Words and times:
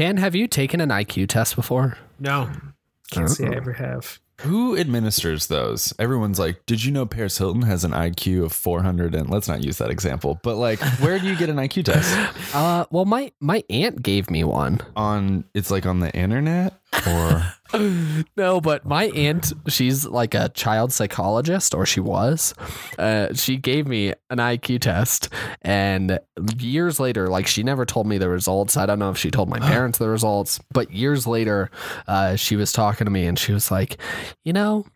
Can 0.00 0.16
have 0.16 0.34
you 0.34 0.48
taken 0.48 0.80
an 0.80 0.88
IQ 0.88 1.28
test 1.28 1.54
before? 1.54 1.98
No, 2.18 2.50
can't 3.10 3.28
say. 3.28 3.48
I 3.48 3.56
ever 3.56 3.74
have. 3.74 4.18
Who 4.40 4.74
administers 4.74 5.48
those? 5.48 5.92
Everyone's 5.98 6.38
like, 6.38 6.64
"Did 6.64 6.82
you 6.82 6.90
know 6.90 7.04
Paris 7.04 7.36
Hilton 7.36 7.60
has 7.60 7.84
an 7.84 7.90
IQ 7.90 8.46
of 8.46 8.52
400?" 8.54 9.14
And 9.14 9.28
let's 9.28 9.46
not 9.46 9.62
use 9.62 9.76
that 9.76 9.90
example, 9.90 10.40
but 10.42 10.56
like, 10.56 10.80
where 11.00 11.18
do 11.18 11.26
you 11.26 11.36
get 11.36 11.50
an 11.50 11.56
IQ 11.56 11.84
test? 11.84 12.16
Uh, 12.54 12.86
well, 12.90 13.04
my 13.04 13.30
my 13.40 13.62
aunt 13.68 14.02
gave 14.02 14.30
me 14.30 14.42
one. 14.42 14.80
On 14.96 15.44
it's 15.54 15.70
like 15.70 15.84
on 15.84 16.00
the 16.00 16.10
internet 16.16 16.80
or 17.06 17.54
No, 18.36 18.60
but 18.60 18.84
my 18.84 19.04
aunt, 19.10 19.52
she's 19.68 20.06
like 20.06 20.34
a 20.34 20.48
child 20.50 20.92
psychologist, 20.92 21.74
or 21.74 21.86
she 21.86 22.00
was. 22.00 22.54
Uh, 22.98 23.32
she 23.34 23.56
gave 23.56 23.86
me 23.86 24.12
an 24.28 24.38
IQ 24.38 24.80
test, 24.80 25.28
and 25.62 26.18
years 26.58 26.98
later, 26.98 27.28
like 27.28 27.46
she 27.46 27.62
never 27.62 27.84
told 27.86 28.06
me 28.06 28.18
the 28.18 28.28
results. 28.28 28.76
I 28.76 28.86
don't 28.86 28.98
know 28.98 29.10
if 29.10 29.18
she 29.18 29.30
told 29.30 29.48
my 29.48 29.60
parents 29.60 29.98
the 29.98 30.08
results, 30.08 30.58
but 30.72 30.90
years 30.90 31.26
later, 31.26 31.70
uh, 32.08 32.36
she 32.36 32.56
was 32.56 32.72
talking 32.72 33.04
to 33.04 33.10
me, 33.10 33.26
and 33.26 33.38
she 33.38 33.52
was 33.52 33.70
like, 33.70 33.98
"You 34.44 34.52
know, 34.52 34.86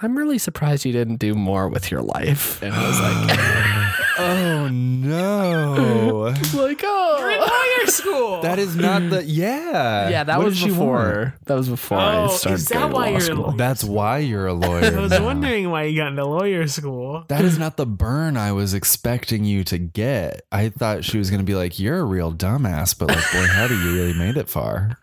I'm 0.00 0.18
really 0.18 0.38
surprised 0.38 0.84
you 0.84 0.92
didn't 0.92 1.16
do 1.16 1.34
more 1.34 1.68
with 1.68 1.90
your 1.90 2.02
life." 2.02 2.62
And 2.62 2.74
I 2.74 2.86
was 2.86 3.00
like, 3.00 3.86
oh 4.20 4.68
no, 4.68 6.34
"Like, 6.54 6.80
oh." 6.84 7.16
Lawyer 7.20 7.86
school. 7.90 8.40
that 8.42 8.58
is 8.58 8.76
not 8.76 9.08
the 9.10 9.24
yeah 9.24 10.08
Yeah, 10.08 10.24
that 10.24 10.36
What 10.38 10.46
was 10.46 10.54
did 10.54 10.64
she 10.64 10.70
want? 10.70 10.78
before. 10.80 11.34
That 11.46 11.54
was 11.54 11.68
before 11.68 11.98
I 11.98 12.24
Oh, 12.24 12.28
started 12.28 12.54
is 12.60 12.66
that 12.68 12.74
going 12.78 12.90
to 12.90 12.94
why 12.94 13.04
law 13.04 13.08
you're 13.10 13.18
a 13.18 13.20
school. 13.22 13.42
lawyer? 13.44 13.56
That's 13.56 13.84
why 13.84 14.18
you're 14.18 14.46
a 14.46 14.52
lawyer. 14.66 14.84
I 14.96 15.00
was 15.00 15.10
now. 15.12 15.24
wondering 15.24 15.70
why 15.70 15.84
you 15.84 15.96
got 15.96 16.08
into 16.08 16.24
lawyer 16.24 16.66
school. 16.68 17.24
That 17.28 17.44
is 17.44 17.58
not 17.58 17.76
the 17.76 17.86
burn 17.86 18.36
I 18.36 18.52
was 18.52 18.74
expecting 18.74 19.44
you 19.44 19.64
to 19.64 19.78
get. 19.78 20.42
I 20.52 20.68
thought 20.68 21.04
she 21.04 21.18
was 21.18 21.30
going 21.30 21.40
to 21.40 21.46
be 21.46 21.54
like, 21.54 21.78
"You're 21.78 22.00
a 22.00 22.04
real 22.04 22.32
dumbass," 22.32 22.96
but 22.98 23.08
like, 23.08 23.32
boy, 23.32 23.46
howdy, 23.46 23.74
you 23.74 23.94
really 23.94 24.14
made 24.14 24.36
it 24.36 24.48
far. 24.48 24.98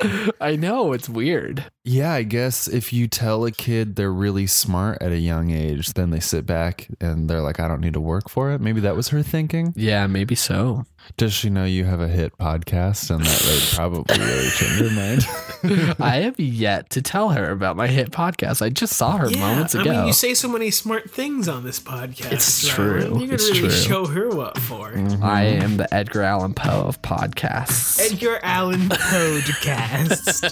I 0.40 0.56
know 0.56 0.92
it's 0.92 1.08
weird. 1.08 1.64
Yeah, 1.84 2.12
I 2.12 2.22
guess 2.22 2.68
if 2.68 2.92
you 2.92 3.08
tell 3.08 3.44
a 3.44 3.50
kid 3.50 3.96
they're 3.96 4.12
really 4.12 4.46
smart 4.46 4.98
at 5.00 5.12
a 5.12 5.18
young 5.18 5.50
age, 5.50 5.94
then 5.94 6.10
they 6.10 6.20
sit 6.20 6.46
back 6.46 6.88
and 7.00 7.28
they're 7.28 7.40
like, 7.40 7.60
I 7.60 7.68
don't 7.68 7.80
need 7.80 7.94
to 7.94 8.00
work 8.00 8.28
for 8.28 8.52
it. 8.52 8.60
Maybe 8.60 8.80
that 8.80 8.96
was 8.96 9.08
her 9.08 9.22
thinking. 9.22 9.72
Yeah, 9.76 10.06
maybe 10.06 10.34
so. 10.34 10.84
Does 11.16 11.32
she 11.32 11.50
know 11.50 11.64
you 11.64 11.84
have 11.84 12.00
a 12.00 12.08
hit 12.08 12.36
podcast 12.38 13.10
and 13.10 13.24
that 13.24 13.42
would 13.44 13.62
probably 13.74 14.18
really 14.18 14.48
change 14.50 14.80
her 14.80 14.90
mind? 14.90 15.96
I 16.00 16.16
have 16.22 16.38
yet 16.40 16.88
to 16.90 17.02
tell 17.02 17.30
her 17.30 17.50
about 17.50 17.76
my 17.76 17.88
hit 17.88 18.10
podcast. 18.10 18.62
I 18.62 18.70
just 18.70 18.96
saw 18.96 19.16
her 19.18 19.28
moments 19.30 19.74
ago. 19.74 19.90
I 19.90 19.96
mean, 19.98 20.06
you 20.06 20.12
say 20.12 20.32
so 20.34 20.48
many 20.48 20.70
smart 20.70 21.10
things 21.10 21.48
on 21.48 21.64
this 21.64 21.78
podcast. 21.80 22.32
It's 22.32 22.64
Ryan. 22.78 23.00
true. 23.10 23.20
You 23.20 23.26
could 23.28 23.34
It's 23.34 23.48
really 23.50 23.60
true. 23.62 23.70
show 23.70 24.06
her 24.06 24.28
what 24.30 24.56
for. 24.58 24.92
Mm-hmm. 24.92 25.22
I 25.22 25.42
am 25.42 25.76
the 25.78 25.92
Edgar 25.92 26.22
Allan 26.22 26.54
Poe 26.54 26.84
of 26.86 27.02
podcasts. 27.02 28.00
Edgar 28.00 28.38
Allan 28.42 28.80
Podcast. 28.88 30.46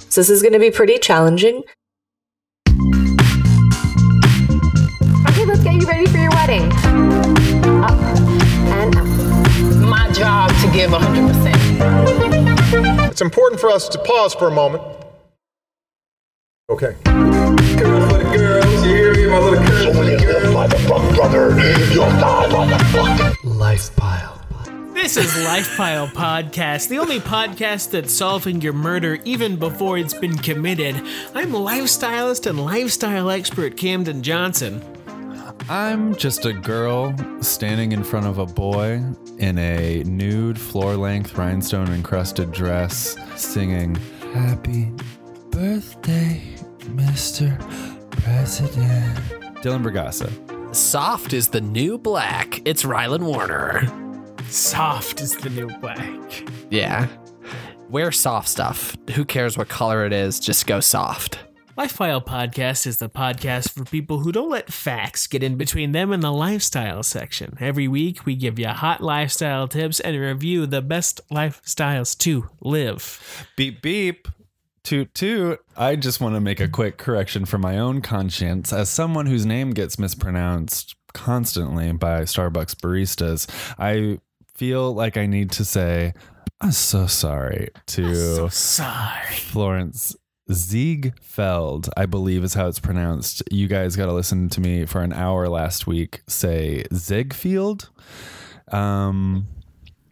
So 0.10 0.22
this 0.22 0.30
is 0.30 0.40
going 0.42 0.54
to 0.54 0.58
be 0.58 0.70
pretty 0.70 0.96
challenging. 0.98 1.62
Okay, 5.28 5.44
let's 5.44 5.62
get 5.62 5.74
you 5.74 5.86
ready 5.86 6.06
for 6.06 6.16
your 6.16 6.30
wedding. 6.30 6.72
Up 6.72 6.86
and 6.86 7.84
up. 7.84 8.00
my 8.00 8.07
job 10.18 10.50
to 10.60 10.68
give 10.72 10.90
100%. 10.90 13.10
It's 13.10 13.20
important 13.20 13.60
for 13.60 13.70
us 13.70 13.88
to 13.88 13.98
pause 13.98 14.34
for 14.34 14.48
a 14.48 14.50
moment. 14.50 14.82
Okay. 16.70 16.96
Girls 17.04 17.60
for 18.12 18.18
the 18.18 18.24
girls, 18.36 18.84
you 18.84 18.90
hear 18.90 19.14
me, 19.14 19.26
my 19.28 19.38
little 19.38 19.64
girls 19.64 19.96
for 19.96 20.04
the 20.04 20.16
girls. 20.16 20.52
brother. 21.16 21.50
You'll 21.92 22.10
die, 22.10 22.48
motherfucker. 22.50 23.36
Life 23.44 23.94
pile. 23.96 24.34
This 24.92 25.16
is 25.16 25.32
Lifepile 25.46 26.08
Podcast, 26.08 26.88
the 26.88 26.98
only 26.98 27.20
podcast 27.20 27.92
that's 27.92 28.12
solving 28.12 28.60
your 28.60 28.72
murder 28.72 29.20
even 29.24 29.54
before 29.56 29.96
it's 29.96 30.12
been 30.12 30.36
committed. 30.36 30.96
I'm 31.34 31.52
lifestylist 31.52 32.46
and 32.50 32.60
lifestyle 32.62 33.30
expert 33.30 33.76
Camden 33.76 34.24
Johnson. 34.24 34.82
I'm 35.70 36.16
just 36.16 36.46
a 36.46 36.54
girl 36.54 37.14
standing 37.42 37.92
in 37.92 38.02
front 38.02 38.26
of 38.26 38.38
a 38.38 38.46
boy 38.46 39.02
in 39.36 39.58
a 39.58 40.02
nude, 40.04 40.58
floor 40.58 40.96
length, 40.96 41.36
rhinestone 41.36 41.92
encrusted 41.92 42.52
dress, 42.52 43.16
singing, 43.36 43.94
Happy 44.32 44.90
Birthday, 45.50 46.42
Mr. 46.94 47.58
President. 48.10 49.14
Dylan 49.62 49.82
Bergasa. 49.82 50.32
Soft 50.74 51.34
is 51.34 51.48
the 51.48 51.60
new 51.60 51.98
black. 51.98 52.62
It's 52.64 52.84
Rylan 52.84 53.24
Warner. 53.24 53.86
Soft 54.48 55.20
is 55.20 55.36
the 55.36 55.50
new 55.50 55.68
black. 55.80 56.48
Yeah. 56.70 57.08
Wear 57.90 58.10
soft 58.10 58.48
stuff. 58.48 58.96
Who 59.14 59.26
cares 59.26 59.58
what 59.58 59.68
color 59.68 60.06
it 60.06 60.14
is? 60.14 60.40
Just 60.40 60.66
go 60.66 60.80
soft. 60.80 61.40
Lifestyle 61.78 62.20
Podcast 62.20 62.88
is 62.88 62.98
the 62.98 63.08
podcast 63.08 63.70
for 63.70 63.84
people 63.84 64.18
who 64.18 64.32
don't 64.32 64.50
let 64.50 64.72
facts 64.72 65.28
get 65.28 65.44
in 65.44 65.54
between 65.54 65.92
them 65.92 66.10
and 66.10 66.24
the 66.24 66.32
lifestyle 66.32 67.04
section. 67.04 67.56
Every 67.60 67.86
week, 67.86 68.26
we 68.26 68.34
give 68.34 68.58
you 68.58 68.66
hot 68.66 69.00
lifestyle 69.00 69.68
tips 69.68 70.00
and 70.00 70.18
review 70.18 70.66
the 70.66 70.82
best 70.82 71.20
lifestyles 71.30 72.18
to 72.18 72.50
live. 72.60 73.46
Beep, 73.54 73.80
beep. 73.80 74.26
Toot, 74.82 75.14
toot. 75.14 75.60
I 75.76 75.94
just 75.94 76.20
want 76.20 76.34
to 76.34 76.40
make 76.40 76.58
a 76.58 76.66
quick 76.66 76.98
correction 76.98 77.44
for 77.44 77.58
my 77.58 77.78
own 77.78 78.02
conscience. 78.02 78.72
As 78.72 78.90
someone 78.90 79.26
whose 79.26 79.46
name 79.46 79.70
gets 79.70 80.00
mispronounced 80.00 80.96
constantly 81.14 81.92
by 81.92 82.22
Starbucks 82.22 82.74
baristas, 82.74 83.46
I 83.78 84.18
feel 84.56 84.92
like 84.92 85.16
I 85.16 85.26
need 85.26 85.52
to 85.52 85.64
say, 85.64 86.12
I'm 86.60 86.72
so 86.72 87.06
sorry 87.06 87.68
to 87.86 88.50
Sorry. 88.50 89.36
Florence 89.36 90.16
Ziegfeld, 90.50 91.90
I 91.96 92.06
believe 92.06 92.42
is 92.44 92.54
how 92.54 92.68
it's 92.68 92.80
pronounced. 92.80 93.42
You 93.50 93.68
guys 93.68 93.96
got 93.96 94.06
to 94.06 94.12
listen 94.12 94.48
to 94.50 94.60
me 94.60 94.86
for 94.86 95.02
an 95.02 95.12
hour 95.12 95.48
last 95.48 95.86
week 95.86 96.22
say 96.26 96.84
Ziegfeld. 96.92 97.90
Um, 98.72 99.46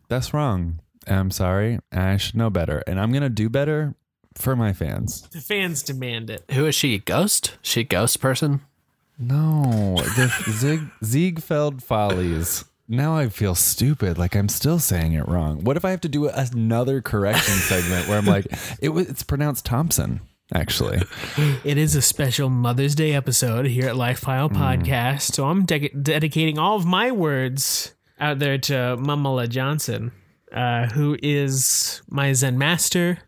that's 0.09 0.33
wrong. 0.35 0.81
I'm 1.07 1.31
sorry. 1.31 1.79
I 1.93 2.17
should 2.17 2.37
know 2.37 2.51
better, 2.51 2.83
and 2.87 2.99
I'm 3.01 3.13
gonna 3.13 3.29
do 3.29 3.49
better 3.49 3.95
for 4.35 4.57
my 4.57 4.73
fans. 4.73 5.23
The 5.29 5.41
fans 5.41 5.83
demand 5.83 6.31
it. 6.31 6.45
Who 6.53 6.67
is 6.67 6.75
she? 6.75 6.99
Ghost? 6.99 7.57
She 7.63 7.81
a 7.83 7.85
ghost 7.85 8.21
person? 8.21 8.61
No, 9.19 9.97
the 9.97 10.27
Zieg, 10.51 10.91
Ziegfeld 11.03 11.83
Follies. 11.83 12.65
Now 12.89 13.17
I 13.17 13.29
feel 13.29 13.55
stupid, 13.55 14.17
like 14.17 14.37
I'm 14.37 14.49
still 14.49 14.79
saying 14.79 15.13
it 15.13 15.27
wrong. 15.27 15.65
What 15.65 15.77
if 15.77 15.85
I 15.85 15.91
have 15.91 16.01
to 16.03 16.09
do 16.09 16.29
another 16.29 17.01
correction 17.01 17.55
segment 17.55 18.09
where 18.09 18.17
I'm 18.17 18.27
like, 18.27 18.47
it 18.81 18.91
was 18.91 19.09
it's 19.09 19.25
pronounced 19.25 19.65
Thompson, 19.65 20.21
actually. 20.55 21.03
It 21.65 21.79
is 21.79 21.97
a 21.97 22.03
special 22.03 22.49
Mother's 22.49 22.95
Day 22.95 23.13
episode 23.13 23.67
here 23.67 23.89
at 23.89 23.97
Lifepile 23.97 24.51
Podcast, 24.51 25.33
so 25.35 25.47
I'm 25.47 25.65
de- 25.65 25.89
dedicating 25.89 26.59
all 26.59 26.77
of 26.77 26.87
my 26.87 27.11
words 27.11 27.93
out 28.21 28.39
there 28.39 28.57
to 28.59 28.73
Mamala 28.99 29.49
Johnson, 29.49 30.13
uh, 30.53 30.87
who 30.87 31.19
is 31.23 32.03
my 32.09 32.33
Zen 32.35 32.57
master, 32.57 33.19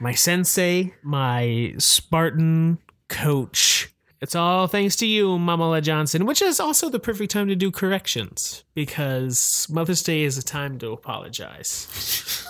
my 0.00 0.12
sensei, 0.12 0.92
my 1.04 1.74
Spartan 1.78 2.78
coach. 3.08 3.93
It's 4.20 4.34
all 4.34 4.66
thanks 4.66 4.96
to 4.96 5.06
you, 5.06 5.38
Mamala 5.38 5.82
Johnson, 5.82 6.24
which 6.24 6.40
is 6.40 6.58
also 6.58 6.88
the 6.88 6.98
perfect 6.98 7.30
time 7.32 7.48
to 7.48 7.56
do 7.56 7.70
corrections 7.70 8.64
because 8.74 9.66
Mother's 9.70 10.02
Day 10.02 10.22
is 10.22 10.38
a 10.38 10.42
time 10.42 10.78
to 10.78 10.92
apologize 10.92 11.86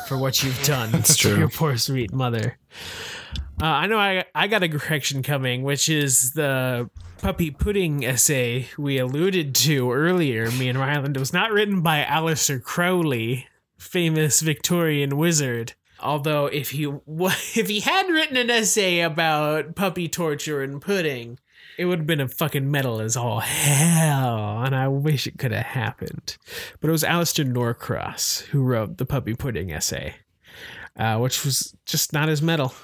for 0.06 0.18
what 0.18 0.42
you've 0.42 0.62
done 0.64 1.02
to 1.02 1.38
your 1.38 1.48
poor 1.48 1.76
sweet 1.76 2.12
mother. 2.12 2.58
Uh, 3.60 3.66
I 3.66 3.86
know 3.86 3.98
I 3.98 4.24
I 4.34 4.46
got 4.46 4.62
a 4.62 4.68
correction 4.68 5.22
coming, 5.22 5.62
which 5.62 5.88
is 5.88 6.32
the 6.32 6.90
puppy 7.18 7.50
pudding 7.50 8.04
essay 8.04 8.68
we 8.76 8.98
alluded 8.98 9.54
to 9.54 9.90
earlier. 9.90 10.50
Me 10.52 10.68
and 10.68 10.78
Ryland 10.78 11.16
was 11.16 11.32
not 11.32 11.52
written 11.52 11.80
by 11.80 12.04
Aleister 12.04 12.62
Crowley, 12.62 13.46
famous 13.78 14.40
Victorian 14.40 15.16
wizard. 15.16 15.74
Although 16.00 16.46
if 16.46 16.70
he 16.70 16.84
if 17.08 17.68
he 17.68 17.80
had 17.80 18.08
written 18.08 18.36
an 18.36 18.50
essay 18.50 19.00
about 19.00 19.74
puppy 19.74 20.08
torture 20.08 20.62
and 20.62 20.82
pudding, 20.82 21.38
it 21.78 21.84
would 21.86 21.98
have 22.00 22.06
been 22.06 22.20
a 22.20 22.28
fucking 22.28 22.70
metal 22.70 23.00
as 23.00 23.16
all 23.16 23.40
hell, 23.40 24.62
and 24.62 24.74
I 24.74 24.88
wish 24.88 25.26
it 25.26 25.38
could 25.38 25.52
have 25.52 25.66
happened. 25.66 26.36
But 26.80 26.88
it 26.88 26.92
was 26.92 27.04
Alistair 27.04 27.44
Norcross 27.44 28.40
who 28.50 28.62
wrote 28.62 28.98
the 28.98 29.06
puppy 29.06 29.34
pudding 29.34 29.72
essay, 29.72 30.14
uh, 30.96 31.18
which 31.18 31.44
was 31.44 31.74
just 31.86 32.12
not 32.12 32.28
as 32.28 32.40
metal. 32.42 32.74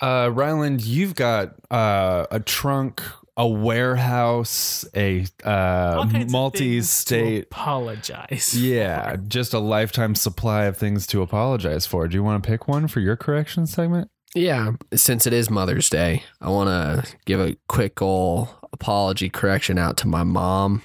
Uh, 0.00 0.30
Ryland, 0.32 0.82
you've 0.82 1.14
got 1.14 1.54
uh, 1.70 2.26
a 2.30 2.40
trunk, 2.40 3.02
a 3.36 3.46
warehouse, 3.46 4.84
a 4.94 5.26
uh, 5.44 5.96
All 5.98 6.02
kinds 6.04 6.06
of 6.06 6.12
things 6.12 6.24
to 6.26 6.32
multi-state. 6.32 7.44
apologize. 7.50 8.54
Yeah, 8.58 9.16
just 9.26 9.52
a 9.54 9.58
lifetime 9.58 10.14
supply 10.14 10.64
of 10.64 10.76
things 10.76 11.06
to 11.08 11.22
apologize 11.22 11.86
for. 11.86 12.08
Do 12.08 12.14
you 12.16 12.22
want 12.22 12.42
to 12.42 12.48
pick 12.48 12.66
one 12.68 12.88
for 12.88 13.00
your 13.00 13.16
correction 13.16 13.66
segment? 13.66 14.10
Yeah. 14.38 14.72
Since 14.94 15.26
it 15.26 15.32
is 15.32 15.50
Mother's 15.50 15.90
Day, 15.90 16.22
I 16.40 16.48
want 16.50 16.68
to 16.68 17.16
give 17.24 17.40
a 17.40 17.56
quick 17.68 18.00
ol' 18.00 18.48
apology 18.72 19.28
correction 19.28 19.78
out 19.78 19.96
to 19.98 20.08
my 20.08 20.22
mom 20.22 20.82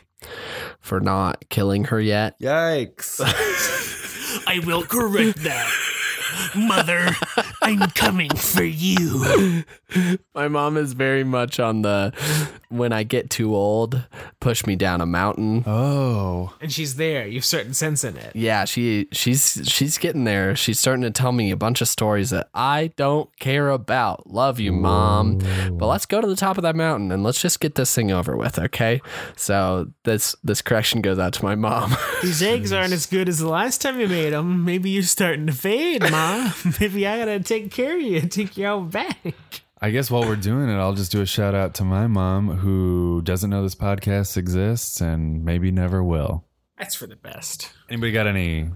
for 0.79 0.99
not 0.99 1.47
killing 1.49 1.85
her 1.85 2.01
yet. 2.01 2.39
Yikes! 2.39 3.21
I 4.47 4.59
will 4.65 4.83
correct 4.83 5.43
that. 5.43 5.92
Mother, 6.55 7.09
I'm 7.61 7.89
coming 7.91 8.29
for 8.35 8.63
you. 8.63 9.63
My 10.33 10.47
mom 10.47 10.77
is 10.77 10.93
very 10.93 11.23
much 11.23 11.59
on 11.59 11.81
the 11.83 12.13
when 12.69 12.91
I 12.91 13.03
get 13.03 13.29
too 13.29 13.55
old, 13.55 14.03
push 14.39 14.65
me 14.65 14.75
down 14.75 15.01
a 15.01 15.05
mountain. 15.05 15.63
Oh, 15.67 16.55
And 16.59 16.71
she's 16.71 16.95
there. 16.95 17.27
You've 17.27 17.45
certain 17.45 17.73
sense 17.75 18.03
in 18.03 18.17
it. 18.17 18.35
Yeah, 18.35 18.65
she 18.65 19.07
she's 19.11 19.61
she's 19.65 19.97
getting 19.97 20.23
there. 20.23 20.55
She's 20.55 20.79
starting 20.79 21.03
to 21.03 21.11
tell 21.11 21.31
me 21.31 21.51
a 21.51 21.55
bunch 21.57 21.81
of 21.81 21.87
stories 21.87 22.31
that 22.31 22.49
I 22.53 22.91
don't 22.95 23.29
care 23.39 23.69
about. 23.69 24.27
Love 24.27 24.59
you, 24.59 24.71
mom. 24.71 25.39
But 25.73 25.87
let's 25.87 26.05
go 26.07 26.21
to 26.21 26.27
the 26.27 26.35
top 26.35 26.57
of 26.57 26.63
that 26.63 26.75
mountain 26.75 27.11
and 27.11 27.23
let's 27.23 27.41
just 27.41 27.59
get 27.59 27.75
this 27.75 27.93
thing 27.93 28.11
over 28.11 28.35
with, 28.35 28.57
okay? 28.57 29.01
So 29.35 29.91
this 30.03 30.35
this 30.43 30.61
correction 30.61 31.01
goes 31.01 31.19
out 31.19 31.33
to 31.33 31.43
my 31.45 31.55
mom. 31.55 31.95
These 32.23 32.41
eggs 32.41 32.71
aren't 32.73 32.93
as 32.93 33.05
good 33.05 33.29
as 33.29 33.37
the 33.39 33.49
last 33.49 33.81
time 33.81 33.99
you 33.99 34.07
made 34.07 34.31
them. 34.31 34.65
Maybe 34.65 34.89
you're 34.89 35.03
starting 35.03 35.45
to 35.47 35.53
fade, 35.53 36.01
Ma. 36.23 36.51
Maybe 36.79 37.05
I 37.05 37.17
gotta 37.17 37.39
take 37.41 37.71
care 37.71 37.95
of 37.95 38.01
you, 38.01 38.21
take 38.21 38.55
you 38.55 38.65
out 38.65 38.91
back. 38.91 39.35
I 39.81 39.89
guess 39.89 40.09
while 40.09 40.21
we're 40.21 40.37
doing 40.37 40.69
it, 40.69 40.75
I'll 40.75 40.93
just 40.93 41.11
do 41.11 41.21
a 41.21 41.25
shout 41.25 41.53
out 41.53 41.73
to 41.75 41.83
my 41.83 42.07
mom 42.07 42.57
who 42.57 43.21
doesn't 43.23 43.49
know 43.49 43.63
this 43.63 43.75
podcast 43.75 44.37
exists 44.37 45.01
and 45.01 45.43
maybe 45.43 45.71
never 45.71 46.01
will. 46.01 46.45
That's 46.77 46.95
for 46.95 47.07
the 47.07 47.17
best. 47.17 47.73
Anybody 47.89 48.13
got 48.13 48.27
any 48.27 48.69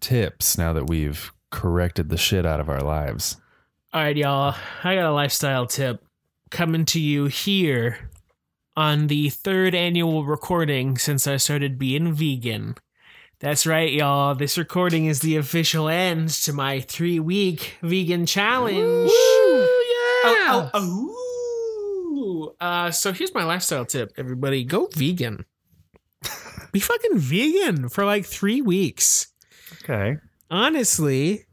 tips 0.00 0.58
now 0.58 0.72
that 0.72 0.88
we've 0.88 1.32
corrected 1.52 2.08
the 2.08 2.16
shit 2.16 2.44
out 2.44 2.58
of 2.58 2.68
our 2.68 2.82
lives? 2.82 3.36
All 3.92 4.02
right, 4.02 4.16
y'all. 4.16 4.56
I 4.82 4.96
got 4.96 5.04
a 5.04 5.12
lifestyle 5.12 5.66
tip 5.66 6.04
coming 6.50 6.84
to 6.86 7.00
you 7.00 7.26
here 7.26 8.10
on 8.76 9.06
the 9.06 9.30
third 9.30 9.76
annual 9.76 10.24
recording 10.24 10.98
since 10.98 11.28
I 11.28 11.36
started 11.36 11.78
being 11.78 12.12
vegan. 12.12 12.74
That's 13.44 13.66
right, 13.66 13.92
y'all. 13.92 14.34
This 14.34 14.56
recording 14.56 15.04
is 15.04 15.20
the 15.20 15.36
official 15.36 15.86
end 15.90 16.30
to 16.44 16.54
my 16.54 16.80
three 16.80 17.20
week 17.20 17.76
vegan 17.82 18.24
challenge. 18.24 18.78
Oh, 18.80 19.82
oh, 20.24 20.70
oh. 20.72 22.54
Uh, 22.58 22.90
so 22.90 23.12
here's 23.12 23.34
my 23.34 23.44
lifestyle 23.44 23.84
tip, 23.84 24.14
everybody. 24.16 24.64
Go 24.64 24.88
vegan. 24.94 25.44
Be 26.72 26.80
fucking 26.80 27.18
vegan 27.18 27.90
for 27.90 28.06
like 28.06 28.24
three 28.24 28.62
weeks 28.62 29.26
Okay. 29.82 30.16
honestly, 30.50 31.44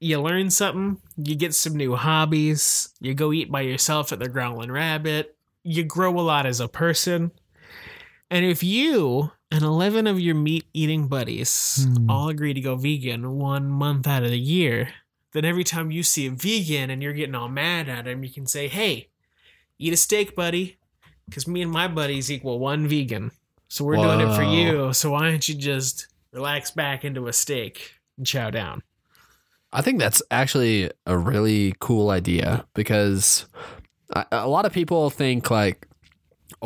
you 0.00 0.20
learn 0.20 0.50
something, 0.50 1.00
you 1.16 1.36
get 1.36 1.54
some 1.54 1.76
new 1.76 1.94
hobbies, 1.94 2.92
you 2.98 3.14
go 3.14 3.32
eat 3.32 3.52
by 3.52 3.60
yourself 3.60 4.12
at 4.12 4.18
the 4.18 4.28
Growling 4.28 4.72
Rabbit, 4.72 5.36
you 5.62 5.84
grow 5.84 6.18
a 6.18 6.22
lot 6.22 6.44
as 6.44 6.58
a 6.58 6.66
person. 6.66 7.30
And 8.32 8.44
if 8.44 8.64
you 8.64 9.30
and 9.50 9.62
11 9.62 10.06
of 10.06 10.18
your 10.18 10.34
meat 10.34 10.64
eating 10.72 11.08
buddies 11.08 11.86
hmm. 11.88 12.10
all 12.10 12.28
agree 12.28 12.54
to 12.54 12.60
go 12.60 12.76
vegan 12.76 13.38
one 13.38 13.68
month 13.68 14.06
out 14.06 14.22
of 14.22 14.30
the 14.30 14.38
year, 14.38 14.88
then 15.32 15.44
every 15.44 15.64
time 15.64 15.90
you 15.90 16.02
see 16.02 16.26
a 16.26 16.30
vegan 16.30 16.90
and 16.90 17.02
you're 17.02 17.12
getting 17.12 17.34
all 17.34 17.48
mad 17.48 17.88
at 17.88 18.06
him, 18.06 18.24
you 18.24 18.30
can 18.30 18.46
say, 18.46 18.68
hey, 18.68 19.08
eat 19.78 19.92
a 19.92 19.96
steak, 19.96 20.34
buddy. 20.34 20.78
Because 21.26 21.48
me 21.48 21.62
and 21.62 21.70
my 21.70 21.88
buddies 21.88 22.30
equal 22.30 22.58
one 22.58 22.86
vegan. 22.86 23.32
So 23.68 23.84
we're 23.84 23.96
doing 23.96 24.20
it 24.20 24.34
for 24.34 24.44
you. 24.44 24.92
So 24.92 25.10
why 25.10 25.28
don't 25.28 25.46
you 25.48 25.56
just 25.56 26.06
relax 26.32 26.70
back 26.70 27.04
into 27.04 27.26
a 27.26 27.32
steak 27.32 27.94
and 28.16 28.26
chow 28.26 28.50
down? 28.50 28.82
I 29.72 29.82
think 29.82 29.98
that's 29.98 30.22
actually 30.30 30.90
a 31.04 31.18
really 31.18 31.74
cool 31.80 32.10
idea 32.10 32.64
because 32.74 33.46
a 34.30 34.48
lot 34.48 34.64
of 34.64 34.72
people 34.72 35.10
think 35.10 35.50
like, 35.50 35.88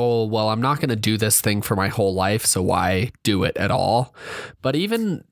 oh, 0.00 0.25
well, 0.25 0.49
I'm 0.49 0.62
not 0.62 0.81
going 0.81 0.88
to 0.88 0.97
do 0.97 1.19
this 1.19 1.43
thing 1.43 1.61
for 1.61 1.76
my 1.76 1.88
whole 1.88 2.14
life, 2.14 2.47
so 2.47 2.62
why 2.62 3.12
do 3.23 3.44
it 3.44 3.55
at 3.58 3.70
all? 3.70 4.14
But 4.62 4.75
even 4.75 5.25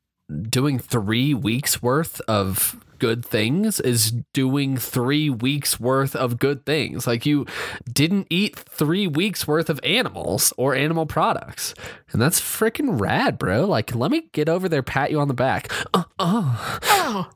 doing 0.50 0.78
three 0.78 1.32
weeks 1.32 1.82
worth 1.82 2.20
of 2.28 2.76
good 2.98 3.24
things 3.24 3.80
is 3.80 4.12
doing 4.34 4.76
three 4.76 5.30
weeks 5.30 5.80
worth 5.80 6.14
of 6.14 6.38
good 6.38 6.66
things. 6.66 7.06
Like 7.06 7.24
you 7.24 7.46
didn't 7.90 8.26
eat 8.28 8.58
three 8.58 9.06
weeks 9.06 9.46
worth 9.46 9.70
of 9.70 9.80
animals 9.82 10.52
or 10.58 10.74
animal 10.74 11.06
products. 11.06 11.74
And 12.12 12.20
that's 12.20 12.40
freaking 12.40 13.00
rad, 13.00 13.38
bro. 13.38 13.64
Like, 13.64 13.94
let 13.94 14.10
me 14.10 14.28
get 14.32 14.48
over 14.48 14.68
there, 14.68 14.82
pat 14.82 15.10
you 15.10 15.20
on 15.20 15.28
the 15.28 15.34
back. 15.34 15.72
Uh, 15.94 16.04
oh, 16.18 16.78
Oh, 17.10 17.30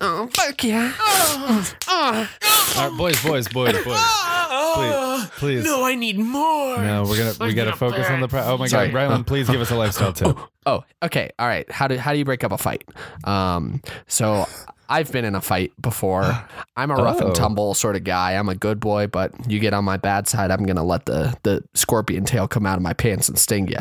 oh, 0.00 0.28
fuck 0.32 0.62
yeah. 0.64 0.92
Oh, 0.98 1.72
oh, 1.88 2.28
All 2.76 2.88
right, 2.90 2.98
boys, 2.98 3.22
boys, 3.22 3.48
boys, 3.48 3.72
boys. 3.84 4.00
Please, 4.74 5.30
please. 5.38 5.64
no, 5.64 5.84
I 5.84 5.94
need 5.94 6.18
more. 6.18 6.78
No, 6.78 7.04
we're 7.04 7.16
gonna 7.16 7.32
we 7.40 7.46
I'm 7.46 7.54
gotta 7.54 7.70
gonna 7.70 7.76
focus 7.76 8.08
on 8.10 8.20
the. 8.20 8.28
Pro- 8.28 8.42
oh 8.44 8.58
my 8.58 8.66
Sorry. 8.66 8.88
god, 8.90 9.10
Rylan, 9.10 9.26
please 9.26 9.48
give 9.48 9.60
us 9.60 9.70
a 9.70 9.76
lifestyle 9.76 10.12
tip. 10.12 10.36
Oh, 10.66 10.82
okay. 11.02 11.30
All 11.38 11.46
right. 11.46 11.70
How 11.70 11.86
do 11.88 11.96
how 11.96 12.12
do 12.12 12.18
you 12.18 12.24
break 12.24 12.42
up 12.44 12.50
a 12.52 12.58
fight? 12.58 12.84
Um, 13.24 13.80
so 14.06 14.46
I've 14.88 15.10
been 15.12 15.24
in 15.24 15.34
a 15.34 15.40
fight 15.40 15.72
before. 15.80 16.24
I'm 16.76 16.90
a 16.90 16.94
rough 16.96 17.20
Oh. 17.20 17.26
and 17.26 17.34
tumble 17.34 17.74
sort 17.74 17.94
of 17.96 18.04
guy. 18.04 18.32
I'm 18.32 18.48
a 18.48 18.54
good 18.54 18.80
boy, 18.80 19.06
but 19.06 19.32
you 19.50 19.60
get 19.60 19.72
on 19.74 19.84
my 19.84 19.96
bad 19.96 20.26
side, 20.28 20.50
I'm 20.50 20.64
gonna 20.66 20.84
let 20.84 21.06
the 21.06 21.36
the 21.44 21.62
scorpion 21.74 22.24
tail 22.24 22.48
come 22.48 22.66
out 22.66 22.76
of 22.76 22.82
my 22.82 22.92
pants 22.92 23.28
and 23.28 23.38
sting 23.38 23.68
you. 23.68 23.78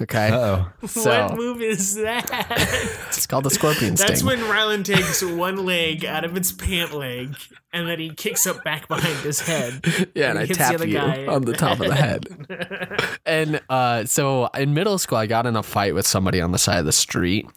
Okay. 0.00 0.30
Oh, 0.32 0.70
what 0.94 1.36
move 1.36 1.62
is 1.62 1.94
that? 1.96 2.28
it's 3.08 3.26
called 3.26 3.44
the 3.44 3.50
scorpion 3.50 3.94
That's 3.94 4.20
sting. 4.20 4.26
when 4.26 4.38
Rylan 4.40 4.84
takes 4.84 5.22
one 5.22 5.64
leg 5.64 6.04
out 6.04 6.24
of 6.24 6.36
its 6.36 6.50
pant 6.52 6.92
leg 6.92 7.36
and 7.72 7.88
then 7.88 7.98
he 8.00 8.10
kicks 8.10 8.46
up 8.46 8.62
back 8.64 8.86
behind 8.88 9.18
his 9.20 9.40
head. 9.40 9.80
yeah, 10.14 10.30
and 10.30 10.38
he 10.38 10.42
I 10.42 10.46
hits 10.46 10.58
the 10.58 10.64
tap 10.64 10.74
other 10.74 10.86
you 10.86 10.94
guy 10.98 11.26
on 11.26 11.42
the 11.42 11.52
top 11.54 11.80
of 11.80 11.86
the 11.86 11.94
head. 11.94 12.26
And 13.32 13.60
uh, 13.70 14.04
so 14.04 14.46
in 14.48 14.74
middle 14.74 14.98
school, 14.98 15.16
I 15.16 15.26
got 15.26 15.46
in 15.46 15.56
a 15.56 15.62
fight 15.62 15.94
with 15.94 16.06
somebody 16.06 16.38
on 16.40 16.52
the 16.52 16.58
side 16.58 16.78
of 16.78 16.84
the 16.84 16.92
street, 16.92 17.48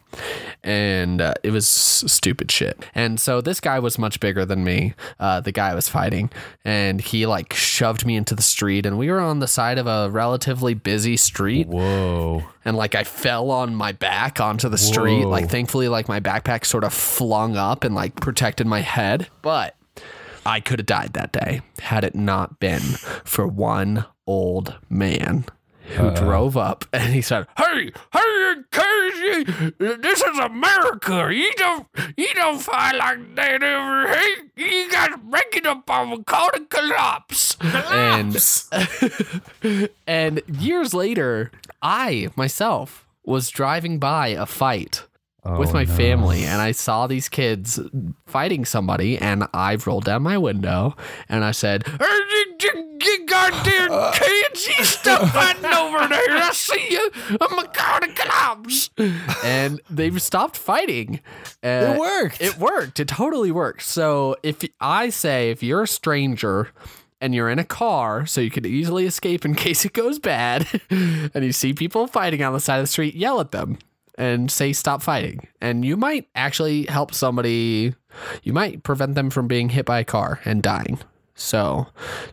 and 0.64 1.20
uh, 1.20 1.34
it 1.42 1.50
was 1.50 1.68
stupid 1.68 2.50
shit. 2.50 2.82
And 2.94 3.20
so 3.20 3.42
this 3.42 3.60
guy 3.60 3.78
was 3.78 3.98
much 3.98 4.18
bigger 4.18 4.46
than 4.46 4.64
me, 4.64 4.94
uh, 5.20 5.40
the 5.40 5.52
guy 5.52 5.70
I 5.70 5.74
was 5.74 5.86
fighting, 5.86 6.30
and 6.64 7.02
he 7.02 7.26
like 7.26 7.52
shoved 7.52 8.06
me 8.06 8.16
into 8.16 8.34
the 8.34 8.42
street, 8.42 8.86
and 8.86 8.96
we 8.96 9.10
were 9.10 9.20
on 9.20 9.40
the 9.40 9.46
side 9.46 9.76
of 9.76 9.86
a 9.86 10.08
relatively 10.10 10.72
busy 10.72 11.18
street, 11.18 11.68
whoa. 11.68 12.42
and 12.64 12.74
like 12.74 12.94
I 12.94 13.04
fell 13.04 13.50
on 13.50 13.74
my 13.74 13.92
back 13.92 14.40
onto 14.40 14.70
the 14.70 14.78
street. 14.78 15.24
Whoa. 15.24 15.28
Like 15.28 15.50
thankfully, 15.50 15.88
like 15.88 16.08
my 16.08 16.20
backpack 16.20 16.64
sort 16.64 16.84
of 16.84 16.94
flung 16.94 17.58
up 17.58 17.84
and 17.84 17.94
like 17.94 18.16
protected 18.16 18.66
my 18.66 18.80
head, 18.80 19.28
but 19.42 19.76
I 20.46 20.60
could 20.60 20.78
have 20.78 20.86
died 20.86 21.12
that 21.12 21.32
day 21.32 21.60
had 21.80 22.02
it 22.02 22.14
not 22.14 22.60
been 22.60 22.80
for 23.24 23.46
one 23.46 24.06
old 24.26 24.74
man 24.88 25.44
who 25.88 26.10
drove 26.10 26.56
up 26.56 26.84
and 26.92 27.14
he 27.14 27.22
said, 27.22 27.46
"Hey, 27.56 27.92
hey, 28.12 28.54
Casey, 28.70 29.44
this 29.78 30.22
is 30.22 30.38
America. 30.38 31.28
You 31.32 31.52
don't, 31.56 31.86
you 32.16 32.32
don't 32.34 32.60
fight 32.60 32.96
like 32.96 33.34
that 33.36 33.62
over 33.62 34.08
here. 34.08 34.36
You 34.56 34.90
guys 34.90 35.10
breaking 35.22 35.66
up 35.66 35.88
on 35.90 36.24
call 36.24 36.50
the 36.52 36.60
cops." 36.60 37.56
And 37.60 38.36
and 40.06 40.42
years 40.48 40.94
later, 40.94 41.50
I 41.82 42.28
myself 42.36 43.06
was 43.24 43.50
driving 43.50 43.98
by 43.98 44.28
a 44.28 44.46
fight 44.46 45.04
with 45.58 45.72
my 45.72 45.84
family 45.86 46.44
and 46.44 46.60
I 46.60 46.72
saw 46.72 47.06
these 47.06 47.28
kids 47.28 47.78
fighting 48.26 48.64
somebody 48.64 49.18
and 49.18 49.44
I 49.54 49.76
rolled 49.86 50.04
down 50.04 50.22
my 50.22 50.38
window 50.38 50.96
and 51.28 51.44
I 51.44 51.52
said, 51.52 51.86
"Hey, 51.86 51.96
you, 52.30 52.56
you, 52.60 52.98
you 53.04 53.26
goddamn 53.26 54.12
kids, 54.14 54.66
you 54.66 54.84
stop 54.84 55.28
fighting 55.32 55.64
over 55.64 56.08
there. 56.08 56.36
I 56.36 56.50
see 56.52 56.86
you. 56.90 57.10
I'm 57.40 57.58
a 57.58 57.68
call 57.68 58.00
the 58.00 58.12
cops. 58.14 58.90
And 59.44 59.80
they 59.88 60.10
stopped 60.18 60.56
fighting. 60.56 61.20
Uh, 61.62 61.94
It 61.94 61.98
worked. 61.98 62.40
It 62.40 62.58
worked. 62.58 63.00
It 63.00 63.08
totally 63.08 63.50
worked. 63.52 63.82
So 63.82 64.36
if 64.42 64.64
I 64.80 65.10
say 65.10 65.50
if 65.50 65.62
you're 65.62 65.82
a 65.82 65.88
stranger 65.88 66.70
and 67.20 67.34
you're 67.34 67.48
in 67.50 67.58
a 67.58 67.64
car, 67.64 68.26
so 68.26 68.40
you 68.40 68.50
could 68.50 68.66
easily 68.66 69.06
escape 69.06 69.44
in 69.44 69.54
case 69.66 69.84
it 69.84 69.92
goes 69.92 70.18
bad, 70.18 70.66
and 70.90 71.44
you 71.44 71.52
see 71.52 71.72
people 71.72 72.06
fighting 72.06 72.42
on 72.42 72.52
the 72.52 72.60
side 72.60 72.76
of 72.78 72.82
the 72.82 72.86
street, 72.88 73.14
yell 73.14 73.40
at 73.40 73.52
them 73.52 73.78
and 74.16 74.50
say 74.50 74.72
stop 74.72 75.02
fighting. 75.02 75.46
And 75.60 75.84
you 75.84 75.96
might 75.96 76.28
actually 76.34 76.84
help 76.86 77.14
somebody. 77.14 77.94
You 78.42 78.52
might 78.52 78.82
prevent 78.82 79.14
them 79.14 79.30
from 79.30 79.46
being 79.46 79.68
hit 79.68 79.84
by 79.86 80.00
a 80.00 80.04
car 80.04 80.40
and 80.44 80.62
dying. 80.62 80.98
So 81.34 81.86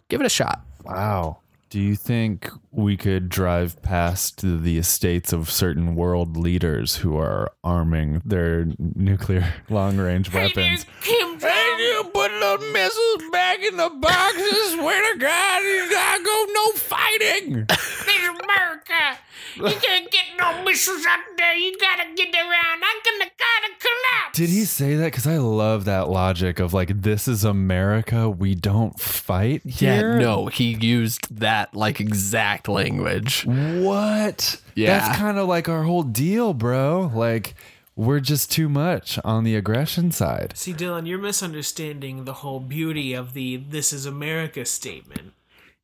give 0.09 0.21
it 0.21 0.25
a 0.25 0.29
shot. 0.29 0.61
Wow. 0.83 1.39
Do 1.69 1.79
you 1.79 1.95
think 1.95 2.49
we 2.71 2.95
could 2.95 3.29
drive 3.29 3.81
past 3.81 4.41
the 4.43 4.77
estates 4.77 5.33
of 5.33 5.49
certain 5.49 5.95
world 5.95 6.37
leaders 6.37 6.97
who 6.97 7.17
are 7.17 7.51
arming 7.63 8.21
their 8.23 8.67
nuclear 8.77 9.51
long 9.69 9.97
range 9.97 10.31
weapons? 10.31 10.85
Kim 11.01 11.39
Hey, 11.39 11.75
you 11.79 12.03
put 12.13 12.31
little 12.31 12.71
missiles 12.71 13.23
back 13.31 13.59
in 13.63 13.75
the 13.75 13.89
boxes. 13.89 14.71
Swear 14.73 15.13
to 15.13 15.19
God, 15.19 15.63
you 15.63 15.89
gotta 15.91 16.23
go 16.23 16.45
no 16.53 16.71
fighting. 16.73 17.65
This 18.05 18.07
is 18.07 18.39
America. 18.43 19.17
You 19.55 19.63
can't 19.63 20.09
get 20.11 20.25
no 20.37 20.63
missiles 20.63 21.05
out 21.05 21.19
there. 21.37 21.55
You 21.55 21.77
gotta 21.79 22.13
get 22.15 22.33
around. 22.33 22.81
I'm 22.83 23.01
gonna 23.05 23.31
gotta 23.37 23.73
collapse. 23.79 24.37
Did 24.37 24.49
he 24.49 24.65
say 24.65 24.95
that? 24.95 25.05
Because 25.05 25.27
I 25.27 25.37
love 25.37 25.85
that 25.85 26.09
logic 26.09 26.59
of 26.59 26.73
like, 26.73 27.01
this 27.01 27.27
is 27.27 27.43
America. 27.43 28.29
We 28.29 28.55
don't 28.55 28.99
fight 28.99 29.61
Yeah, 29.63 30.17
no, 30.17 30.47
he 30.47 30.75
used 30.75 31.35
that 31.39 31.75
like 31.75 31.99
exact 31.99 32.67
language. 32.67 33.45
What? 33.45 34.61
Yeah. 34.75 34.99
That's 34.99 35.17
kind 35.17 35.37
of 35.37 35.47
like 35.47 35.69
our 35.69 35.83
whole 35.83 36.03
deal, 36.03 36.53
bro. 36.53 37.11
Like, 37.13 37.55
we're 37.95 38.19
just 38.19 38.51
too 38.51 38.69
much 38.69 39.19
on 39.23 39.43
the 39.43 39.55
aggression 39.55 40.11
side. 40.11 40.53
See, 40.55 40.73
Dylan, 40.73 41.07
you're 41.07 41.19
misunderstanding 41.19 42.25
the 42.25 42.33
whole 42.33 42.59
beauty 42.59 43.13
of 43.13 43.33
the 43.33 43.57
"This 43.57 43.93
is 43.93 44.07
America" 44.07 44.65
statement. 44.65 45.33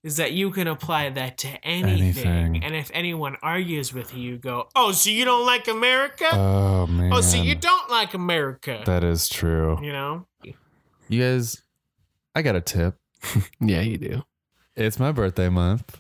Is 0.02 0.16
that 0.16 0.32
you 0.32 0.50
can 0.52 0.68
apply 0.68 1.10
that 1.10 1.38
to 1.40 1.50
anything, 1.62 2.02
Anything. 2.26 2.64
and 2.64 2.74
if 2.74 2.90
anyone 2.94 3.36
argues 3.42 3.94
with 3.94 4.16
you, 4.16 4.32
you 4.32 4.38
go, 4.38 4.70
"Oh, 4.76 4.94
so 4.94 5.10
you 5.10 5.26
don't 5.26 5.46
like 5.46 5.68
America? 5.68 6.28
Oh 6.32 6.88
man. 6.88 7.12
oh, 7.12 7.20
so 7.20 7.36
you 7.36 7.54
don't 7.56 7.90
like 7.90 8.14
America?" 8.14 8.82
That 8.86 9.04
is 9.04 9.28
true. 9.28 9.78
you 9.82 9.92
know? 9.92 10.26
You 11.10 11.22
guys, 11.22 11.62
I 12.34 12.42
got 12.44 12.56
a 12.56 12.62
tip. 12.62 12.96
Yeah, 13.60 13.82
you 13.82 13.98
do. 13.98 14.24
It's 14.78 15.00
my 15.00 15.12
birthday 15.12 15.50
month. 15.50 16.00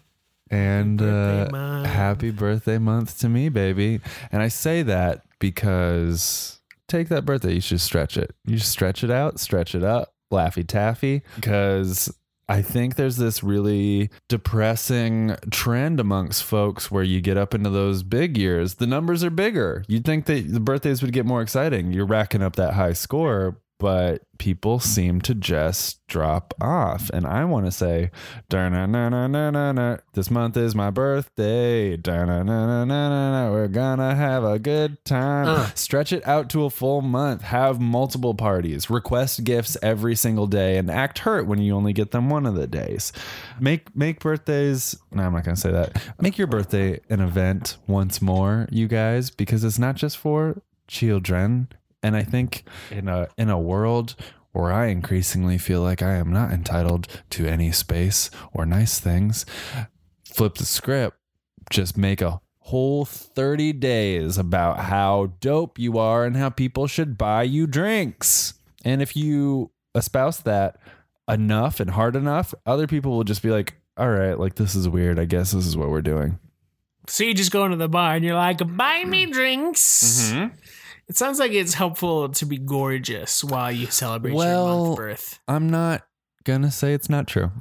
And 0.50 0.98
Birthday 0.98 1.48
uh, 1.50 1.52
month. 1.52 1.88
happy 1.88 2.32
birthday 2.32 2.78
month 2.78 3.20
to 3.20 3.28
me, 3.30 3.50
baby. 3.50 4.00
And 4.32 4.42
I 4.42 4.48
say 4.48 4.82
that 4.84 5.24
because 5.40 6.60
take 6.88 7.10
that 7.10 7.26
birthday, 7.26 7.54
you 7.56 7.62
should 7.62 7.82
stretch 7.82 8.18
it. 8.18 8.34
You 8.46 8.58
should 8.58 8.68
stretch 8.68 9.04
it 9.04 9.12
out, 9.12 9.40
stretch 9.40 9.76
it 9.76 9.84
up, 9.84 10.14
laffy 10.32 10.66
taffy. 10.66 11.22
Because 11.36 12.12
I 12.50 12.64
think 12.64 12.96
there's 12.96 13.18
this 13.18 13.44
really 13.44 14.10
depressing 14.28 15.36
trend 15.52 16.00
amongst 16.00 16.44
folks 16.44 16.90
where 16.90 17.04
you 17.04 17.22
get 17.22 17.38
up 17.38 17.54
into 17.54 17.70
those 17.70 18.02
big 18.02 18.40
years. 18.40 18.76
The 18.76 18.88
numbers 18.88 19.24
are 19.24 19.30
bigger. 19.30 19.86
You'd 19.88 20.04
think 20.04 20.26
that 20.26 20.52
the 20.52 20.60
birthdays 20.60 21.04
would 21.04 21.14
get 21.14 21.28
more 21.28 21.44
exciting. 21.44 21.94
You're 21.94 22.08
racking 22.08 22.42
up 22.42 22.56
that 22.56 22.74
high 22.74 22.94
score, 22.94 23.62
but 23.80 24.22
people 24.38 24.80
seem 24.80 25.22
to 25.22 25.34
just 25.34 26.06
drop 26.08 26.54
off. 26.62 27.10
And 27.12 27.26
I 27.26 27.46
want 27.46 27.66
to 27.66 27.72
say, 27.72 28.12
this 30.14 30.32
month 30.32 30.58
is 30.58 30.76
my 30.76 30.90
birthday. 30.90 31.98
We're 31.98 33.68
gonna 33.68 34.16
have 34.16 34.44
a 34.44 34.60
good 34.60 35.04
time. 35.06 35.72
Stretch 35.76 36.14
it 36.14 36.28
out 36.28 36.50
to 36.50 36.66
a 36.66 36.70
full 36.70 37.02
month. 37.02 37.42
Have 37.42 37.80
multiple 37.80 38.34
parties. 38.34 38.90
Request 38.90 39.44
gifts 39.44 39.78
every 39.82 40.16
single 40.16 40.48
day, 40.48 40.78
and 40.78 40.92
act 40.92 41.20
hurt 41.20 41.48
when 41.48 41.60
you 41.60 41.74
only 41.76 41.94
get 41.94 42.12
them 42.12 42.30
one 42.30 42.46
of 42.46 42.56
the 42.56 42.68
days. 42.68 43.12
Make 43.60 43.96
make 43.96 44.20
birthdays. 44.20 44.98
No, 45.12 45.24
I'm 45.24 45.34
not 45.34 45.44
gonna 45.46 45.56
say 45.58 45.72
that. 45.72 46.02
Make 46.20 46.38
your 46.38 46.48
birthday 46.48 47.00
an 47.10 47.22
event 47.22 47.78
once 47.88 48.22
more, 48.22 48.68
you 48.72 48.88
guys, 48.88 49.30
because 49.30 49.64
it's 49.64 49.80
not 49.80 49.96
just 49.96 50.18
for 50.18 50.62
children. 50.88 51.70
And 52.02 52.16
I 52.16 52.24
think 52.24 52.64
in 52.92 53.08
a 53.08 53.28
in 53.38 53.50
a 53.50 53.60
world 53.60 54.16
where 54.52 54.72
I 54.72 54.88
increasingly 54.88 55.58
feel 55.58 55.82
like 55.82 56.02
I 56.02 56.16
am 56.16 56.32
not 56.32 56.52
entitled 56.52 57.08
to 57.32 57.46
any 57.46 57.72
space 57.72 58.32
or 58.52 58.66
nice 58.66 59.00
things, 59.00 59.46
flip 60.26 60.56
the 60.56 60.66
script, 60.66 61.18
just 61.70 61.98
make 61.98 62.22
a 62.22 62.42
whole 62.60 63.06
30 63.06 63.74
days 63.74 64.38
about 64.38 64.80
how 64.80 65.34
dope 65.40 65.80
you 65.80 65.98
are 65.98 66.26
and 66.26 66.38
how 66.38 66.50
people 66.50 66.88
should 66.88 67.18
buy 67.18 67.44
you 67.44 67.68
drinks. 67.68 68.54
And 68.86 69.02
if 69.02 69.16
you 69.16 69.72
espouse 69.96 70.40
that 70.42 70.78
enough 71.28 71.80
and 71.80 71.92
hard 71.92 72.16
enough, 72.16 72.54
other 72.66 72.88
people 72.88 73.12
will 73.12 73.24
just 73.24 73.44
be 73.44 73.50
like, 73.50 73.76
all 73.98 74.10
right, 74.10 74.40
like 74.40 74.56
this 74.56 74.76
is 74.76 74.88
weird. 74.88 75.20
I 75.20 75.26
guess 75.26 75.52
this 75.52 75.66
is 75.66 75.76
what 75.76 75.90
we're 75.90 76.02
doing. 76.02 76.40
So 77.08 77.24
you 77.24 77.34
just 77.34 77.52
go 77.52 77.66
into 77.66 77.78
the 77.78 77.90
bar 77.90 78.16
and 78.16 78.24
you're 78.24 78.36
like, 78.36 78.60
"Buy 78.78 79.04
me 79.04 79.26
drinks." 79.26 80.32
Mm-hmm. 80.32 80.56
It 81.10 81.18
sounds 81.18 81.40
like 81.40 81.52
it's 81.52 81.74
helpful 81.74 82.30
to 82.30 82.46
be 82.46 82.58
gorgeous 82.60 83.44
while 83.44 83.72
you 83.72 83.88
celebrate 83.88 84.32
your 84.32 84.38
Well- 84.38 84.86
month 84.86 84.98
birth. 84.98 85.40
I'm 85.48 85.68
not 85.70 86.04
gonna 86.44 86.70
say 86.72 86.94
it's 86.94 87.10
not 87.10 87.28
true. 87.28 87.52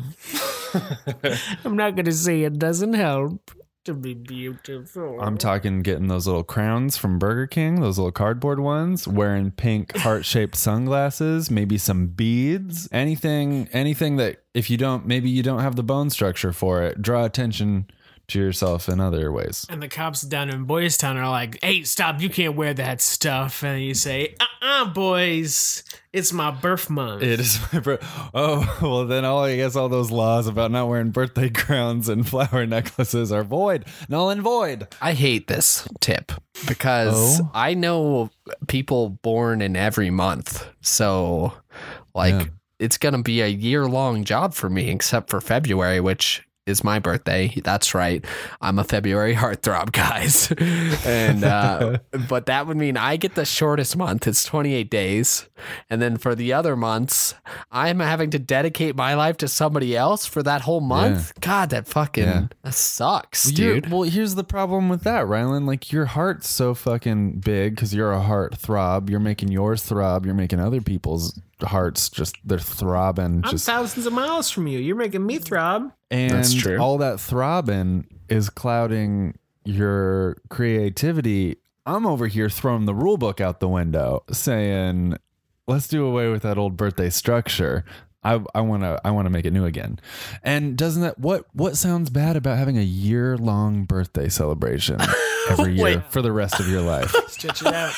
I'm 1.64 1.76
not 1.76 1.97
gonna 1.97 2.12
say 2.12 2.43
it 2.43 2.59
doesn't 2.59 2.93
help 2.93 3.50
to 3.87 3.95
be 3.95 4.12
beautiful. 4.12 5.19
I'm 5.19 5.38
talking 5.38 5.81
getting 5.81 6.09
those 6.09 6.26
little 6.26 6.45
crowns 6.45 6.99
from 6.99 7.19
Burger 7.19 7.47
King, 7.47 7.81
those 7.81 7.97
little 7.97 8.12
cardboard 8.12 8.61
ones, 8.61 9.09
wearing 9.09 9.50
pink 9.50 9.97
heart-shaped 9.97 10.55
sunglasses, 10.55 11.50
maybe 11.50 11.78
some 11.78 12.09
beads, 12.09 12.87
anything 12.93 13.67
anything 13.73 14.17
that 14.17 14.43
if 14.52 14.69
you 14.69 14.76
don't 14.76 15.07
maybe 15.07 15.31
you 15.31 15.43
don't 15.43 15.61
have 15.61 15.76
the 15.76 15.83
bone 15.83 16.11
structure 16.11 16.52
for 16.52 16.83
it, 16.83 17.00
draw 17.00 17.25
attention 17.25 17.87
to 18.28 18.38
yourself 18.38 18.88
in 18.88 19.00
other 19.00 19.32
ways. 19.32 19.66
And 19.70 19.82
the 19.82 19.88
cops 19.88 20.20
down 20.23 20.50
in 20.50 20.64
Boys 20.64 20.97
Town 20.97 21.16
are 21.16 21.28
like, 21.30 21.58
hey, 21.62 21.82
stop, 21.85 22.20
you 22.20 22.28
can't 22.28 22.54
wear 22.54 22.75
that 22.75 23.00
stuff. 23.00 23.62
And 23.64 23.82
you 23.82 23.94
say, 23.94 24.35
uh 24.40 24.44
uh 24.61 24.85
boys, 24.85 25.82
it's 26.12 26.30
my 26.32 26.50
birth 26.50 26.90
month. 26.90 27.23
It 27.23 27.40
is 27.40 27.58
my 27.73 27.80
birth. 27.80 28.00
Oh, 28.35 28.78
well, 28.82 29.06
then 29.06 29.25
all 29.25 29.44
I 29.44 29.56
guess 29.56 29.76
all 29.76 29.88
those 29.88 30.11
laws 30.11 30.47
about 30.47 30.70
not 30.70 30.88
wearing 30.88 31.11
birthday 31.11 31.49
crowns 31.50 32.08
and 32.08 32.28
flower 32.28 32.66
necklaces 32.66 33.32
are 33.32 33.44
void, 33.44 33.87
null 34.08 34.28
and 34.30 34.42
void. 34.42 34.88
I 35.00 35.14
hate 35.14 35.47
this 35.49 35.88
tip 36.00 36.30
because 36.68 37.40
Oh? 37.40 37.50
I 37.54 37.73
know 37.75 38.30
people 38.66 39.08
born 39.11 39.62
in 39.62 39.75
every 39.75 40.11
month. 40.11 40.66
So, 40.82 41.54
like, 42.14 42.35
Yeah. 42.35 42.44
it's 42.78 42.99
going 42.99 43.14
to 43.14 43.23
be 43.23 43.40
a 43.40 43.47
year 43.49 43.87
long 43.88 44.25
job 44.25 44.52
for 44.52 44.68
me, 44.68 44.90
except 44.90 45.30
for 45.30 45.40
February, 45.40 46.00
which 46.00 46.42
is 46.68 46.84
my 46.84 46.98
birthday. 46.98 47.52
That's 47.64 47.94
right. 47.94 48.25
I'm 48.60 48.78
a 48.78 48.84
February 48.84 49.34
heartthrob, 49.34 49.92
guys. 49.92 50.52
and, 51.06 51.42
uh, 51.44 51.98
but 52.28 52.46
that 52.46 52.66
would 52.66 52.76
mean 52.76 52.96
I 52.96 53.16
get 53.16 53.34
the 53.34 53.44
shortest 53.44 53.96
month. 53.96 54.26
It's 54.26 54.44
28 54.44 54.90
days. 54.90 55.48
And 55.90 56.00
then 56.00 56.16
for 56.18 56.34
the 56.34 56.52
other 56.52 56.76
months, 56.76 57.34
I'm 57.72 58.00
having 58.00 58.30
to 58.30 58.38
dedicate 58.38 58.94
my 58.94 59.14
life 59.14 59.37
to 59.38 59.48
somebody 59.48 59.96
else 59.96 60.26
for 60.26 60.42
that 60.42 60.60
whole 60.62 60.80
month. 60.80 61.32
God, 61.40 61.70
that 61.70 61.88
fucking, 61.88 62.25
Yeah. 62.25 62.46
that 62.62 62.75
sucks, 62.75 63.46
Well, 63.46 63.54
dude. 63.54 63.90
Well, 63.90 64.02
here's 64.02 64.34
the 64.34 64.44
problem 64.44 64.88
with 64.88 65.02
that, 65.02 65.25
Rylan. 65.26 65.66
Like 65.66 65.90
your 65.92 66.04
heart's 66.06 66.48
so 66.48 66.75
fucking 66.75 67.40
big 67.40 67.75
because 67.75 67.94
you're 67.94 68.12
a 68.12 68.20
heart 68.20 68.56
throb. 68.56 69.10
You're 69.10 69.20
making 69.20 69.50
yours 69.50 69.82
throb. 69.82 70.26
You're 70.26 70.34
making 70.34 70.60
other 70.60 70.80
people's 70.80 71.40
hearts 71.62 72.09
just 72.09 72.37
they're 72.45 72.59
throbbing. 72.59 73.43
I'm 73.45 73.50
just 73.50 73.67
thousands 73.67 74.07
of 74.07 74.12
miles 74.12 74.50
from 74.50 74.67
you. 74.67 74.79
You're 74.79 74.97
making 74.97 75.25
me 75.27 75.38
throb. 75.38 75.93
and 76.11 76.33
That's 76.33 76.55
true. 76.55 76.79
all 76.79 76.99
that 76.99 77.21
throbbing 77.21 78.07
is 78.29 78.50
clouding 78.50 79.38
your 79.65 80.37
creativity. 80.50 81.57
I'm 81.87 82.07
over 82.07 82.27
here 82.27 82.49
throwing 82.49 82.85
the 82.85 82.95
rule 82.95 83.17
book 83.17 83.41
out 83.41 83.61
the 83.61 83.69
window, 83.69 84.23
saying, 84.31 85.17
"Let's 85.67 85.88
do 85.88 86.05
away 86.07 86.29
with 86.29 86.43
that 86.43 86.59
old 86.59 86.77
birthday 86.77 87.11
structure." 87.11 87.85
I 88.25 88.43
I 88.55 88.61
want 88.62 88.83
to 88.83 89.00
I 89.05 89.11
want 89.12 89.27
to 89.27 89.31
make 89.31 89.47
it 89.47 89.53
new 89.53 89.65
again. 89.65 90.00
And 90.43 90.77
doesn't 90.77 91.03
that 91.03 91.19
what 91.19 91.45
what 91.53 91.77
sounds 91.77 92.11
bad 92.11 92.37
about 92.37 92.59
having 92.59 92.77
a 92.77 92.83
year 92.83 93.38
long 93.38 93.85
birthday 93.85 94.29
celebration 94.29 94.99
every 95.50 95.75
year 95.75 95.85
Wait. 95.85 96.05
for 96.11 96.21
the 96.21 96.33
rest 96.33 96.59
of 96.61 96.69
your 96.69 96.83
life? 96.83 97.15
Stretch 97.29 97.62
it 97.62 97.73
out. 97.73 97.95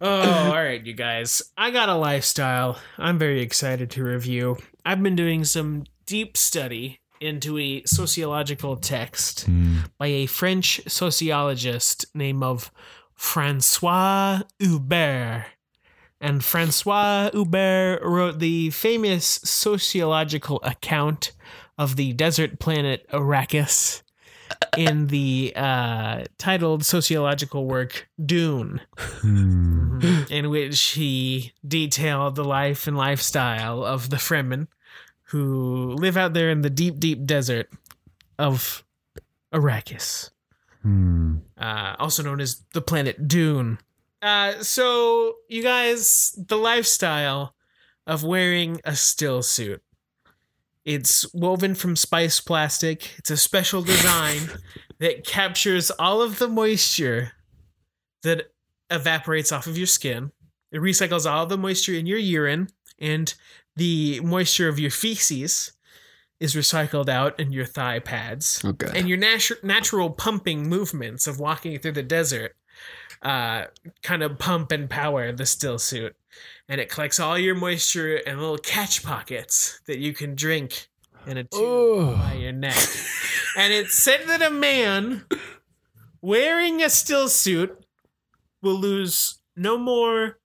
Oh, 0.00 0.50
all 0.50 0.52
right, 0.52 0.84
you 0.84 0.92
guys. 0.92 1.42
I 1.56 1.70
got 1.70 1.88
a 1.88 1.94
lifestyle 1.94 2.78
I'm 2.98 3.18
very 3.18 3.40
excited 3.40 3.90
to 3.92 4.04
review. 4.04 4.58
I've 4.84 5.02
been 5.02 5.16
doing 5.16 5.44
some 5.44 5.84
deep 6.06 6.36
study 6.36 7.00
into 7.20 7.58
a 7.58 7.82
sociological 7.86 8.76
text 8.76 9.42
hmm. 9.42 9.78
by 9.98 10.08
a 10.08 10.26
French 10.26 10.80
sociologist 10.86 12.06
named 12.14 12.42
of 12.42 12.70
Francois 13.14 14.42
Hubert. 14.58 15.46
And 16.20 16.44
Francois 16.44 17.30
Hubert 17.32 18.00
wrote 18.02 18.38
the 18.38 18.70
famous 18.70 19.26
sociological 19.26 20.60
account 20.62 21.32
of 21.76 21.96
the 21.96 22.12
desert 22.12 22.58
planet 22.58 23.06
Arrakis 23.10 24.03
in 24.76 25.06
the 25.08 25.52
uh, 25.56 26.24
titled 26.38 26.84
sociological 26.84 27.66
work 27.66 28.08
Dune, 28.24 28.80
in 29.22 30.50
which 30.50 30.80
he 30.90 31.52
detailed 31.66 32.34
the 32.36 32.44
life 32.44 32.86
and 32.86 32.96
lifestyle 32.96 33.84
of 33.84 34.10
the 34.10 34.16
Fremen 34.16 34.68
who 35.28 35.92
live 35.94 36.16
out 36.16 36.32
there 36.34 36.50
in 36.50 36.60
the 36.60 36.70
deep, 36.70 36.98
deep 36.98 37.24
desert 37.24 37.68
of 38.38 38.84
Arrakis, 39.52 40.30
Hmm. 40.82 41.36
uh, 41.56 41.96
also 41.98 42.22
known 42.22 42.40
as 42.40 42.62
the 42.74 42.82
planet 42.82 43.26
Dune. 43.26 43.78
Uh, 44.20 44.62
so, 44.62 45.36
you 45.48 45.62
guys, 45.62 46.34
the 46.36 46.56
lifestyle 46.56 47.54
of 48.06 48.22
wearing 48.22 48.80
a 48.84 48.94
still 48.94 49.42
suit. 49.42 49.82
It's 50.84 51.32
woven 51.32 51.74
from 51.74 51.96
spice 51.96 52.40
plastic. 52.40 53.10
It's 53.18 53.30
a 53.30 53.36
special 53.36 53.82
design 53.82 54.50
that 54.98 55.26
captures 55.26 55.90
all 55.90 56.20
of 56.20 56.38
the 56.38 56.48
moisture 56.48 57.32
that 58.22 58.52
evaporates 58.90 59.50
off 59.52 59.66
of 59.66 59.78
your 59.78 59.86
skin. 59.86 60.30
It 60.72 60.78
recycles 60.78 61.30
all 61.30 61.44
of 61.44 61.48
the 61.48 61.58
moisture 61.58 61.94
in 61.94 62.06
your 62.06 62.18
urine, 62.18 62.68
and 62.98 63.32
the 63.76 64.20
moisture 64.20 64.68
of 64.68 64.78
your 64.78 64.90
feces 64.90 65.72
is 66.40 66.54
recycled 66.54 67.08
out 67.08 67.38
in 67.40 67.52
your 67.52 67.64
thigh 67.64 68.00
pads. 68.00 68.62
Okay. 68.64 68.90
And 68.94 69.08
your 69.08 69.18
natu- 69.18 69.62
natural 69.62 70.10
pumping 70.10 70.68
movements 70.68 71.26
of 71.26 71.38
walking 71.38 71.78
through 71.78 71.92
the 71.92 72.02
desert 72.02 72.56
uh, 73.22 73.64
kind 74.02 74.22
of 74.22 74.38
pump 74.38 74.72
and 74.72 74.90
power 74.90 75.32
the 75.32 75.46
still 75.46 75.78
suit. 75.78 76.14
And 76.68 76.80
it 76.80 76.88
collects 76.88 77.20
all 77.20 77.38
your 77.38 77.54
moisture 77.54 78.16
in 78.16 78.38
little 78.38 78.58
catch 78.58 79.02
pockets 79.02 79.80
that 79.86 79.98
you 79.98 80.12
can 80.14 80.34
drink 80.34 80.88
in 81.26 81.36
a 81.36 81.44
tube 81.44 82.16
by 82.16 82.34
your 82.34 82.52
neck. 82.52 82.78
and 83.58 83.72
it 83.72 83.88
said 83.88 84.22
that 84.26 84.42
a 84.42 84.50
man 84.50 85.24
wearing 86.22 86.82
a 86.82 86.88
still 86.88 87.28
suit 87.28 87.84
will 88.62 88.78
lose 88.78 89.38
no 89.56 89.76
more 89.76 90.38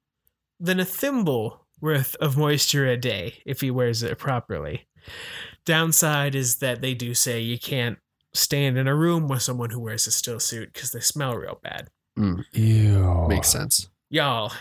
than 0.60 0.80
a 0.80 0.86
thimble 0.86 1.66
worth 1.82 2.16
of 2.16 2.38
moisture 2.38 2.86
a 2.86 2.98
day 2.98 3.42
if 3.46 3.62
he 3.62 3.72
wears 3.72 4.04
it 4.04 4.18
properly. 4.18 4.88
Downside 5.66 6.36
is 6.36 6.58
that 6.58 6.82
they 6.82 6.94
do 6.94 7.14
say 7.14 7.40
you 7.40 7.58
can't 7.58 7.98
stand 8.34 8.78
in 8.78 8.88
a 8.88 8.96
room 8.96 9.28
with 9.28 9.42
someone 9.42 9.70
who 9.70 9.80
wears 9.80 10.08
a 10.08 10.12
still 10.12 10.40
suit 10.40 10.74
because 10.74 10.92
they 10.92 11.00
smell 11.00 11.36
real 11.36 11.60
bad. 11.64 11.88
Mm. 12.18 12.44
Ew. 12.52 13.26
Makes 13.28 13.50
sense. 13.50 13.88
Y'all, 14.10 14.52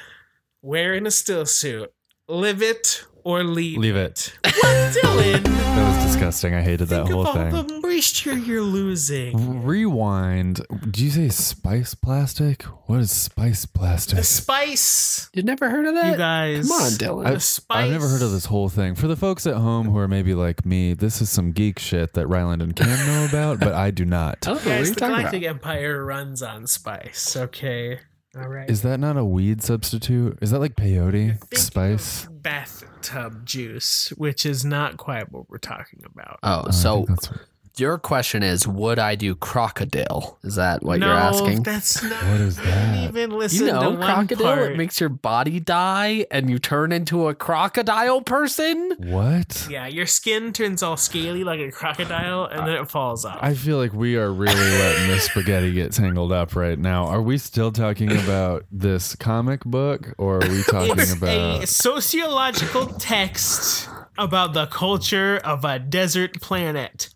wearing 0.62 1.06
a 1.06 1.10
still 1.10 1.46
suit, 1.46 1.92
live 2.28 2.62
it 2.62 3.04
or 3.24 3.44
leave, 3.44 3.78
Leave 3.78 3.96
it. 3.96 4.32
Well, 4.62 4.92
Dylan, 4.92 5.42
That 5.78 5.96
was 5.96 6.06
disgusting. 6.06 6.54
I 6.54 6.62
hated 6.62 6.88
that 6.88 7.08
whole 7.08 7.20
of 7.20 7.26
all 7.28 7.34
thing. 7.34 7.50
the 7.50 7.80
moisture 7.82 8.36
you're 8.36 8.62
losing. 8.62 9.62
Rewind. 9.64 10.60
Did 10.82 10.98
you 10.98 11.10
say 11.10 11.28
spice 11.28 11.94
plastic? 11.94 12.62
What 12.86 13.00
is 13.00 13.10
spice 13.12 13.66
plastic? 13.66 14.16
The 14.16 14.24
spice, 14.24 15.28
You 15.34 15.42
never 15.42 15.68
heard 15.68 15.86
of 15.86 15.94
that? 15.94 16.12
you 16.12 16.16
guys. 16.16 16.68
Come 16.68 16.80
on, 16.80 16.90
Dylan. 16.92 17.26
I've, 17.26 17.42
spice. 17.42 17.84
I've 17.84 17.90
never 17.90 18.08
heard 18.08 18.22
of 18.22 18.32
this 18.32 18.46
whole 18.46 18.68
thing. 18.68 18.94
For 18.94 19.08
the 19.08 19.16
folks 19.16 19.46
at 19.46 19.56
home 19.56 19.88
who 19.90 19.98
are 19.98 20.08
maybe 20.08 20.34
like 20.34 20.64
me, 20.64 20.94
this 20.94 21.20
is 21.20 21.28
some 21.30 21.52
geek 21.52 21.78
shit 21.78 22.14
that 22.14 22.26
Ryland 22.28 22.62
and 22.62 22.74
Cam 22.74 23.06
know 23.06 23.26
about, 23.28 23.60
but 23.60 23.74
I 23.74 23.90
do 23.90 24.04
not. 24.04 24.46
Oh, 24.48 24.54
what 24.54 24.62
are 24.62 24.64
Guys, 24.64 24.88
you 24.88 24.94
the 24.94 25.00
talking 25.00 25.16
Galactic 25.16 25.42
about? 25.42 25.50
Empire 25.56 26.04
runs 26.04 26.42
on 26.42 26.66
spice. 26.66 27.36
Okay. 27.36 28.00
All 28.36 28.48
right. 28.48 28.68
Is 28.68 28.82
that 28.82 29.00
not 29.00 29.16
a 29.16 29.24
weed 29.24 29.62
substitute? 29.62 30.38
Is 30.42 30.50
that 30.50 30.58
like 30.58 30.76
peyote 30.76 31.38
Think 31.40 31.56
spice? 31.56 32.24
of 32.24 32.42
Bathtub 32.42 33.44
juice, 33.46 34.10
which 34.16 34.44
is 34.44 34.64
not 34.64 34.96
quite 34.98 35.32
what 35.32 35.48
we're 35.48 35.58
talking 35.58 36.02
about. 36.04 36.38
Oh, 36.42 36.62
oh 36.64 36.68
I 36.68 36.70
so 36.70 36.96
think 37.06 37.08
that's- 37.22 37.38
your 37.80 37.98
question 37.98 38.42
is, 38.42 38.66
would 38.66 38.98
I 38.98 39.14
do 39.14 39.34
crocodile? 39.34 40.38
Is 40.42 40.54
that 40.56 40.82
what 40.82 41.00
no, 41.00 41.06
you're 41.06 41.16
asking? 41.16 41.62
that's 41.62 42.02
not. 42.02 42.22
What 42.24 42.40
is 42.40 42.58
I 42.58 42.62
didn't 42.64 42.92
that? 42.92 43.08
even 43.08 43.30
listen 43.30 43.66
You 43.66 43.72
know, 43.72 43.82
to 43.82 43.88
one 43.90 43.98
crocodile. 44.00 44.56
part. 44.56 44.72
It 44.72 44.76
makes 44.78 45.00
your 45.00 45.08
body 45.08 45.60
die, 45.60 46.26
and 46.30 46.48
you 46.50 46.58
turn 46.58 46.92
into 46.92 47.28
a 47.28 47.34
crocodile 47.34 48.20
person. 48.22 48.94
what? 48.98 49.66
yeah, 49.70 49.86
your 49.86 50.06
skin 50.06 50.52
turns 50.52 50.82
all 50.82 50.96
scaly 50.96 51.44
like 51.44 51.60
a 51.60 51.70
crocodile, 51.70 52.44
and 52.46 52.66
then 52.66 52.74
it 52.76 52.90
falls 52.90 53.24
off. 53.24 53.38
I 53.40 53.54
feel 53.54 53.78
like 53.78 53.92
we 53.92 54.16
are 54.16 54.32
really 54.32 54.54
letting 54.54 55.08
this 55.08 55.24
spaghetti 55.24 55.72
get 55.72 55.92
tangled 55.92 56.32
up 56.32 56.54
right 56.56 56.78
now. 56.78 57.06
Are 57.06 57.22
we 57.22 57.38
still 57.38 57.72
talking 57.72 58.10
about 58.12 58.64
this 58.70 59.14
comic 59.16 59.64
book, 59.64 60.14
or 60.18 60.36
are 60.44 60.48
we 60.48 60.62
talking 60.70 60.98
it's 60.98 61.12
about? 61.12 61.62
a 61.62 61.66
sociological 61.66 62.86
text 62.86 63.88
about 64.16 64.52
the 64.52 64.66
culture 64.66 65.36
of 65.44 65.64
a 65.64 65.78
desert 65.78 66.40
planet. 66.40 67.08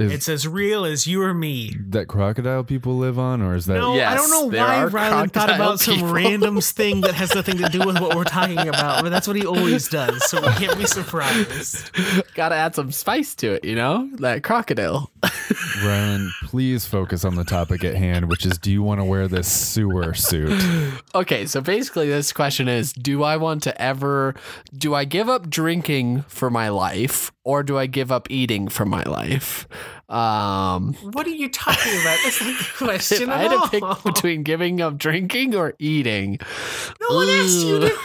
Is 0.00 0.12
It's 0.12 0.28
as 0.28 0.48
real 0.48 0.84
as 0.84 1.06
you 1.06 1.22
or 1.22 1.34
me. 1.34 1.76
that 1.88 2.08
crocodile 2.08 2.64
people 2.64 2.96
live 2.96 3.18
on, 3.18 3.42
or 3.42 3.54
is 3.54 3.66
that? 3.66 3.74
No, 3.74 3.92
I 3.94 4.14
don't 4.14 4.30
know 4.30 4.46
why 4.46 4.76
are 4.76 4.88
Rylan 4.90 5.30
thought 5.30 5.32
crocodile 5.32 5.54
about 5.56 5.80
some 5.80 5.94
people. 5.96 6.12
random 6.12 6.60
thing 6.60 7.00
that 7.02 7.14
has 7.14 7.34
nothing 7.34 7.58
to 7.58 7.68
do 7.68 7.80
with 7.84 8.00
what 8.00 8.16
we're 8.16 8.24
talking 8.24 8.58
about, 8.68 9.02
but 9.02 9.10
that's 9.10 9.26
what 9.26 9.36
he 9.36 9.44
always 9.46 9.88
does, 9.88 10.24
so 10.28 10.40
we 10.40 10.48
can't 10.54 10.78
be 10.78 10.86
surprised. 10.86 11.90
Got 12.34 12.50
to 12.50 12.54
add 12.56 12.74
some 12.74 12.92
spice 12.92 13.34
to 13.36 13.52
it, 13.52 13.64
you 13.64 13.74
know? 13.74 14.08
That 14.18 14.42
crocodile. 14.42 15.09
Ryland, 15.84 16.30
please 16.44 16.86
focus 16.86 17.24
on 17.24 17.34
the 17.34 17.44
topic 17.44 17.84
at 17.84 17.94
hand, 17.94 18.28
which 18.28 18.44
is: 18.46 18.58
Do 18.58 18.70
you 18.70 18.82
want 18.82 19.00
to 19.00 19.04
wear 19.04 19.28
this 19.28 19.50
sewer 19.50 20.14
suit? 20.14 20.60
Okay, 21.14 21.46
so 21.46 21.60
basically, 21.60 22.08
this 22.08 22.32
question 22.32 22.68
is 22.68 22.92
Do 22.92 23.22
I 23.22 23.36
want 23.36 23.62
to 23.64 23.80
ever, 23.82 24.34
do 24.76 24.94
I 24.94 25.04
give 25.04 25.28
up 25.28 25.48
drinking 25.50 26.22
for 26.28 26.50
my 26.50 26.68
life 26.68 27.32
or 27.44 27.62
do 27.62 27.78
I 27.78 27.86
give 27.86 28.12
up 28.12 28.30
eating 28.30 28.68
for 28.68 28.84
my 28.84 29.02
life? 29.04 29.66
Um, 30.08 30.94
What 31.12 31.26
are 31.26 31.30
you 31.30 31.48
talking 31.48 31.92
about? 32.00 32.18
That's 32.24 32.40
not 32.42 32.58
the 32.58 32.64
question 32.84 33.30
I 33.30 33.38
had 33.42 33.52
all. 33.52 33.68
to 33.68 33.70
pick 33.70 34.02
between 34.04 34.42
giving 34.42 34.80
up 34.80 34.98
drinking 34.98 35.54
or 35.54 35.74
eating, 35.78 36.38
no 37.00 37.16
one 37.16 37.28
asked 37.28 37.64
you 37.64 37.78
to 37.80 37.86
Ugh. 37.86 37.92
pick 37.92 37.98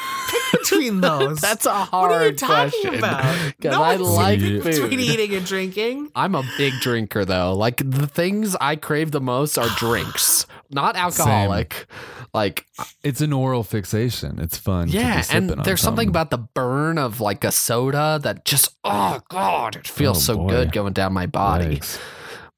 between 0.70 1.02
those. 1.02 1.40
that's 1.42 1.66
a 1.66 1.70
what 1.74 1.90
hard 1.90 2.12
are 2.12 2.26
you 2.28 2.34
talking 2.36 2.72
question. 2.82 2.96
about? 2.96 3.54
No 3.64 3.82
I 3.84 3.96
like 3.96 4.40
pick 4.40 4.64
between 4.64 5.00
eating 5.00 5.34
and 5.36 5.46
drinking. 5.46 6.12
I'm 6.16 6.36
a 6.36 6.44
big 6.58 6.74
drinker 6.82 7.26
though. 7.26 7.54
Like 7.56 7.78
the 7.78 8.08
things 8.08 8.56
I 8.62 8.76
crave 8.76 9.12
the 9.12 9.22
most 9.22 9.58
are 9.58 9.70
drinks, 9.78 10.46
not 10.72 10.96
alcoholic. 10.96 11.88
Like 12.34 12.66
It's 13.04 13.22
an 13.22 13.34
oral 13.34 13.64
fixation. 13.64 14.40
It's 14.40 14.58
fun. 14.58 14.88
to 14.88 14.92
be 14.94 15.00
yeah, 15.00 15.16
and 15.18 15.26
sipping 15.26 15.52
on 15.60 15.64
there's 15.64 15.82
something 15.82 16.08
something. 16.08 16.10
about 16.10 16.30
the 16.32 16.38
burn 16.38 16.98
of 16.98 17.22
like 17.22 17.44
a 17.44 17.52
soda 17.52 18.20
that 18.24 18.46
just 18.46 18.76
oh 18.84 19.20
god, 19.30 19.76
it 19.78 19.88
feels 19.88 20.18
Oh, 20.30 20.34
so 20.34 20.38
boy. 20.40 20.50
good 20.50 20.72
going 20.72 20.94
down 20.94 21.14
my 21.14 21.26
body. 21.28 21.78
Yikes. 21.78 22.00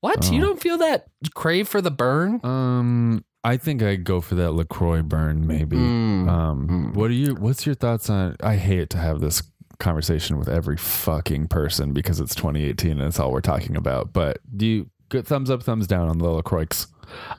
What? 0.02 0.32
You 0.32 0.42
Oh. 0.44 0.46
don't 0.48 0.62
feel 0.62 0.78
that 0.80 1.06
crave 1.34 1.68
for 1.68 1.82
the 1.82 1.90
burn? 1.92 2.40
Um, 2.44 3.24
I 3.44 3.58
think 3.58 3.82
I'd 3.82 4.04
go 4.04 4.20
for 4.22 4.36
that 4.36 4.52
Lacroix 4.52 5.02
burn. 5.02 5.48
Maybe. 5.48 5.78
Mm. 5.78 6.28
Um, 6.28 6.68
Mm. 6.68 6.94
what 6.96 7.10
are 7.10 7.14
you? 7.14 7.36
What's 7.36 7.66
your 7.66 7.76
thoughts 7.76 8.10
on? 8.10 8.36
I 8.42 8.56
hate 8.56 8.90
to 8.92 8.98
have 8.98 9.20
this 9.22 9.44
conversation 9.80 10.38
with 10.38 10.50
every 10.50 10.76
fucking 10.78 11.48
person 11.48 11.94
because 11.94 12.20
it's 12.20 12.34
2018 12.36 12.92
and 12.92 13.02
it's 13.02 13.20
all 13.20 13.32
we're 13.32 13.42
talking 13.42 13.76
about. 13.78 14.12
But 14.12 14.40
do 14.56 14.66
you 14.66 14.90
good 15.10 15.26
thumbs 15.28 15.50
up, 15.50 15.64
thumbs 15.64 15.88
down 15.88 16.10
on 16.10 16.18
the 16.18 16.28
Lacroix? 16.30 16.66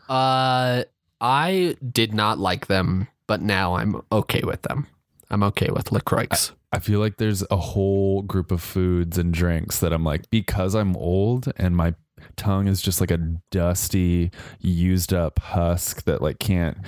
Uh, 0.09 0.85
I 1.21 1.77
did 1.93 2.15
not 2.15 2.39
like 2.39 2.69
them, 2.69 3.09
but 3.27 3.43
now 3.43 3.75
I'm 3.75 4.01
okay 4.13 4.43
with 4.45 4.63
them. 4.63 4.87
I'm 5.31 5.43
okay 5.43 5.69
with 5.71 5.93
Lacroix. 5.93 6.29
I 6.73 6.79
feel 6.79 7.01
like 7.01 7.17
there's 7.17 7.43
a 7.51 7.57
whole 7.57 8.23
group 8.23 8.51
of 8.51 8.63
foods 8.63 9.19
and 9.19 9.33
drinks 9.35 9.81
that 9.81 9.93
I'm 9.93 10.05
like 10.05 10.31
because 10.31 10.75
I'm 10.75 10.97
old 10.97 11.53
and 11.57 11.77
my 11.77 11.95
tongue 12.37 12.69
is 12.69 12.83
just 12.83 13.01
like 13.01 13.11
a 13.11 13.19
dusty, 13.51 14.31
used 14.61 15.13
up 15.13 15.39
husk 15.39 16.05
that 16.05 16.23
like 16.23 16.39
can't 16.39 16.79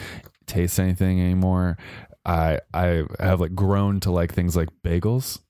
taste 0.47 0.79
anything 0.79 1.21
anymore. 1.21 1.77
I 2.25 2.61
I 2.75 3.05
have 3.19 3.40
like 3.40 3.55
grown 3.55 4.01
to 4.01 4.11
like 4.11 4.35
things 4.35 4.57
like 4.57 4.69
bagels 4.85 5.40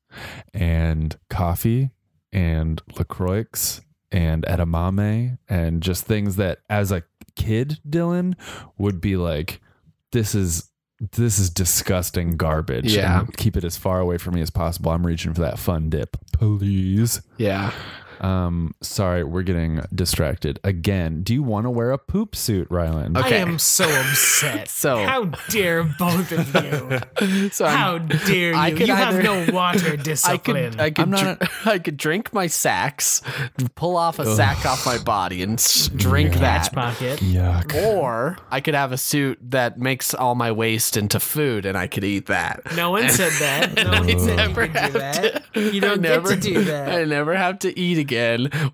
and 0.55 1.17
coffee 1.29 1.91
and 2.33 2.81
LaCroix 2.97 3.81
and 4.13 4.45
edamame 4.45 5.39
and 5.49 5.83
just 5.83 6.05
things 6.05 6.37
that 6.37 6.59
as 6.69 6.91
a 6.93 7.03
kid, 7.37 7.79
Dylan, 7.89 8.35
would 8.79 9.01
be 9.01 9.17
like, 9.17 9.61
this 10.13 10.35
is 10.35 10.71
this 11.13 11.39
is 11.39 11.49
disgusting 11.49 12.37
garbage. 12.37 12.95
Yeah. 12.95 13.21
And 13.21 13.37
keep 13.37 13.57
it 13.57 13.65
as 13.65 13.77
far 13.79 14.01
away 14.01 14.19
from 14.19 14.35
me 14.35 14.43
as 14.43 14.51
possible. 14.51 14.91
I'm 14.93 15.07
reaching 15.07 15.33
for 15.33 15.41
that 15.41 15.59
fun 15.59 15.89
dip. 15.89 16.17
Please. 16.33 17.23
yeah. 17.39 17.73
Um, 18.21 18.75
sorry, 18.83 19.25
we're 19.25 19.43
getting 19.43 19.81
distracted 19.95 20.61
again. 20.63 21.23
Do 21.23 21.33
you 21.35 21.43
want 21.43 21.67
to 21.67 21.71
wear 21.71 21.91
a 21.91 21.99
poop 21.99 22.37
suit, 22.37 22.67
Ryland? 22.71 23.17
Okay. 23.17 23.37
I 23.39 23.41
am 23.41 23.59
so 23.59 23.85
upset. 23.85 24.69
So- 24.81 25.05
how 25.05 25.25
dare 25.49 25.83
both 25.85 26.33
of 26.33 26.55
you? 26.65 27.49
So 27.51 27.65
I'm- 27.65 27.77
How 27.79 27.99
dare 27.99 28.53
you? 28.53 28.55
I 28.59 28.71
could 28.71 28.89
you 28.89 28.95
either- 28.95 29.23
have 29.23 29.47
no 29.47 29.53
water 29.53 29.93
I 29.93 29.97
discipline. 29.97 30.73
could 30.73 30.81
I 30.81 30.91
could 30.91 31.03
I'm 31.05 31.11
not 31.11 31.39
dr- 31.39 31.51
I 31.67 31.79
could 31.79 31.97
drink 31.97 32.33
my 32.33 32.47
sacks, 32.47 33.23
pull 33.75 33.97
off 33.97 34.19
a 34.19 34.35
sack 34.37 34.65
off 34.67 34.85
my 34.87 34.99
body, 34.99 35.43
and 35.43 35.55
s- 35.59 35.89
drink 35.89 36.33
Patch 36.35 36.71
that. 36.71 36.73
pocket. 36.75 37.21
Yuck. 37.21 37.75
Or 37.75 38.39
I 38.51 38.61
could 38.61 38.75
have 38.75 38.93
a 38.93 38.97
suit 38.99 39.39
that 39.51 39.79
makes 39.79 40.15
all 40.15 40.35
my 40.35 40.53
waste 40.53 40.97
into 40.97 41.21
food, 41.21 41.67
and 41.67 41.77
I 41.77 41.87
could 41.87 42.05
eat 42.05 42.27
that. 42.27 42.63
No 42.77 42.91
one 42.91 43.09
said 43.11 43.33
that. 43.41 43.75
No 43.77 43.91
one 43.91 44.19
said 44.19 44.37
never 44.37 44.65
you 44.65 44.71
could 44.73 44.93
do 44.93 44.99
that. 44.99 45.53
to- 45.55 45.61
You 45.75 45.81
don't 45.81 45.91
I 45.93 45.95
get 45.95 46.01
never- 46.03 46.29
to 46.35 46.41
do 46.41 46.65
that. 46.65 46.89
I 46.89 47.05
never 47.05 47.35
have 47.37 47.59
to 47.61 47.79
eat 47.79 47.99
again, 47.99 48.10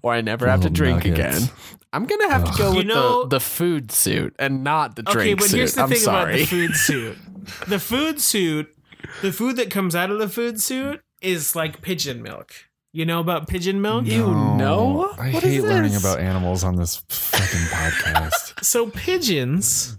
or 0.02 0.12
I 0.12 0.20
never 0.20 0.46
have 0.46 0.60
to 0.62 0.68
oh, 0.68 0.70
drink 0.70 1.04
nuggets. 1.04 1.38
again. 1.44 1.56
I'm 1.92 2.04
gonna 2.04 2.30
have 2.30 2.44
to 2.50 2.58
go 2.58 2.70
You 2.72 2.76
with 2.78 2.86
know- 2.86 3.22
the, 3.24 3.36
the 3.36 3.40
food 3.40 3.90
suit 3.92 4.34
and 4.38 4.62
not 4.64 4.96
the 4.96 5.02
drink 5.02 5.18
Okay, 5.18 5.34
but 5.34 5.44
suit. 5.44 5.56
here's 5.56 5.74
the 5.74 5.82
I'm 5.82 5.88
thing 5.88 5.98
sorry. 5.98 6.32
about 6.34 6.38
the 6.38 6.44
food 6.46 6.74
suit. 6.76 7.16
The 7.68 7.78
food 7.78 8.20
suit, 8.20 8.74
the 9.22 9.32
food 9.32 9.56
that 9.56 9.70
comes 9.70 9.94
out 9.94 10.10
of 10.10 10.18
the 10.18 10.28
food 10.28 10.60
suit 10.60 11.00
is 11.22 11.54
like 11.56 11.80
pigeon 11.82 12.22
milk. 12.22 12.52
You 12.92 13.04
know 13.04 13.20
about 13.20 13.46
pigeon 13.46 13.80
milk? 13.82 14.06
You 14.06 14.26
know? 14.26 15.12
I 15.18 15.30
What 15.32 15.42
hate 15.42 15.58
is 15.58 15.64
learning 15.64 15.96
about 15.96 16.18
animals 16.18 16.64
on 16.64 16.76
this 16.76 16.96
fucking 17.08 17.60
podcast. 17.70 18.64
So 18.64 18.88
pigeons 18.90 19.98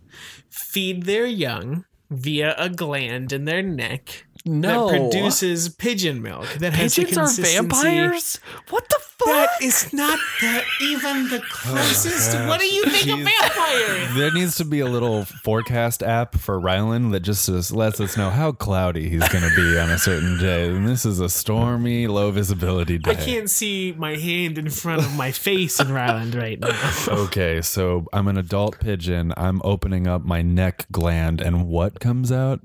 feed 0.49 1.03
their 1.03 1.25
young 1.25 1.85
via 2.09 2.55
a 2.57 2.69
gland 2.69 3.31
in 3.33 3.45
their 3.45 3.61
neck 3.61 4.25
no, 4.45 4.89
that 4.89 4.97
produces 5.11 5.69
pigeon 5.69 6.21
milk 6.21 6.47
that 6.59 6.73
has 6.73 6.95
the 6.95 7.03
pigeons 7.05 7.37
are 7.37 7.41
vampires. 7.43 8.39
What 8.69 8.87
the 8.89 8.99
fuck? 9.19 9.27
That 9.27 9.49
is 9.61 9.93
not 9.93 10.19
the, 10.41 10.63
even 10.81 11.29
the 11.29 11.39
closest. 11.49 12.35
Oh, 12.35 12.47
what 12.47 12.59
do 12.59 12.65
you 12.65 12.83
think 12.85 13.07
of 13.07 13.19
Jeez. 13.19 13.23
vampires? 13.41 14.15
There 14.15 14.31
needs 14.31 14.55
to 14.57 14.65
be 14.65 14.79
a 14.79 14.85
little 14.85 15.25
forecast 15.25 16.03
app 16.03 16.35
for 16.35 16.59
Ryland 16.59 17.13
that 17.13 17.21
just 17.21 17.47
lets 17.71 17.99
us 17.99 18.17
know 18.17 18.29
how 18.29 18.51
cloudy 18.51 19.09
he's 19.09 19.27
going 19.29 19.43
to 19.43 19.55
be 19.55 19.77
on 19.79 19.89
a 19.89 19.97
certain 19.97 20.37
day. 20.37 20.69
And 20.69 20.87
this 20.87 21.05
is 21.05 21.19
a 21.19 21.29
stormy, 21.29 22.07
low 22.07 22.31
visibility 22.31 22.97
day. 22.97 23.11
I 23.11 23.15
can't 23.15 23.49
see 23.49 23.93
my 23.97 24.15
hand 24.15 24.57
in 24.57 24.69
front 24.69 25.01
of 25.01 25.15
my 25.15 25.31
face 25.31 25.79
in 25.79 25.91
Ryland 25.91 26.35
right 26.35 26.59
now. 26.59 26.67
Okay, 27.27 27.61
so 27.61 28.05
I'm 28.13 28.27
an 28.27 28.37
adult 28.37 28.79
pigeon. 28.79 29.33
I'm 29.37 29.61
opening 29.63 30.07
up 30.07 30.23
my 30.23 30.41
neck 30.41 30.85
gland, 30.91 31.41
and 31.41 31.67
what 31.67 31.99
comes 31.99 32.31
out? 32.31 32.59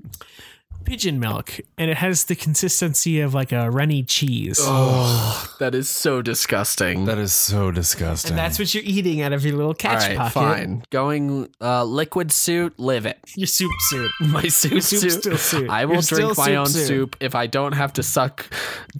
Pigeon 0.85 1.19
milk, 1.19 1.59
and 1.77 1.89
it 1.89 1.97
has 1.97 2.25
the 2.25 2.35
consistency 2.35 3.19
of 3.21 3.33
like 3.33 3.51
a 3.51 3.69
runny 3.71 4.03
cheese. 4.03 4.57
Oh, 4.61 5.53
that 5.59 5.73
is 5.75 5.89
so 5.89 6.21
disgusting. 6.21 7.05
That 7.05 7.17
is 7.17 7.33
so 7.33 7.71
disgusting. 7.71 8.31
And 8.31 8.37
that's 8.39 8.59
what 8.59 8.73
you're 8.73 8.83
eating 8.85 9.21
out 9.21 9.33
of 9.33 9.45
your 9.45 9.55
little 9.55 9.73
catch 9.73 10.07
right, 10.07 10.17
pocket. 10.17 10.33
fine. 10.33 10.83
Going 10.89 11.49
uh, 11.61 11.83
liquid 11.83 12.31
suit, 12.31 12.77
live 12.79 13.05
it. 13.05 13.19
Your 13.35 13.47
soup 13.47 13.71
suit. 13.89 14.11
My 14.21 14.47
soup 14.47 14.71
Your 14.73 14.81
soup's 14.81 15.01
suit. 15.01 15.11
still 15.21 15.37
soup. 15.37 15.69
I 15.69 15.85
will 15.85 15.95
You're 15.95 16.01
drink 16.03 16.37
my 16.37 16.45
soup 16.45 16.57
own 16.57 16.65
soup. 16.67 16.87
soup 16.87 17.15
if 17.19 17.35
I 17.35 17.47
don't 17.47 17.73
have 17.73 17.93
to 17.93 18.03
suck 18.03 18.45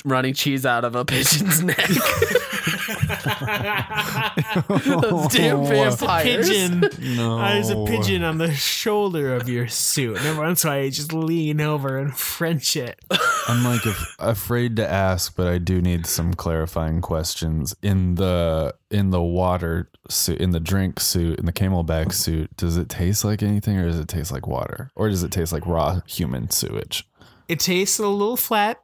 running 0.06 0.34
cheese 0.34 0.66
out 0.66 0.86
of 0.86 0.96
a 0.96 1.06
pigeon's 1.06 1.64
neck. 1.64 1.90
Those 4.86 5.28
damn 5.34 5.64
vampires. 5.66 6.50
Pigeon. 6.50 6.90
no. 7.16 7.40
There's 7.40 7.70
a 7.70 7.86
pigeon 7.86 8.24
on 8.24 8.38
the 8.38 8.52
shoulder 8.54 9.34
of 9.36 9.48
your 9.50 9.68
suit. 9.68 10.18
And 10.18 10.26
every 10.26 10.44
once 10.44 10.64
in 10.64 10.70
a 10.70 10.74
while, 10.74 10.84
you 10.84 10.92
just 10.92 11.14
lean 11.14 11.62
over 11.62 11.98
and 11.98 12.16
French 12.16 12.76
it. 12.76 13.00
I'm 13.48 13.64
like 13.64 13.86
af- 13.86 14.16
afraid 14.20 14.76
to 14.78 14.90
ask, 14.90 15.36
but 15.36 15.48
I 15.48 15.58
do 15.58 15.82
need 15.82 16.06
some 16.06 16.34
clarifying 16.34 17.02
questions. 17.02 17.76
In 17.82 18.16
the 18.16 18.74
in 18.92 19.10
the 19.10 19.22
water 19.22 19.90
suit, 20.10 20.40
in 20.40 20.52
the 20.52 20.60
drink 20.60 21.00
suit, 21.00 21.40
in 21.40 21.46
the 21.46 21.54
camelback 21.54 22.14
suit, 22.14 22.56
does 22.58 22.78
it 22.78 22.90
taste 22.90 23.24
like 23.26 23.42
anything, 23.44 23.78
or 23.78 23.86
does 23.88 24.00
it 24.00 24.08
taste 24.08 24.32
like 24.32 24.48
water, 24.48 24.92
or 24.96 25.10
does 25.10 25.24
it 25.24 25.32
taste 25.32 25.52
like 25.52 25.66
raw 25.66 26.02
human 26.08 26.50
sewage? 26.50 27.08
It 27.50 27.60
tastes 27.60 28.00
a 28.00 28.08
little 28.08 28.38
flat. 28.38 28.82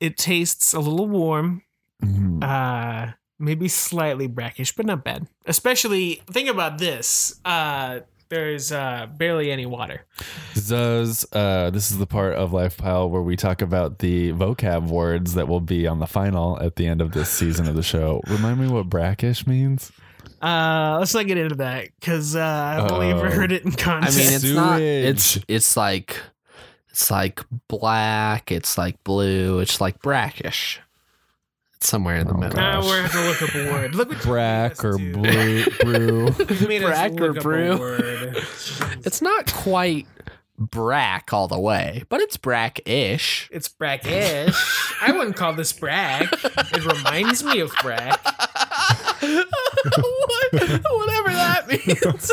It 0.00 0.16
tastes 0.18 0.74
a 0.74 0.80
little 0.80 1.08
warm. 1.08 1.62
Mhm. 2.04 2.42
Uh, 2.44 3.12
maybe 3.38 3.68
slightly 3.68 4.26
brackish, 4.26 4.74
but 4.74 4.86
not 4.86 5.04
bad. 5.04 5.26
Especially 5.46 6.22
think 6.30 6.48
about 6.48 6.78
this. 6.78 7.40
Uh, 7.44 8.00
there's 8.30 8.72
uh 8.72 9.06
barely 9.16 9.50
any 9.50 9.66
water. 9.66 10.06
Does 10.66 11.26
uh, 11.32 11.70
this 11.70 11.90
is 11.90 11.98
the 11.98 12.06
part 12.06 12.34
of 12.34 12.52
Life 12.52 12.78
Pile 12.78 13.08
where 13.08 13.22
we 13.22 13.36
talk 13.36 13.62
about 13.62 13.98
the 13.98 14.32
vocab 14.32 14.88
words 14.88 15.34
that 15.34 15.46
will 15.46 15.60
be 15.60 15.86
on 15.86 16.00
the 16.00 16.06
final 16.06 16.60
at 16.60 16.76
the 16.76 16.86
end 16.86 17.00
of 17.00 17.12
this 17.12 17.28
season 17.28 17.68
of 17.68 17.76
the 17.76 17.82
show. 17.82 18.22
Remind 18.26 18.60
me 18.60 18.68
what 18.68 18.88
brackish 18.88 19.46
means. 19.46 19.92
Uh, 20.42 20.96
let's 20.98 21.14
not 21.14 21.26
get 21.26 21.38
into 21.38 21.56
that 21.56 21.88
because 22.00 22.34
uh, 22.36 22.40
I've 22.82 22.90
only 22.90 23.10
ever 23.10 23.30
heard 23.30 23.52
it 23.52 23.64
in 23.64 23.72
context. 23.72 24.18
I 24.18 24.22
mean, 24.22 24.32
it's 24.32 24.44
not. 24.50 24.80
It's 24.80 25.38
it's 25.48 25.76
like 25.76 26.18
it's 26.90 27.10
like 27.10 27.40
black. 27.68 28.50
It's 28.52 28.76
like 28.76 29.02
blue. 29.04 29.60
It's 29.60 29.80
like 29.80 30.00
brackish. 30.02 30.80
It's 31.84 31.90
somewhere 31.90 32.16
in 32.16 32.26
the 32.26 32.32
Oh, 32.32 32.38
middle. 32.38 32.58
Ah, 32.58 32.62
now 32.62 32.80
gosh. 32.80 32.88
we're 32.88 32.96
gonna 32.96 33.08
have 33.08 33.12
to 33.12 33.28
look 33.28 33.42
up 33.42 33.54
a 33.54 33.70
word. 33.70 33.94
Look 33.94 34.08
what 34.08 34.22
Brack 34.22 34.82
or 34.82 34.96
do. 34.96 35.12
blue 35.12 35.64
brew. 35.82 36.24
Made 36.66 36.80
Brack 36.80 37.12
or 37.12 37.28
look 37.28 37.36
up 37.36 37.36
a 37.36 37.40
brew? 37.42 38.32
It's 39.04 39.20
not 39.20 39.52
quite 39.52 40.06
brack 40.58 41.34
all 41.34 41.46
the 41.46 41.60
way, 41.60 42.04
but 42.08 42.22
it's 42.22 42.38
brack-ish. 42.38 43.50
It's 43.52 43.68
brackish. 43.68 44.54
I 45.02 45.12
wouldn't 45.12 45.36
call 45.36 45.52
this 45.52 45.74
brack. 45.74 46.32
It 46.32 46.86
reminds 46.86 47.44
me 47.44 47.60
of 47.60 47.70
brack. 47.82 48.18
what, 49.20 50.52
whatever 50.54 51.32
that 51.34 51.66
means. 51.68 52.32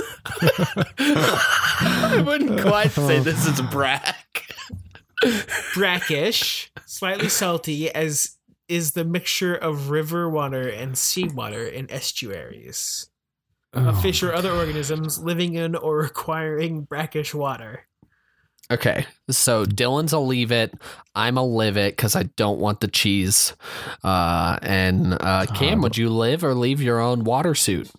I 0.98 2.24
wouldn't 2.26 2.62
quite 2.62 2.92
say 2.92 3.20
this 3.20 3.46
is 3.46 3.60
brack. 3.64 4.46
Brackish, 5.76 6.72
slightly 6.86 7.28
salty, 7.28 7.92
as 7.94 8.38
is 8.72 8.92
the 8.94 9.04
mixture 9.06 9.54
of 9.56 9.90
river 9.90 10.30
water 10.30 10.68
and 10.70 10.98
seawater 10.98 11.66
in 11.68 11.92
estuaries. 11.92 13.08
of 13.74 13.88
Oh. 13.98 14.02
fish 14.02 14.22
or 14.22 14.34
other 14.34 14.52
organisms 14.52 15.18
living 15.20 15.54
in 15.54 15.76
or 15.76 15.98
requiring 16.00 16.82
brackish 16.82 17.34
water. 17.34 17.88
Okay, 18.70 19.06
so 19.30 19.66
Dylan's 19.66 20.12
a 20.14 20.20
leave 20.20 20.52
it. 20.52 20.74
I'm 21.16 21.38
a 21.38 21.44
live 21.46 21.78
it 21.78 21.96
because 21.96 22.16
I 22.16 22.24
don't 22.24 22.60
want 22.60 22.80
the 22.82 22.88
cheese. 22.90 23.54
Uh, 24.04 24.58
and 24.62 25.14
uh, 25.22 25.46
Cam, 25.56 25.76
Um, 25.76 25.82
would 25.84 25.98
you 25.98 26.10
live 26.10 26.44
or 26.44 26.54
leave 26.54 26.82
your 26.82 27.00
own 27.00 27.24
water 27.24 27.56
suit? 27.56 27.90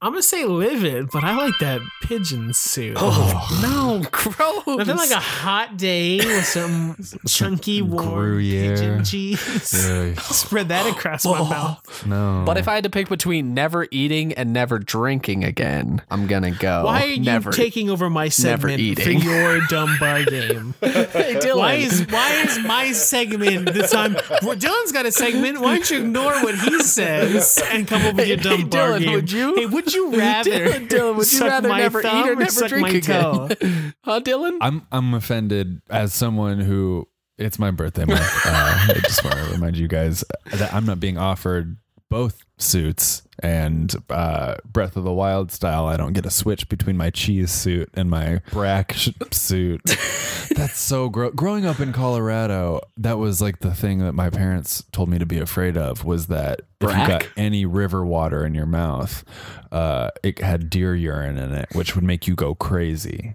I'm 0.00 0.12
gonna 0.12 0.22
say 0.22 0.44
livid, 0.44 1.10
but 1.10 1.24
I 1.24 1.34
like 1.36 1.54
that 1.58 1.80
pigeon 2.04 2.54
suit. 2.54 2.96
Oh. 3.00 3.58
no, 4.02 4.08
gross. 4.12 4.64
Nothing 4.64 4.96
like 4.96 5.10
a 5.10 5.16
hot 5.16 5.76
day 5.76 6.18
with 6.18 6.44
some 6.44 6.96
chunky, 7.26 7.82
warm 7.82 8.06
Gruyere. 8.06 8.76
pigeon 8.76 9.04
cheese. 9.04 9.74
Ugh, 9.74 10.16
Spread 10.20 10.68
that 10.68 10.86
across 10.86 11.24
my 11.24 11.38
oh. 11.38 11.44
mouth. 11.48 12.06
no. 12.06 12.44
But 12.46 12.58
if 12.58 12.68
I 12.68 12.76
had 12.76 12.84
to 12.84 12.90
pick 12.90 13.08
between 13.08 13.54
never 13.54 13.88
eating 13.90 14.32
and 14.34 14.52
never 14.52 14.78
drinking 14.78 15.42
again, 15.42 16.00
I'm 16.12 16.28
gonna 16.28 16.52
go. 16.52 16.84
Why 16.84 17.02
are 17.02 17.06
you 17.08 17.40
taking 17.50 17.90
over 17.90 18.08
my 18.08 18.28
segment 18.28 19.00
for 19.00 19.10
your 19.10 19.66
dumb 19.66 19.96
bar 19.98 20.22
game? 20.24 20.74
Hey, 20.80 21.34
Dylan. 21.40 21.56
Why 21.58 21.74
is 21.74 22.06
why 22.08 22.34
is 22.46 22.58
my 22.60 22.92
segment 22.92 23.72
this 23.74 23.90
time? 23.90 24.14
Well, 24.44 24.54
Dylan's 24.54 24.92
got 24.92 25.06
a 25.06 25.10
segment. 25.12 25.60
Why 25.60 25.74
don't 25.74 25.90
you 25.90 25.98
ignore 25.98 26.34
what 26.44 26.54
he 26.54 26.78
says 26.84 27.60
and 27.72 27.88
come 27.88 28.02
up 28.02 28.14
with 28.14 28.28
your 28.28 28.36
dumb 28.36 28.58
Hey, 28.60 28.64
bar 28.64 28.90
Dylan, 28.90 29.00
game? 29.00 29.12
would 29.14 29.32
you- 29.32 29.56
Hey, 29.56 29.66
would 29.66 29.87
you 29.92 30.12
rather? 30.18 30.50
Dylan, 30.50 30.88
Dylan, 30.88 31.16
would 31.16 31.32
you 31.32 31.40
rather 31.40 31.68
never 31.68 32.00
eat 32.00 32.02
thumb 32.02 32.28
or 32.28 32.34
never 32.36 32.68
drink 32.68 32.82
my 32.82 32.88
again? 32.90 33.22
toe? 33.22 33.48
huh, 34.04 34.20
Dylan? 34.20 34.58
I'm 34.60 34.86
I'm 34.92 35.14
offended 35.14 35.80
as 35.90 36.14
someone 36.14 36.60
who 36.60 37.08
it's 37.36 37.58
my 37.58 37.70
birthday 37.70 38.04
month. 38.04 38.20
Uh, 38.20 38.86
I 38.88 39.00
just 39.04 39.24
want 39.24 39.36
to 39.36 39.44
remind 39.52 39.76
you 39.76 39.88
guys 39.88 40.24
that 40.52 40.74
I'm 40.74 40.86
not 40.86 41.00
being 41.00 41.18
offered 41.18 41.76
both 42.08 42.44
suits 42.56 43.22
and 43.40 43.94
uh, 44.10 44.56
Breath 44.64 44.96
of 44.96 45.04
the 45.04 45.12
Wild 45.12 45.52
style. 45.52 45.86
I 45.86 45.96
don't 45.96 46.12
get 46.12 46.26
a 46.26 46.30
switch 46.30 46.68
between 46.68 46.96
my 46.96 47.10
cheese 47.10 47.50
suit 47.50 47.88
and 47.94 48.10
my 48.10 48.40
brack 48.50 48.94
suit. 49.30 49.82
That's 50.50 50.78
so 50.78 51.08
gross. 51.08 51.32
Growing 51.34 51.64
up 51.66 51.80
in 51.80 51.92
Colorado, 51.92 52.80
that 52.96 53.18
was 53.18 53.40
like 53.40 53.60
the 53.60 53.74
thing 53.74 54.00
that 54.00 54.12
my 54.12 54.30
parents 54.30 54.82
told 54.92 55.08
me 55.08 55.18
to 55.18 55.26
be 55.26 55.38
afraid 55.38 55.76
of 55.76 56.04
was 56.04 56.26
that 56.26 56.62
if 56.80 56.90
you 56.90 57.06
got 57.06 57.28
any 57.36 57.64
river 57.64 58.04
water 58.04 58.44
in 58.44 58.54
your 58.54 58.66
mouth, 58.66 59.24
uh, 59.70 60.10
it 60.22 60.40
had 60.40 60.70
deer 60.70 60.94
urine 60.94 61.38
in 61.38 61.52
it, 61.52 61.68
which 61.72 61.94
would 61.94 62.04
make 62.04 62.26
you 62.26 62.34
go 62.34 62.54
crazy. 62.54 63.34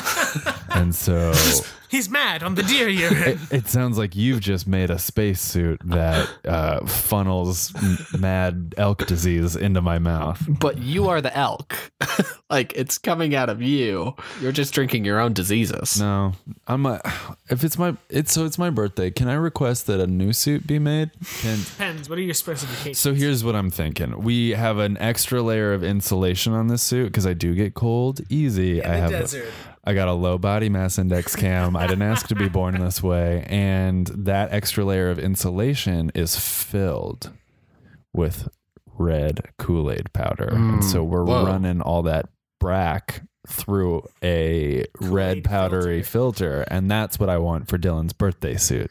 and 0.70 0.94
so 0.94 1.32
He's 1.92 2.08
mad 2.08 2.42
on 2.42 2.54
the 2.54 2.62
deer 2.62 2.88
urine. 2.88 3.38
it, 3.50 3.52
it 3.52 3.68
sounds 3.68 3.98
like 3.98 4.16
you've 4.16 4.40
just 4.40 4.66
made 4.66 4.88
a 4.88 4.98
spacesuit 4.98 5.78
that 5.84 6.26
uh, 6.48 6.86
funnels 6.86 7.70
m- 7.76 7.98
mad 8.18 8.74
elk 8.78 9.06
disease 9.06 9.56
into 9.56 9.82
my 9.82 9.98
mouth. 9.98 10.42
But 10.48 10.78
you 10.78 11.08
are 11.10 11.20
the 11.20 11.36
elk. 11.36 11.92
like 12.50 12.72
it's 12.74 12.96
coming 12.96 13.34
out 13.34 13.50
of 13.50 13.60
you. 13.60 14.16
You're 14.40 14.52
just 14.52 14.72
drinking 14.72 15.04
your 15.04 15.20
own 15.20 15.34
diseases. 15.34 16.00
No, 16.00 16.32
I'm 16.66 16.86
a, 16.86 16.98
if 17.50 17.62
it's 17.62 17.76
my 17.76 17.94
it's 18.08 18.32
so 18.32 18.46
it's 18.46 18.56
my 18.56 18.70
birthday. 18.70 19.10
Can 19.10 19.28
I 19.28 19.34
request 19.34 19.86
that 19.88 20.00
a 20.00 20.06
new 20.06 20.32
suit 20.32 20.66
be 20.66 20.78
made? 20.78 21.10
Can, 21.40 21.58
Depends. 21.58 22.08
What 22.08 22.18
are 22.18 22.22
your 22.22 22.32
specifications? 22.32 22.98
so 23.00 23.12
here's 23.12 23.44
what 23.44 23.54
I'm 23.54 23.70
thinking. 23.70 24.22
We 24.22 24.52
have 24.52 24.78
an 24.78 24.96
extra 24.96 25.42
layer 25.42 25.74
of 25.74 25.84
insulation 25.84 26.54
on 26.54 26.68
this 26.68 26.82
suit 26.82 27.08
because 27.08 27.26
I 27.26 27.34
do 27.34 27.54
get 27.54 27.74
cold 27.74 28.22
easy. 28.30 28.82
I 28.82 28.92
the 28.94 28.96
have 28.96 29.10
desert. 29.10 29.52
I 29.84 29.94
got 29.94 30.08
a 30.08 30.12
low 30.12 30.38
body 30.38 30.68
mass 30.68 30.98
index 30.98 31.34
cam. 31.34 31.76
I 31.76 31.86
didn't 31.86 32.02
ask 32.02 32.28
to 32.28 32.36
be 32.36 32.48
born 32.48 32.78
this 32.80 33.02
way. 33.02 33.44
And 33.48 34.06
that 34.08 34.52
extra 34.52 34.84
layer 34.84 35.10
of 35.10 35.18
insulation 35.18 36.12
is 36.14 36.38
filled 36.38 37.32
with 38.12 38.48
red 38.86 39.48
Kool 39.58 39.90
Aid 39.90 40.12
powder. 40.12 40.50
and 40.50 40.80
mm. 40.80 40.84
so 40.84 41.02
we're 41.02 41.24
whoa. 41.24 41.44
running 41.44 41.80
all 41.80 42.02
that 42.02 42.28
brack 42.60 43.22
through 43.48 44.06
a 44.22 44.84
red 45.00 45.34
Kool-Aid 45.38 45.44
powdery 45.44 46.02
filter. 46.02 46.62
And 46.68 46.88
that's 46.90 47.18
what 47.18 47.28
I 47.28 47.38
want 47.38 47.68
for 47.68 47.76
Dylan's 47.76 48.12
birthday 48.12 48.56
suit. 48.56 48.90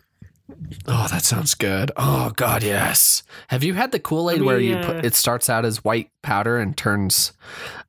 Oh, 0.88 1.08
that 1.10 1.24
sounds 1.24 1.56
good. 1.56 1.92
Oh 1.98 2.32
God, 2.36 2.64
yes. 2.64 3.24
Have 3.48 3.64
you 3.64 3.74
had 3.74 3.92
the 3.92 4.00
Kool 4.00 4.30
Aid 4.30 4.40
Let 4.40 4.46
where 4.46 4.60
you 4.60 4.76
uh, 4.76 4.86
put 4.86 5.06
it 5.06 5.16
starts 5.16 5.50
out 5.50 5.66
as 5.66 5.84
white 5.84 6.10
powder 6.22 6.58
and 6.60 6.78
turns 6.78 7.34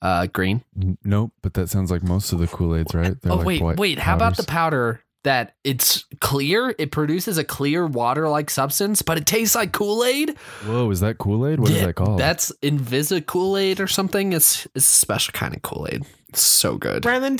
uh, 0.00 0.26
green? 0.26 0.62
N- 0.80 0.98
Nope, 1.04 1.32
but 1.42 1.54
that 1.54 1.68
sounds 1.68 1.90
like 1.90 2.02
most 2.02 2.32
of 2.32 2.38
the 2.38 2.46
Kool 2.46 2.74
Aids, 2.76 2.94
right? 2.94 3.20
They're 3.20 3.32
oh 3.32 3.36
like 3.36 3.46
wait, 3.46 3.62
white 3.62 3.78
wait. 3.78 3.98
How 3.98 4.14
about 4.14 4.36
the 4.36 4.44
powder 4.44 5.00
that 5.24 5.54
it's 5.64 6.04
clear? 6.20 6.74
It 6.78 6.90
produces 6.90 7.38
a 7.38 7.44
clear 7.44 7.86
water-like 7.86 8.50
substance, 8.50 9.02
but 9.02 9.18
it 9.18 9.26
tastes 9.26 9.54
like 9.54 9.72
Kool 9.72 10.04
Aid. 10.04 10.36
Whoa, 10.66 10.90
is 10.90 11.00
that 11.00 11.18
Kool 11.18 11.46
Aid? 11.46 11.60
What 11.60 11.70
is 11.70 11.80
that 11.82 11.94
called? 11.94 12.18
That's 12.18 12.50
Invisa 12.62 13.24
Kool 13.24 13.56
Aid 13.56 13.80
or 13.80 13.86
something. 13.86 14.32
It's 14.32 14.66
it's 14.74 14.86
a 14.86 14.98
special 14.98 15.32
kind 15.32 15.54
of 15.54 15.62
Kool 15.62 15.86
Aid. 15.90 16.04
It's 16.30 16.42
so 16.42 16.78
good. 16.78 17.02
Brandon, 17.02 17.38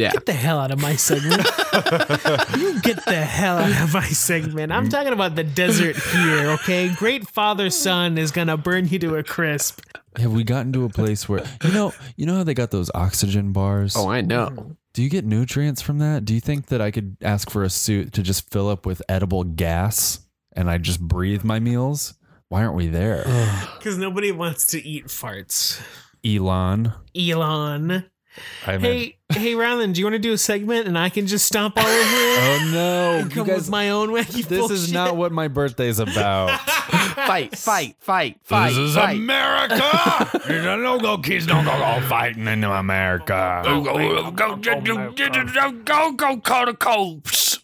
Yeah. 0.00 0.12
get 0.12 0.24
the 0.24 0.32
hell 0.32 0.58
out 0.58 0.70
of 0.70 0.80
my 0.80 0.96
segment. 0.96 1.44
you 2.58 2.80
get 2.80 3.04
the 3.04 3.22
hell 3.22 3.58
out 3.58 3.82
of 3.82 3.92
my 3.92 4.06
segment. 4.06 4.72
I'm 4.72 4.88
talking 4.88 5.12
about 5.12 5.34
the 5.34 5.44
desert 5.44 5.96
here, 5.96 6.50
okay? 6.52 6.88
Great 6.94 7.28
father 7.28 7.68
son 7.68 8.16
is 8.16 8.30
gonna 8.30 8.56
burn 8.56 8.88
you 8.88 8.98
to 9.00 9.16
a 9.16 9.22
crisp. 9.22 9.80
Have 10.16 10.32
we 10.32 10.42
gotten 10.42 10.72
to 10.72 10.84
a 10.84 10.88
place 10.88 11.28
where 11.28 11.44
you 11.62 11.72
know 11.72 11.92
you 12.16 12.24
know 12.24 12.36
how 12.36 12.44
they 12.44 12.54
got 12.54 12.70
those 12.70 12.90
oxygen 12.94 13.52
bars? 13.52 13.94
Oh, 13.96 14.08
I 14.08 14.22
know. 14.22 14.76
Do 14.94 15.02
you 15.02 15.10
get 15.10 15.24
nutrients 15.24 15.82
from 15.82 15.98
that? 15.98 16.24
Do 16.24 16.34
you 16.34 16.40
think 16.40 16.66
that 16.66 16.80
I 16.80 16.90
could 16.90 17.16
ask 17.22 17.50
for 17.50 17.62
a 17.62 17.70
suit 17.70 18.12
to 18.14 18.22
just 18.22 18.50
fill 18.50 18.68
up 18.68 18.86
with 18.86 19.02
edible 19.08 19.44
gas 19.44 20.20
and 20.54 20.68
I 20.70 20.78
just 20.78 21.00
breathe 21.00 21.44
my 21.44 21.60
meals? 21.60 22.14
Why 22.48 22.64
aren't 22.64 22.74
we 22.74 22.88
there? 22.88 23.24
Because 23.78 23.96
nobody 23.96 24.30
wants 24.30 24.66
to 24.68 24.86
eat 24.86 25.06
farts. 25.06 25.80
Elon. 26.24 26.92
Elon. 27.16 28.04
I 28.66 28.78
mean, 28.78 28.82
Hey, 28.82 29.16
hey, 29.32 29.54
Ryland, 29.54 29.94
do 29.94 30.00
you 30.00 30.06
want 30.06 30.14
to 30.14 30.20
do 30.20 30.32
a 30.32 30.38
segment 30.38 30.86
and 30.86 30.98
I 30.98 31.08
can 31.08 31.26
just 31.26 31.46
stomp 31.46 31.76
all 31.76 31.84
over 31.84 31.92
it? 31.92 32.38
oh 32.40 32.70
no, 32.72 33.10
and 33.18 33.30
you 33.30 33.34
come 33.34 33.46
guys, 33.46 33.56
with 33.56 33.70
my 33.70 33.90
own 33.90 34.10
wacky 34.10 34.44
this 34.44 34.70
is 34.70 34.92
not 34.92 35.16
what 35.16 35.32
my 35.32 35.48
birthday's 35.48 35.98
about. 35.98 36.58
Fight, 36.60 37.56
fight, 37.56 37.96
fight, 38.00 38.38
fight. 38.42 38.70
This 38.70 38.78
is 38.78 38.94
fight. 38.94 39.16
America. 39.16 39.76
no 40.48 40.98
go 40.98 41.18
kids 41.18 41.46
don't 41.46 41.64
go 41.64 41.70
all 41.70 42.00
fighting 42.02 42.46
in 42.46 42.64
America. 42.64 43.62
Go, 43.64 43.82
go, 43.82 44.30
go, 44.30 44.56
go, 44.56 44.76
go, 45.12 45.72
go, 45.72 46.12
go, 46.12 46.36
call 46.38 46.66
the 46.66 46.74
cops. 46.74 47.60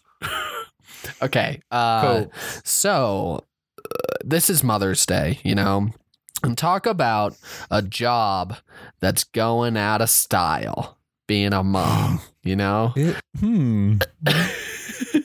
Okay. 1.21 1.61
Uh, 1.71 2.25
so 2.63 3.45
uh, 3.79 4.17
this 4.23 4.49
is 4.49 4.63
Mother's 4.63 5.05
Day, 5.05 5.39
you 5.43 5.55
know, 5.55 5.89
and 6.47 6.57
talk 6.57 6.85
about 6.85 7.37
a 7.69 7.81
job 7.81 8.55
that's 8.99 9.23
going 9.25 9.77
out 9.77 10.01
of 10.01 10.09
style, 10.09 10.97
being 11.27 11.53
a 11.53 11.63
mom, 11.63 12.21
you 12.43 12.55
know? 12.55 12.93
It- 12.95 13.17
hmm. 13.39 13.97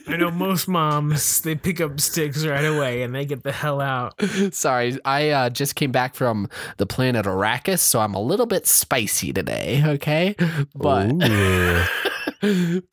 I 0.07 0.17
know 0.17 0.29
most 0.29 0.67
moms, 0.67 1.41
they 1.41 1.55
pick 1.55 1.81
up 1.81 1.99
sticks 1.99 2.45
right 2.45 2.65
away 2.65 3.01
and 3.01 3.15
they 3.15 3.25
get 3.25 3.41
the 3.41 3.51
hell 3.51 3.81
out. 3.81 4.13
Sorry, 4.51 4.99
I 5.03 5.29
uh, 5.29 5.49
just 5.49 5.75
came 5.75 5.91
back 5.91 6.13
from 6.13 6.49
the 6.77 6.85
planet 6.85 7.25
Arrakis, 7.25 7.79
so 7.79 7.99
I'm 7.99 8.13
a 8.13 8.21
little 8.21 8.45
bit 8.45 8.67
spicy 8.67 9.33
today, 9.33 9.81
okay? 9.83 10.35
But. 10.75 11.13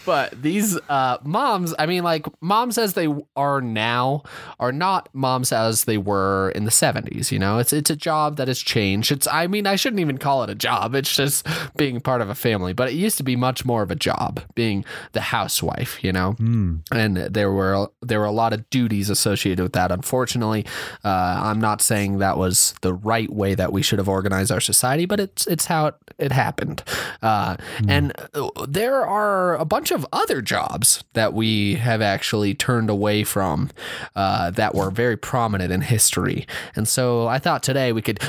But 0.07 0.41
these 0.43 0.79
uh, 0.89 1.19
moms, 1.25 1.75
I 1.79 1.87
mean, 1.87 2.05
like 2.05 2.27
moms 2.41 2.79
as 2.79 2.95
they 2.95 3.09
are 3.37 3.61
now, 3.61 4.23
are 4.59 4.73
not 4.73 5.09
moms 5.13 5.53
as 5.53 5.85
they 5.85 5.99
were 5.99 6.51
in 6.55 6.65
the 6.65 6.71
seventies. 6.71 7.33
You 7.33 7.39
know, 7.39 7.59
it's 7.59 7.73
it's 7.73 7.91
a 7.91 7.97
job 7.97 8.37
that 8.37 8.49
has 8.49 8.61
changed. 8.61 9.11
It's, 9.13 9.27
I 9.27 9.47
mean, 9.47 9.67
I 9.67 9.77
shouldn't 9.77 10.01
even 10.01 10.19
call 10.19 10.43
it 10.45 10.51
a 10.51 10.55
job. 10.55 10.95
It's 10.95 11.15
just 11.15 11.47
being 11.77 12.01
part 12.01 12.21
of 12.21 12.29
a 12.31 12.35
family. 12.35 12.73
But 12.73 12.89
it 12.91 12.95
used 12.95 13.17
to 13.19 13.25
be 13.25 13.37
much 13.37 13.65
more 13.65 13.83
of 13.83 13.91
a 13.91 13.97
job, 13.97 14.41
being 14.55 14.85
the 15.13 15.21
housewife. 15.21 16.03
You 16.05 16.13
know, 16.13 16.33
Hmm. 16.33 16.77
and 16.93 17.17
there 17.17 17.51
were 17.53 17.89
there 18.03 18.21
were 18.21 18.27
a 18.27 18.33
lot 18.33 18.53
of 18.53 18.69
duties 18.71 19.11
associated 19.11 19.63
with 19.63 19.73
that. 19.73 19.91
Unfortunately, 19.93 20.65
uh, 21.05 21.41
I'm 21.43 21.61
not 21.61 21.83
saying 21.83 22.19
that 22.19 22.39
was 22.39 22.75
the 22.83 22.93
right 22.95 23.31
way 23.31 23.55
that 23.55 23.73
we 23.73 23.83
should 23.83 23.99
have 23.99 24.09
organized 24.09 24.53
our 24.53 24.61
society, 24.61 25.07
but 25.07 25.19
it's 25.21 25.47
it's 25.47 25.67
how 25.67 25.87
it, 25.87 25.95
it 26.19 26.33
happened. 26.33 26.83
Uh, 27.23 27.57
And 27.89 28.13
uh, 28.35 28.51
there 28.69 29.05
are 29.07 29.40
a 29.55 29.65
bunch 29.65 29.91
of 29.91 30.07
other 30.13 30.43
jobs 30.43 31.05
that 31.15 31.33
we 31.33 31.75
have 31.75 32.01
actually 32.01 32.55
turned 32.55 32.91
away 32.91 33.25
from 33.25 33.71
uh, 34.15 34.51
that 34.51 34.75
were 34.75 34.91
very 34.91 35.17
prominent 35.17 35.73
in 35.73 35.81
history. 35.81 36.47
And 36.77 36.87
so 36.89 37.27
I 37.27 37.39
thought 37.39 37.63
today 37.63 37.93
we 37.93 38.03
could. 38.03 38.21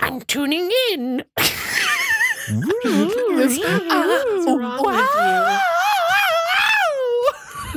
I'm 0.00 0.20
tuning 0.22 0.70
in. 0.92 1.24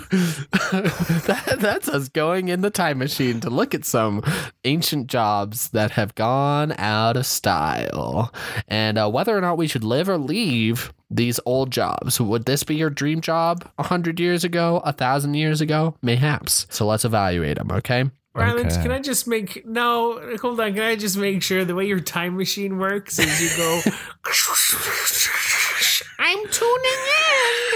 that, 0.11 1.57
that's 1.59 1.87
us 1.87 2.09
going 2.09 2.47
in 2.49 2.61
the 2.61 2.69
time 2.69 2.97
machine 2.97 3.39
to 3.41 3.49
look 3.49 3.73
at 3.75 3.85
some 3.85 4.23
ancient 4.65 5.07
jobs 5.07 5.69
that 5.69 5.91
have 5.91 6.15
gone 6.15 6.73
out 6.77 7.15
of 7.17 7.25
style 7.25 8.33
and 8.67 8.97
uh, 8.97 9.09
whether 9.09 9.37
or 9.37 9.41
not 9.41 9.57
we 9.57 9.67
should 9.67 9.83
live 9.83 10.09
or 10.09 10.17
leave 10.17 10.91
these 11.11 11.39
old 11.45 11.71
jobs. 11.71 12.19
Would 12.19 12.45
this 12.45 12.63
be 12.63 12.75
your 12.75 12.89
dream 12.89 13.21
job 13.21 13.69
a 13.77 13.83
hundred 13.83 14.19
years 14.19 14.43
ago, 14.43 14.81
a 14.83 14.93
thousand 14.93 15.33
years 15.35 15.61
ago? 15.61 15.95
Mayhaps. 16.01 16.65
So 16.69 16.85
let's 16.85 17.05
evaluate 17.05 17.57
them, 17.57 17.71
okay? 17.71 18.05
Ryland, 18.35 18.71
Okay. 18.71 18.81
can 18.83 18.91
I 18.91 18.99
just 18.99 19.27
make 19.27 19.65
no? 19.65 20.19
Hold 20.41 20.59
on. 20.59 20.73
Can 20.75 20.83
I 20.83 20.95
just 20.95 21.17
make 21.17 21.41
sure 21.41 21.65
the 21.65 21.73
way 21.75 21.87
your 21.87 21.99
time 21.99 22.37
machine 22.37 22.77
works 22.77 23.17
is 23.17 23.41
you 23.41 23.57
go? 23.57 23.81
I'm 26.19 26.37
tuning 26.49 27.01
in, 27.09 27.68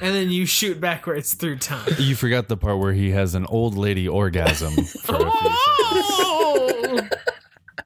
and 0.00 0.14
then 0.14 0.30
you 0.30 0.46
shoot 0.46 0.80
backwards 0.80 1.34
through 1.34 1.58
time. 1.58 1.92
You 1.98 2.16
forgot 2.16 2.48
the 2.48 2.56
part 2.56 2.78
where 2.78 2.92
he 2.92 3.10
has 3.10 3.34
an 3.34 3.46
old 3.46 3.76
lady 3.76 4.08
orgasm. 4.08 4.72
For 5.02 5.16
a 5.16 5.30
few 5.30 5.56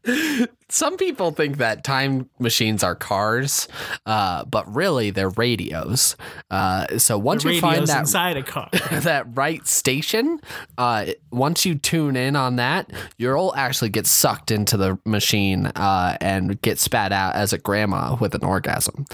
seconds. 0.04 0.48
Some 0.70 0.96
people 0.96 1.32
think 1.32 1.58
that 1.58 1.84
time 1.84 2.28
machines 2.38 2.82
are 2.82 2.94
cars, 2.94 3.68
uh, 4.06 4.44
but 4.44 4.72
really 4.74 5.10
they're 5.10 5.30
radios. 5.30 6.16
Uh, 6.50 6.98
so 6.98 7.18
once 7.18 7.44
you 7.44 7.60
find 7.60 7.86
that 7.86 8.00
inside 8.00 8.36
a 8.36 8.42
car. 8.42 8.68
that 8.92 9.26
right 9.34 9.66
station, 9.66 10.40
uh, 10.78 11.06
once 11.30 11.66
you 11.66 11.74
tune 11.74 12.16
in 12.16 12.36
on 12.36 12.56
that, 12.56 12.90
you'll 13.18 13.54
actually 13.56 13.90
get 13.90 14.06
sucked 14.06 14.50
into 14.50 14.76
the 14.76 14.98
machine 15.04 15.66
uh, 15.66 16.16
and 16.20 16.60
get 16.62 16.78
spat 16.78 17.12
out 17.12 17.34
as 17.34 17.52
a 17.52 17.58
grandma 17.58 18.16
with 18.20 18.34
an 18.34 18.44
orgasm. 18.44 19.04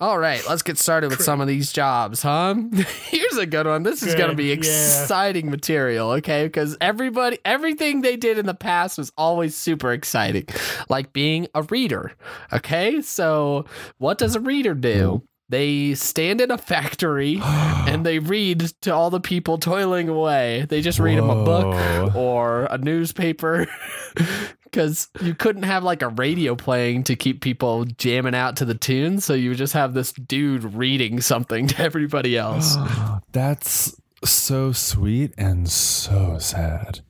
All 0.00 0.18
right, 0.18 0.42
let's 0.48 0.62
get 0.62 0.78
started 0.78 1.10
with 1.10 1.22
some 1.22 1.40
of 1.40 1.48
these 1.48 1.72
jobs, 1.72 2.22
huh? 2.22 2.54
Here's 3.08 3.36
a 3.36 3.46
good 3.46 3.66
one. 3.66 3.82
This 3.82 4.02
is 4.02 4.14
going 4.14 4.30
to 4.30 4.36
be 4.36 4.54
Good, 4.54 4.64
yeah. 4.64 4.72
exciting 4.72 5.50
material, 5.50 6.10
okay? 6.12 6.44
Because 6.44 6.76
everybody, 6.80 7.38
everything 7.44 8.00
they 8.00 8.16
did 8.16 8.38
in 8.38 8.46
the 8.46 8.54
past 8.54 8.98
was 8.98 9.12
always 9.16 9.54
super 9.54 9.92
exciting, 9.92 10.46
like 10.88 11.12
being 11.12 11.48
a 11.54 11.62
reader, 11.64 12.12
okay? 12.52 13.02
So, 13.02 13.66
what 13.98 14.18
does 14.18 14.34
a 14.34 14.40
reader 14.40 14.74
do? 14.74 15.22
They 15.50 15.94
stand 15.94 16.40
in 16.40 16.52
a 16.52 16.58
factory 16.58 17.40
and 17.44 18.06
they 18.06 18.20
read 18.20 18.60
to 18.82 18.94
all 18.94 19.10
the 19.10 19.20
people 19.20 19.58
toiling 19.58 20.08
away. 20.08 20.66
They 20.68 20.80
just 20.80 21.00
read 21.00 21.18
them 21.18 21.28
a 21.28 21.44
book 21.44 22.14
or 22.14 22.64
a 22.66 22.78
newspaper 22.78 23.66
because 24.64 25.08
you 25.20 25.34
couldn't 25.34 25.64
have 25.64 25.82
like 25.82 26.02
a 26.02 26.08
radio 26.08 26.54
playing 26.54 27.02
to 27.04 27.16
keep 27.16 27.40
people 27.40 27.84
jamming 27.84 28.34
out 28.34 28.56
to 28.56 28.64
the 28.64 28.74
tune. 28.74 29.20
So 29.20 29.34
you 29.34 29.50
would 29.50 29.58
just 29.58 29.72
have 29.72 29.92
this 29.92 30.12
dude 30.12 30.62
reading 30.62 31.20
something 31.20 31.66
to 31.68 31.82
everybody 31.82 32.38
else. 32.38 32.76
That's 33.32 34.00
so 34.24 34.70
sweet 34.70 35.34
and 35.36 35.68
so 35.68 36.38
sad. 36.38 37.00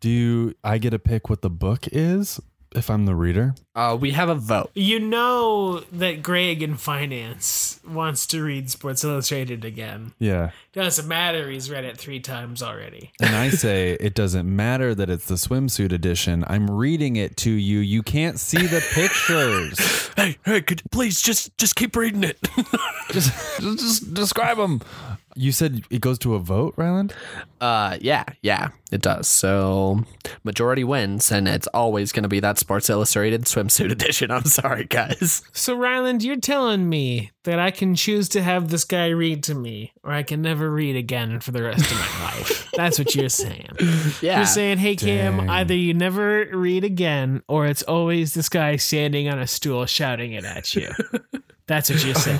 Do 0.00 0.10
you, 0.10 0.54
I 0.62 0.78
get 0.78 0.90
to 0.90 0.98
pick 0.98 1.30
what 1.30 1.40
the 1.40 1.50
book 1.50 1.86
is 1.90 2.40
if 2.74 2.90
I'm 2.90 3.06
the 3.06 3.14
reader? 3.14 3.54
Uh, 3.74 3.96
we 3.98 4.10
have 4.12 4.28
a 4.28 4.34
vote. 4.34 4.70
You 4.74 5.00
know 5.00 5.80
that 5.92 6.22
Greg 6.22 6.62
in 6.62 6.76
finance 6.76 7.80
wants 7.86 8.26
to 8.28 8.42
read 8.42 8.70
Sports 8.70 9.02
Illustrated 9.04 9.64
again. 9.64 10.12
Yeah. 10.18 10.50
Doesn't 10.72 11.08
matter. 11.08 11.50
He's 11.50 11.70
read 11.70 11.84
it 11.84 11.96
three 11.96 12.20
times 12.20 12.62
already. 12.62 13.12
And 13.20 13.34
I 13.34 13.50
say 13.50 13.92
it 14.00 14.14
doesn't 14.14 14.54
matter 14.54 14.94
that 14.94 15.08
it's 15.08 15.26
the 15.26 15.34
swimsuit 15.34 15.92
edition. 15.92 16.44
I'm 16.46 16.70
reading 16.70 17.16
it 17.16 17.36
to 17.38 17.50
you. 17.50 17.78
You 17.78 18.02
can't 18.02 18.38
see 18.38 18.66
the 18.66 18.84
pictures. 18.92 19.78
Hey, 20.14 20.36
hey, 20.44 20.60
could 20.60 20.82
please 20.90 21.22
just 21.22 21.56
just 21.56 21.74
keep 21.74 21.96
reading 21.96 22.22
it. 22.22 22.38
just, 23.10 23.32
just, 23.60 23.78
just 23.78 24.14
describe 24.14 24.58
them. 24.58 24.82
You 25.34 25.52
said 25.52 25.82
it 25.90 26.00
goes 26.00 26.18
to 26.20 26.34
a 26.34 26.38
vote, 26.38 26.74
Ryland? 26.76 27.14
Uh, 27.60 27.96
yeah, 28.00 28.24
yeah, 28.42 28.68
it 28.90 29.00
does. 29.02 29.28
So 29.28 30.04
majority 30.44 30.84
wins, 30.84 31.30
and 31.32 31.46
it's 31.48 31.66
always 31.68 32.12
going 32.12 32.24
to 32.24 32.28
be 32.28 32.40
that 32.40 32.58
Sports 32.58 32.90
Illustrated 32.90 33.42
swimsuit 33.44 33.90
edition. 33.92 34.30
I'm 34.30 34.44
sorry, 34.44 34.84
guys. 34.84 35.42
So, 35.52 35.74
Ryland, 35.76 36.22
you're 36.22 36.36
telling 36.40 36.88
me 36.88 37.30
that 37.44 37.58
I 37.58 37.70
can 37.70 37.94
choose 37.94 38.28
to 38.30 38.42
have 38.42 38.68
this 38.68 38.84
guy 38.84 39.08
read 39.08 39.42
to 39.44 39.54
me, 39.54 39.92
or 40.04 40.12
I 40.12 40.22
can 40.22 40.42
never 40.42 40.70
read 40.70 40.96
again 40.96 41.40
for 41.40 41.50
the 41.52 41.62
rest 41.62 41.90
of 41.90 41.98
my 41.98 42.24
life. 42.24 42.68
That's 42.74 42.98
what 42.98 43.14
you're 43.14 43.28
saying. 43.28 43.68
Yeah, 44.20 44.38
You're 44.38 44.46
saying, 44.46 44.78
hey, 44.78 44.96
Kim, 44.96 45.38
Dang. 45.38 45.50
either 45.50 45.74
you 45.74 45.94
never 45.94 46.46
read 46.52 46.84
again, 46.84 47.42
or 47.48 47.66
it's 47.66 47.82
always 47.84 48.34
this 48.34 48.48
guy 48.48 48.76
standing 48.76 49.28
on 49.28 49.38
a 49.38 49.46
stool 49.46 49.86
shouting 49.86 50.32
it 50.32 50.44
at 50.44 50.74
you. 50.74 50.90
That's 51.72 51.88
what 51.88 52.04
you're 52.04 52.14
saying. 52.14 52.38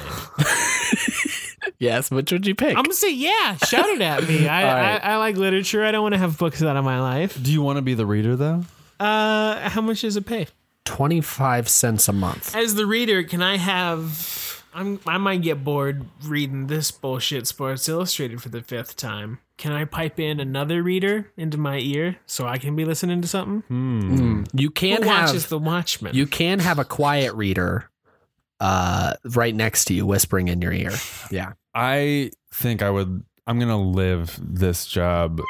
yes. 1.79 2.11
Which 2.11 2.31
would 2.33 2.47
you 2.47 2.55
pick? 2.55 2.77
I'm 2.77 2.85
gonna 2.85 2.93
say, 2.93 3.15
yeah, 3.15 3.57
shout 3.57 3.89
it 3.89 4.03
at 4.03 4.29
me. 4.29 4.47
I, 4.47 4.63
All 4.69 4.75
right. 4.77 5.01
I, 5.03 5.13
I 5.13 5.17
like 5.17 5.37
literature. 5.39 5.83
I 5.87 5.91
don't 5.91 6.03
want 6.03 6.13
to 6.15 6.19
have 6.19 6.37
books 6.37 6.63
out 6.63 6.77
of 6.77 6.85
my 6.85 7.01
life. 7.01 7.43
Do 7.43 7.51
you 7.51 7.63
want 7.63 7.79
to 7.79 7.83
be 7.83 7.95
the 7.95 8.05
reader 8.05 8.37
though? 8.37 8.65
Uh, 9.01 9.71
how 9.71 9.81
much 9.81 10.03
does 10.03 10.19
it 10.19 10.27
pay? 10.27 10.49
Twenty 10.85 11.23
five 11.23 11.67
cents 11.71 12.09
a 12.09 12.13
month. 12.13 12.55
As 12.55 12.75
the 12.75 12.85
reader, 12.85 13.23
can 13.23 13.41
I 13.41 13.57
have? 13.57 14.63
I'm. 14.75 15.01
I 15.07 15.17
might 15.17 15.41
get 15.41 15.65
bored 15.65 16.05
reading 16.25 16.67
this 16.67 16.91
bullshit 16.91 17.47
Sports 17.47 17.89
Illustrated 17.89 18.43
for 18.43 18.51
the 18.51 18.61
fifth 18.61 18.97
time. 18.97 19.39
Can 19.57 19.73
I 19.73 19.87
pipe 19.87 20.21
in 20.21 20.41
another 20.41 20.83
reader 20.83 21.31
into 21.39 21.57
my 21.57 21.79
ear 21.79 22.17
so 22.27 22.47
I 22.47 22.59
can 22.59 22.77
be 22.77 22.85
listening 22.85 23.23
to 23.23 23.29
something? 23.29 24.45
You 24.53 24.71
can 24.71 25.03
Who 25.03 25.09
have 25.09 25.27
watches 25.29 25.47
The 25.47 25.59
Watchmen? 25.59 26.15
you 26.15 26.27
can 26.27 26.59
have 26.59 26.79
a 26.81 26.85
quiet 26.85 27.33
reader, 27.35 27.89
uh, 28.63 29.15
right 29.35 29.55
next 29.55 29.87
to 29.87 29.95
you, 29.95 30.07
whispering 30.07 30.47
in 30.47 30.63
your 30.63 30.73
ear. 30.73 30.93
Yeah. 31.33 31.55
I 31.75 32.31
think 32.55 32.81
I 32.81 32.91
would. 32.91 33.25
I'm 33.47 33.59
gonna 33.59 33.81
live 33.81 34.39
this 34.41 34.87
job. 34.87 35.41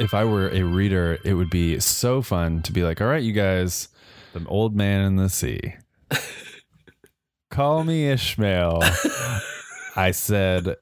If 0.00 0.14
I 0.14 0.24
were 0.24 0.48
a 0.48 0.62
reader, 0.62 1.18
it 1.22 1.34
would 1.34 1.50
be 1.50 1.78
so 1.80 2.22
fun 2.22 2.62
to 2.62 2.72
be 2.72 2.82
like, 2.82 3.00
"All 3.00 3.08
right, 3.08 3.22
you 3.22 3.32
guys, 3.32 3.88
the 4.32 4.44
old 4.46 4.74
man 4.74 5.04
in 5.04 5.16
the 5.16 5.28
sea. 5.28 5.74
Call 7.50 7.84
me 7.84 8.08
Ishmael." 8.08 8.82
I 9.96 10.12
said, 10.12 10.76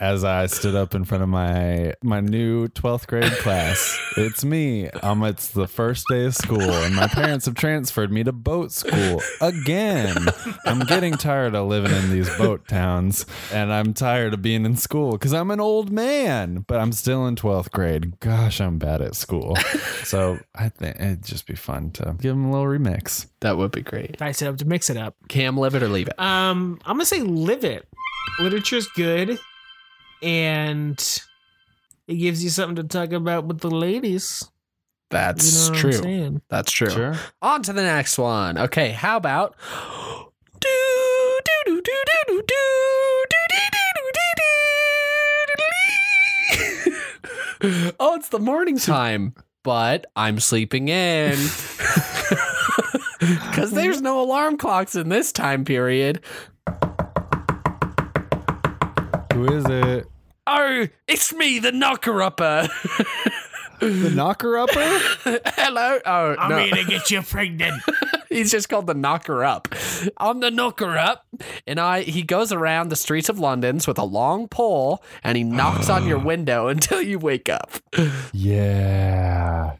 as 0.00 0.22
I 0.22 0.46
stood 0.46 0.74
up 0.74 0.94
in 0.94 1.04
front 1.04 1.22
of 1.22 1.28
my 1.28 1.94
my 2.02 2.20
new 2.20 2.68
12th 2.68 3.06
grade 3.06 3.32
class. 3.38 3.98
It's 4.16 4.44
me. 4.44 4.88
Um 4.90 5.22
it's 5.24 5.48
the 5.48 5.66
first 5.66 6.04
day 6.08 6.26
of 6.26 6.34
school 6.34 6.60
and 6.62 6.94
my 6.94 7.08
parents 7.08 7.46
have 7.46 7.54
transferred 7.54 8.12
me 8.12 8.22
to 8.24 8.32
boat 8.32 8.72
school 8.72 9.20
again. 9.40 10.16
I'm 10.64 10.80
getting 10.80 11.14
tired 11.14 11.54
of 11.54 11.66
living 11.66 11.92
in 11.92 12.10
these 12.10 12.28
boat 12.36 12.66
towns 12.68 13.26
and 13.52 13.72
I'm 13.72 13.92
tired 13.92 14.34
of 14.34 14.42
being 14.42 14.64
in 14.64 14.76
school 14.76 15.18
cuz 15.18 15.32
I'm 15.32 15.50
an 15.50 15.60
old 15.60 15.90
man, 15.90 16.64
but 16.68 16.78
I'm 16.80 16.92
still 16.92 17.26
in 17.26 17.34
12th 17.36 17.70
grade. 17.72 18.20
Gosh, 18.20 18.60
I'm 18.60 18.78
bad 18.78 19.02
at 19.02 19.14
school. 19.16 19.56
So, 20.04 20.38
I 20.54 20.70
think 20.70 20.96
it'd 20.96 21.22
just 21.22 21.46
be 21.46 21.54
fun 21.54 21.90
to 21.92 22.16
give 22.18 22.34
them 22.34 22.46
a 22.46 22.50
little 22.50 22.66
remix. 22.66 23.26
That 23.40 23.58
would 23.58 23.72
be 23.72 23.82
great. 23.82 24.16
I 24.22 24.32
set 24.32 24.48
up 24.48 24.56
to 24.58 24.64
mix 24.64 24.88
it 24.88 24.96
up. 24.96 25.16
Cam, 25.28 25.58
live 25.58 25.74
it 25.74 25.82
or 25.82 25.88
leave 25.88 26.08
it. 26.08 26.18
Um, 26.18 26.80
I'm 26.86 26.96
gonna 26.96 27.04
say 27.04 27.20
live 27.20 27.62
it. 27.62 27.86
Literature's 28.40 28.86
good, 28.88 29.38
and 30.22 31.20
it 32.06 32.14
gives 32.16 32.42
you 32.42 32.50
something 32.50 32.76
to 32.76 32.84
talk 32.84 33.12
about 33.12 33.46
with 33.46 33.60
the 33.60 33.70
ladies. 33.70 34.44
You 35.10 35.18
That's 35.18 35.68
know 35.70 35.74
true. 35.74 36.40
That's 36.48 36.70
true. 36.70 36.90
Sure. 36.90 37.14
On 37.40 37.62
to 37.62 37.72
the 37.72 37.82
next 37.82 38.18
one. 38.18 38.58
Okay, 38.58 38.90
how 38.90 39.16
about 39.16 39.56
do 40.60 40.68
do 41.44 41.62
do 41.66 41.82
do 41.82 42.02
do 42.06 42.24
do 42.26 42.42
do 42.46 43.46
do 43.48 43.56
do 43.60 43.74
do 47.60 47.94
Oh, 47.98 48.14
it's 48.14 48.28
the 48.28 48.38
morning 48.38 48.78
time, 48.78 49.34
but 49.64 50.06
I'm 50.14 50.38
sleeping 50.38 50.88
in. 50.88 51.36
Cuz 53.52 53.72
there's 53.72 54.00
no 54.00 54.20
alarm 54.20 54.56
clocks 54.58 54.94
in 54.94 55.08
this 55.08 55.32
time 55.32 55.64
period. 55.64 56.20
Who 59.38 59.44
is 59.54 59.64
it? 59.66 60.06
Oh, 60.48 60.88
it's 61.06 61.32
me, 61.32 61.60
the 61.60 61.70
knocker 61.70 62.20
upper. 62.22 62.68
The 63.78 64.10
knocker 64.12 64.58
upper? 64.58 64.74
Hello. 65.54 66.00
Oh, 66.04 66.34
I'm 66.36 66.50
no. 66.50 66.58
here 66.58 66.74
to 66.74 66.84
get 66.84 67.08
you 67.12 67.22
pregnant. 67.22 67.80
He's 68.28 68.50
just 68.50 68.68
called 68.68 68.88
the 68.88 68.94
knocker 68.94 69.44
up. 69.44 69.72
I'm 70.16 70.40
the 70.40 70.50
knocker 70.50 70.98
up, 70.98 71.24
and 71.68 71.78
I 71.78 72.02
he 72.02 72.22
goes 72.22 72.50
around 72.50 72.88
the 72.88 72.96
streets 72.96 73.28
of 73.28 73.38
London 73.38 73.78
with 73.86 73.98
a 73.98 74.04
long 74.04 74.48
pole, 74.48 75.04
and 75.22 75.36
he 75.36 75.44
knocks 75.44 75.88
on 75.88 76.08
your 76.08 76.18
window 76.24 76.66
until 76.66 77.00
you 77.00 77.20
wake 77.20 77.48
up. 77.48 77.70
Yeah. 78.32 79.76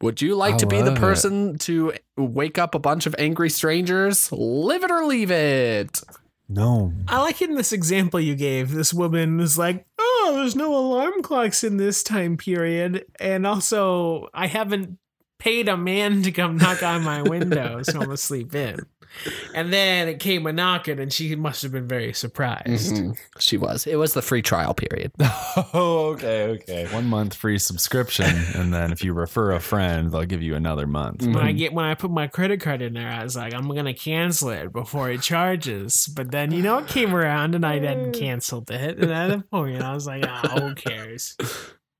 Would 0.00 0.22
you 0.22 0.34
like 0.36 0.54
I 0.54 0.58
to 0.58 0.66
be 0.66 0.78
the 0.78 0.86
love 0.86 0.96
it. 0.96 1.00
person 1.00 1.58
to 1.58 1.92
wake 2.16 2.56
up 2.56 2.74
a 2.74 2.78
bunch 2.78 3.04
of 3.04 3.14
angry 3.18 3.50
strangers? 3.50 4.32
Live 4.32 4.82
it 4.82 4.90
or 4.90 5.04
leave 5.04 5.30
it. 5.30 6.00
No. 6.48 6.92
I 7.08 7.20
like 7.20 7.42
in 7.42 7.54
this 7.54 7.72
example 7.72 8.20
you 8.20 8.34
gave. 8.34 8.70
This 8.70 8.94
woman 8.94 9.36
was 9.36 9.58
like, 9.58 9.84
"Oh, 9.98 10.32
there's 10.36 10.54
no 10.56 10.74
alarm 10.76 11.22
clocks 11.22 11.64
in 11.64 11.76
this 11.76 12.02
time 12.02 12.36
period, 12.36 13.04
and 13.18 13.46
also 13.46 14.28
I 14.32 14.46
haven't 14.46 14.98
paid 15.38 15.68
a 15.68 15.76
man 15.76 16.22
to 16.22 16.32
come 16.32 16.56
knock 16.56 16.82
on 16.82 17.02
my 17.02 17.22
window, 17.22 17.82
so 17.82 17.98
I'm 17.98 18.04
gonna 18.04 18.16
sleep 18.16 18.54
in." 18.54 18.78
And 19.54 19.72
then 19.72 20.08
it 20.08 20.18
came 20.20 20.46
a 20.46 20.52
knocking, 20.52 20.98
and 20.98 21.12
she 21.12 21.34
must 21.36 21.62
have 21.62 21.72
been 21.72 21.88
very 21.88 22.12
surprised. 22.12 22.94
Mhm. 22.94 23.16
She 23.38 23.56
was. 23.56 23.86
It 23.86 23.96
was 23.96 24.14
the 24.14 24.22
free 24.22 24.42
trial 24.42 24.74
period. 24.74 25.12
Oh, 25.72 26.10
okay, 26.14 26.42
okay. 26.48 26.86
One 26.94 27.06
month 27.06 27.34
free 27.34 27.58
subscription, 27.58 28.26
and 28.54 28.72
then 28.74 28.92
if 28.92 29.02
you 29.02 29.12
refer 29.14 29.52
a 29.52 29.60
friend, 29.60 30.10
they'll 30.12 30.24
give 30.26 30.42
you 30.42 30.54
another 30.54 30.86
month. 30.86 31.22
When 31.26 31.38
I 31.38 31.52
get 31.52 31.72
when 31.72 31.84
I 31.86 31.94
put 31.94 32.10
my 32.10 32.26
credit 32.26 32.60
card 32.60 32.82
in 32.82 32.92
there, 32.92 33.08
I 33.10 33.22
was 33.24 33.36
like, 33.36 33.54
I'm 33.54 33.66
gonna 33.68 33.94
cancel 33.94 34.50
it 34.50 34.72
before 34.72 35.10
it 35.10 35.22
charges. 35.22 36.06
But 36.06 36.30
then 36.30 36.52
you 36.52 36.62
know 36.62 36.78
it 36.78 36.88
came 36.88 37.14
around 37.14 37.54
and 37.54 37.64
I 37.64 37.74
hadn't 37.78 38.12
canceled 38.12 38.70
it. 38.70 38.98
And 38.98 39.10
at 39.10 39.28
that 39.30 39.50
point, 39.50 39.82
I 39.82 39.94
was 39.94 40.06
like, 40.06 40.24
ah, 40.26 40.48
who 40.60 40.74
cares? 40.74 41.36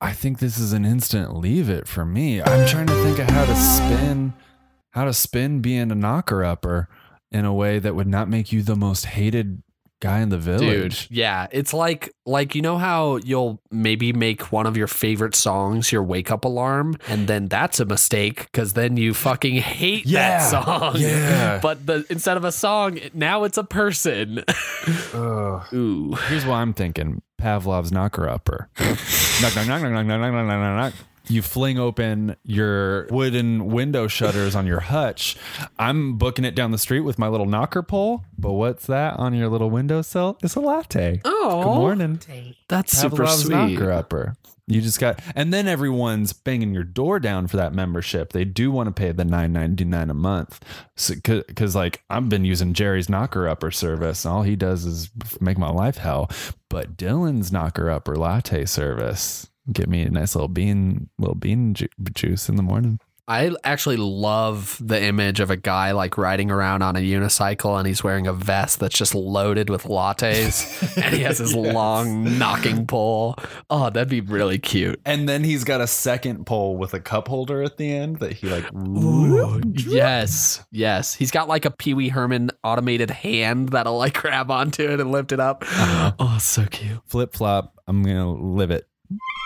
I 0.01 0.13
think 0.13 0.39
this 0.39 0.59
is 0.59 0.73
an 0.75 0.85
instant 0.85 1.35
leave 1.37 1.71
it 1.71 1.89
for 1.89 2.05
me. 2.05 2.43
I'm 2.43 2.69
trying 2.69 2.87
to 2.89 2.95
think 3.05 3.19
of 3.19 3.31
how 3.31 3.47
to 3.47 3.57
spin, 3.57 4.35
how 4.91 5.05
to 5.07 5.15
spin 5.15 5.61
being 5.61 5.91
a 5.91 5.95
knocker 5.95 6.45
upper 6.45 6.89
in 7.33 7.45
a 7.45 7.53
way 7.55 7.79
that 7.79 7.95
would 7.95 8.07
not 8.09 8.29
make 8.29 8.53
you 8.53 8.63
the 8.63 8.77
most 8.77 9.07
hated 9.07 9.63
guy 9.99 10.21
in 10.21 10.29
the 10.29 10.37
Dude, 10.37 10.61
village. 10.61 11.09
yeah, 11.11 11.47
it's 11.51 11.73
like 11.73 12.13
like 12.27 12.55
you 12.55 12.61
know 12.61 12.77
how 12.77 13.17
you'll 13.17 13.63
maybe 13.71 14.13
make 14.13 14.53
one 14.53 14.67
of 14.67 14.77
your 14.77 14.87
favorite 14.87 15.35
songs 15.35 15.91
your 15.91 16.03
wake 16.03 16.31
up 16.31 16.45
alarm, 16.45 16.97
and 17.09 17.27
then 17.29 17.49
that's 17.49 17.81
a 17.81 17.85
mistake 17.87 18.45
because 18.53 18.75
then 18.75 18.97
you 18.99 19.15
fucking 19.15 19.55
hate 19.57 20.05
Yeah, 20.05 20.39
that 20.51 20.51
song. 20.65 20.97
yeah. 20.99 21.59
but 21.63 21.87
the 21.87 22.05
instead 22.11 22.37
of 22.37 22.45
a 22.45 22.53
song, 22.53 22.99
now 23.15 23.45
it's 23.45 23.57
a 23.57 23.65
person. 23.65 24.45
Ugh. 25.15 25.73
Ooh, 25.75 26.13
Here's 26.29 26.45
what 26.45 26.57
I'm 26.57 26.75
thinking: 26.75 27.23
Pavlov's 27.39 27.91
knocker 27.91 28.29
upper. 28.29 28.69
knock, 28.79 29.57
knock, 29.57 29.67
knock, 29.67 29.83
knock, 29.83 29.93
knock, 29.93 30.07
knock, 30.07 30.07
knock, 30.07 30.33
knock, 30.33 30.47
knock, 30.47 30.77
knock. 30.77 30.95
You 31.29 31.43
fling 31.43 31.79
open 31.79 32.37
your 32.45 33.07
wooden 33.09 33.67
window 33.67 34.07
shutters 34.07 34.55
on 34.55 34.67
your 34.67 34.81
hutch. 34.81 35.37
I'm 35.79 36.17
booking 36.19 36.45
it 36.45 36.55
down 36.55 36.71
the 36.71 36.79
street 36.79 37.01
with 37.01 37.19
my 37.19 37.29
little 37.29 37.47
knocker 37.47 37.83
pole. 37.83 38.25
But 38.39 38.53
what's 38.53 38.87
that 38.87 39.19
on 39.19 39.35
your 39.35 39.49
little 39.49 39.71
windowsill? 39.71 40.39
It's 40.43 40.55
a 40.55 40.61
latte. 40.61 41.21
oh, 41.25 41.63
Good 41.63 41.75
morning. 41.81 42.21
That's 42.69 42.97
super 42.97 43.25
Pavlov's 43.25 43.43
sweet. 43.45 43.55
knocker 43.55 43.91
upper. 43.91 44.37
You 44.69 44.81
just 44.81 44.99
got, 44.99 45.21
and 45.37 45.55
then 45.55 45.69
everyone's 45.69 46.33
banging 46.33 46.75
your 46.75 46.83
door 46.83 47.21
down 47.21 47.47
for 47.47 47.57
that 47.57 47.73
membership. 47.73 48.33
They 48.33 48.45
do 48.45 48.73
want 48.73 48.89
to 48.89 48.93
pay 48.93 49.13
the 49.13 49.25
nine 49.25 49.53
ninety 49.53 49.85
nine 49.85 50.11
a 50.11 50.15
month, 50.15 50.59
because 51.09 51.77
like 51.77 52.03
I've 52.11 52.29
been 52.29 52.45
using 52.45 52.73
Jerry's 52.73 53.09
knocker 53.09 53.47
upper 53.49 53.71
service. 53.71 54.25
And 54.25 54.35
all 54.35 54.43
he 54.43 54.57
does 54.57 54.85
is 54.85 55.09
make 55.41 55.57
my 55.57 55.71
life 55.71 55.99
hell. 55.99 56.29
But 56.69 56.97
Dylan's 56.97 57.53
knocker 57.53 57.89
upper 57.89 58.17
latte 58.17 58.65
service, 58.65 59.47
get 59.73 59.89
me 59.89 60.03
a 60.03 60.11
nice 60.11 60.35
little 60.35 60.49
bean, 60.49 61.09
little 61.19 61.35
bean 61.35 61.75
ju- 61.75 61.89
juice 62.15 62.49
in 62.49 62.57
the 62.57 62.63
morning. 62.63 63.01
I 63.29 63.51
actually 63.65 63.97
love 63.97 64.81
the 64.81 65.03
image 65.03 65.41
of 65.41 65.51
a 65.51 65.57
guy 65.57 65.91
like 65.91 66.17
riding 66.17 66.49
around 66.49 66.83
on 66.83 66.95
a 66.95 67.01
unicycle 67.01 67.77
and 67.77 67.85
he's 67.85 68.05
wearing 68.05 68.29
a 68.29 68.33
vest 68.33 68.79
that's 68.79 68.97
just 68.97 69.17
loaded 69.17 69.69
with 69.69 69.83
lattes 69.83 70.97
and 71.03 71.13
he 71.13 71.23
has 71.23 71.39
his 71.39 71.53
long 71.53 72.39
knocking 72.39 72.87
pole. 72.87 73.35
Oh, 73.69 73.91
that'd 73.91 74.09
be 74.09 74.21
really 74.21 74.61
cute. 74.61 75.01
And 75.05 75.29
then 75.29 75.43
he's 75.43 75.65
got 75.65 75.81
a 75.81 75.89
second 75.89 76.47
pole 76.47 76.77
with 76.77 76.95
a 76.95 77.01
cup 77.01 77.27
holder 77.27 77.65
at 77.65 77.79
the 77.79 77.93
end 77.93 78.21
that 78.21 78.33
he 78.33 78.49
like. 78.49 78.65
Yes, 79.75 80.65
yes. 80.71 81.13
He's 81.13 81.33
got 81.33 81.49
like 81.49 81.65
a 81.65 81.73
Pee 81.73 81.95
Wee 81.95 82.11
Herman 82.11 82.51
automated 82.63 83.11
hand 83.11 83.71
that'll 83.71 83.99
like 83.99 84.15
grab 84.15 84.53
onto 84.53 84.85
it 84.85 85.01
and 85.01 85.11
lift 85.11 85.33
it 85.33 85.41
up. 85.41 85.65
Uh-huh. 85.65 86.13
Oh, 86.21 86.39
so 86.41 86.65
cute. 86.67 87.01
Flip 87.07 87.33
flop. 87.33 87.75
I'm 87.89 88.05
gonna 88.05 88.33
live 88.33 88.71
it. 88.71 88.87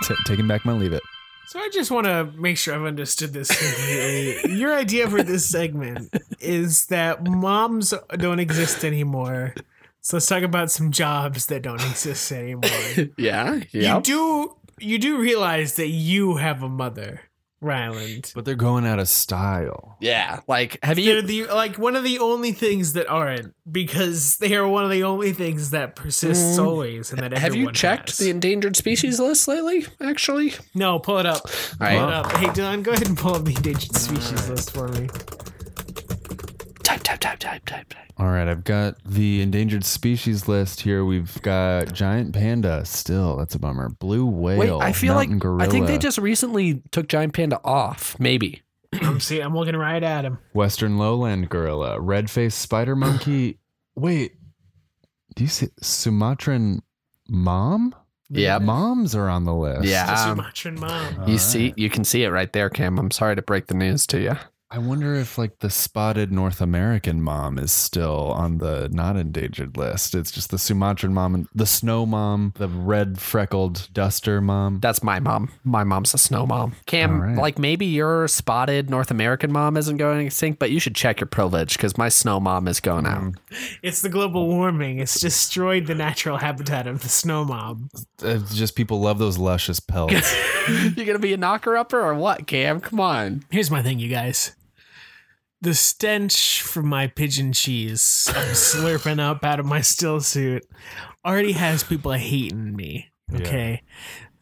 T- 0.05 0.14
taking 0.27 0.46
back 0.49 0.64
my 0.64 0.73
leave 0.73 0.92
it. 0.92 1.03
So 1.49 1.59
I 1.59 1.68
just 1.73 1.90
want 1.90 2.07
to 2.07 2.31
make 2.38 2.57
sure 2.57 2.75
I've 2.75 2.85
understood 2.85 3.33
this 3.33 3.49
completely. 3.49 4.55
Your 4.59 4.73
idea 4.73 5.11
for 5.11 5.23
this 5.23 5.49
segment 5.49 6.14
is 6.38 6.87
that 6.87 7.25
moms 7.27 7.92
don't 8.16 8.38
exist 8.38 8.85
anymore. 8.85 9.55
So 10.01 10.16
let's 10.16 10.27
talk 10.27 10.42
about 10.44 10.70
some 10.70 10.92
jobs 10.92 11.46
that 11.46 11.62
don't 11.62 11.83
exist 11.83 12.31
anymore. 12.33 12.70
Yeah, 13.18 13.61
You 13.73 14.01
do 14.01 14.57
you 14.79 14.99
do 14.99 15.18
realize 15.18 15.75
that 15.75 15.88
you 15.88 16.37
have 16.37 16.62
a 16.62 16.68
mother, 16.68 17.20
Ryland. 17.61 18.33
But 18.35 18.44
they're 18.44 18.55
going 18.55 18.87
out 18.87 18.99
of 18.99 19.09
style. 19.09 19.96
Yeah, 20.01 20.40
like 20.49 20.79
have 20.83 20.96
They're 20.96 21.16
you? 21.20 21.23
the 21.23 21.46
like 21.46 21.77
one 21.77 21.94
of 21.96 22.05
the 22.05 22.18
only 22.18 22.53
things 22.53 22.94
that 22.94 23.07
aren't 23.09 23.55
because 23.70 24.37
they 24.38 24.55
are 24.57 24.66
one 24.66 24.85
of 24.85 24.90
the 24.90 25.05
only 25.05 25.33
things 25.33 25.70
that 25.70 25.94
persists 25.94 26.59
always 26.59 27.12
and 27.12 27.20
that 27.23 27.33
Mm. 27.33 27.38
Have 27.38 27.55
you 27.55 27.70
checked 27.73 28.09
has. 28.11 28.18
the 28.18 28.31
endangered 28.31 28.77
species 28.77 29.20
list 29.20 29.46
lately? 29.46 29.87
Actually, 30.01 30.55
No, 30.75 30.99
pull 30.99 31.18
it 31.18 31.27
up. 31.27 31.42
all 31.44 31.51
Pull 31.51 31.87
right. 31.87 31.94
it 31.96 32.01
up. 32.12 32.33
Hey 32.37 32.46
Dylan, 32.46 32.83
go 32.83 32.92
ahead 32.92 33.07
and 33.09 33.16
pull 33.16 33.35
up 33.35 33.44
the 33.44 33.55
endangered 33.55 33.94
species 33.94 34.49
list 34.49 34.73
for 34.73 34.88
me. 34.88 35.09
Type, 37.11 37.18
type, 37.18 37.38
type, 37.40 37.64
type, 37.64 37.64
type, 37.66 37.88
type. 37.88 38.12
All 38.18 38.27
right, 38.29 38.46
I've 38.46 38.62
got 38.62 38.94
the 39.05 39.40
endangered 39.42 39.85
species 39.85 40.46
list 40.46 40.83
here. 40.83 41.05
We've 41.05 41.42
got 41.42 41.92
giant 41.92 42.35
panda 42.35 42.85
still. 42.85 43.37
That's 43.37 43.57
a 43.57 43.59
bummer. 43.59 43.88
Blue 43.88 44.27
whale. 44.27 44.59
Wait, 44.59 44.66
whale. 44.68 44.81
I 44.81 44.92
feel 44.92 45.16
like 45.16 45.37
gorilla, 45.40 45.64
I 45.64 45.68
think 45.68 45.88
they 45.88 45.99
just 45.99 46.18
recently 46.18 46.85
took 46.92 47.09
giant 47.09 47.33
panda 47.33 47.61
off. 47.64 48.14
Maybe. 48.20 48.62
I'm 48.92 49.18
see 49.18 49.40
I'm 49.40 49.57
looking 49.57 49.75
right 49.77 50.03
at 50.03 50.25
him. 50.25 50.38
western 50.53 50.99
lowland 50.99 51.49
gorilla, 51.49 52.01
red 52.01 52.31
faced 52.31 52.61
spider 52.61 52.94
monkey. 52.94 53.59
Wait, 53.96 54.35
do 55.35 55.42
you 55.42 55.51
see 55.51 55.68
Sumatran 55.83 56.81
mom? 57.29 57.92
Yeah. 58.29 58.59
moms 58.59 59.16
are 59.16 59.29
on 59.29 59.46
the 59.46 59.55
list. 59.55 59.85
Yeah. 59.85 60.07
Just 60.07 60.27
Um, 60.29 60.37
Sumatran 60.37 60.79
mom. 60.79 61.29
You 61.29 61.38
see, 61.38 61.75
you 61.77 61.90
can 61.90 62.05
see 62.05 62.23
it 62.23 62.29
right 62.31 62.53
there, 62.53 62.70
Cam. 62.70 62.99
I'm 63.01 63.11
sorry 63.11 63.35
to 63.35 63.42
break 63.42 63.66
the 63.66 63.75
news 63.75 64.07
to 64.09 64.20
you. 64.20 64.37
I 64.72 64.78
wonder 64.78 65.14
if 65.16 65.37
like 65.37 65.59
the 65.59 65.68
spotted 65.68 66.30
North 66.30 66.60
American 66.60 67.21
mom 67.23 67.58
is 67.58 67.73
still 67.73 68.31
on 68.31 68.58
the 68.58 68.88
not 68.92 69.16
endangered 69.16 69.77
list. 69.77 70.14
It's 70.14 70.31
just 70.31 70.50
the 70.50 70.58
Sumatran 70.58 71.12
mom, 71.12 71.35
and 71.35 71.48
the 71.52 71.66
snow 71.66 72.06
mom, 72.06 72.52
the 72.56 72.68
red 72.68 73.18
freckled 73.18 73.88
duster 73.92 74.40
mom. 74.40 74.79
That's 74.79 75.02
my 75.02 75.18
mom. 75.18 75.50
My 75.64 75.83
mom's 75.83 76.14
a 76.14 76.18
snow 76.18 76.46
mom. 76.46 76.77
Cam, 76.87 77.14
All 77.14 77.18
right. 77.27 77.37
like 77.37 77.58
maybe 77.58 77.85
your 77.85 78.29
spotted 78.29 78.90
North 78.90 79.10
American 79.10 79.50
mom 79.50 79.77
isn't 79.77 79.96
going 79.96 80.25
extinct, 80.25 80.60
but 80.60 80.71
you 80.71 80.79
should 80.79 80.94
check 80.94 81.18
your 81.18 81.27
privilege 81.27 81.77
because 81.77 81.98
my 81.98 82.08
snow 82.08 82.38
mom 82.38 82.68
is 82.68 82.79
going 82.79 83.06
out. 83.06 83.23
Mm. 83.23 83.35
It's 83.83 84.02
the 84.02 84.08
global 84.08 84.46
warming. 84.46 85.00
It's 85.00 85.18
destroyed 85.18 85.87
the 85.87 85.96
natural 85.96 86.37
habitat 86.37 86.87
of 86.87 87.02
the 87.02 87.08
snow 87.08 87.44
mom. 87.44 87.90
It's 88.23 88.54
just 88.54 88.77
people 88.77 89.00
love 89.00 89.18
those 89.18 89.37
luscious 89.37 89.81
pelts. 89.81 90.33
You're 90.68 91.06
gonna 91.06 91.18
be 91.18 91.33
a 91.33 91.37
knocker 91.37 91.77
upper 91.77 92.00
or 92.00 92.14
what, 92.14 92.46
Cam? 92.46 92.81
Come 92.81 93.00
on. 93.00 93.42
Here's 93.50 93.71
my 93.73 93.83
thing, 93.83 93.98
you 93.98 94.08
guys. 94.08 94.54
The 95.63 95.75
stench 95.75 96.63
from 96.63 96.88
my 96.88 97.06
pigeon 97.06 97.52
cheese 97.52 98.27
I'm 98.35 98.48
slurping 98.54 99.21
up 99.21 99.44
out 99.44 99.61
of 99.61 99.67
my 99.67 99.83
still 99.83 100.21
suit 100.21 100.67
already 101.25 101.52
has 101.52 101.83
people 101.85 102.13
hating 102.13 102.75
me. 102.75 103.11
Okay. 103.35 103.83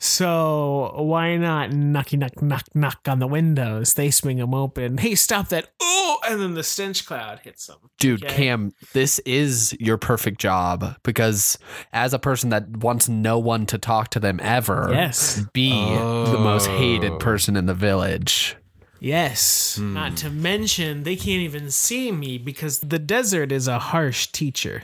So 0.00 0.92
why 0.94 1.36
not 1.36 1.70
knocky 1.70 2.16
knock 2.18 2.40
knock 2.40 2.64
knock 2.74 3.00
on 3.08 3.18
the 3.18 3.26
windows? 3.26 3.94
They 3.94 4.10
swing 4.12 4.36
them 4.36 4.54
open. 4.54 4.98
Hey, 4.98 5.16
stop 5.16 5.48
that! 5.48 5.70
Oh, 5.80 6.18
and 6.28 6.40
then 6.40 6.54
the 6.54 6.62
stench 6.62 7.04
cloud 7.04 7.40
hits 7.40 7.66
them. 7.66 7.78
Dude, 7.98 8.22
Okay. 8.24 8.34
Cam, 8.34 8.72
this 8.92 9.18
is 9.20 9.76
your 9.80 9.98
perfect 9.98 10.40
job 10.40 10.96
because 11.02 11.58
as 11.92 12.14
a 12.14 12.18
person 12.20 12.50
that 12.50 12.68
wants 12.76 13.08
no 13.08 13.40
one 13.40 13.66
to 13.66 13.78
talk 13.78 14.10
to 14.10 14.20
them 14.20 14.38
ever, 14.40 14.90
Yes. 14.92 15.42
be 15.52 15.70
the 15.70 16.38
most 16.38 16.68
hated 16.68 17.12
oh. 17.12 17.18
person 17.18 17.56
in 17.56 17.66
the 17.66 17.74
village. 17.74 18.56
Yes. 19.00 19.78
Not 19.78 20.16
to 20.18 20.30
mention, 20.30 21.02
they 21.02 21.16
can't 21.16 21.42
even 21.42 21.70
see 21.70 22.10
me 22.12 22.38
because 22.38 22.80
the 22.80 22.98
desert 22.98 23.52
is 23.52 23.68
a 23.68 23.78
harsh 23.78 24.28
teacher, 24.28 24.82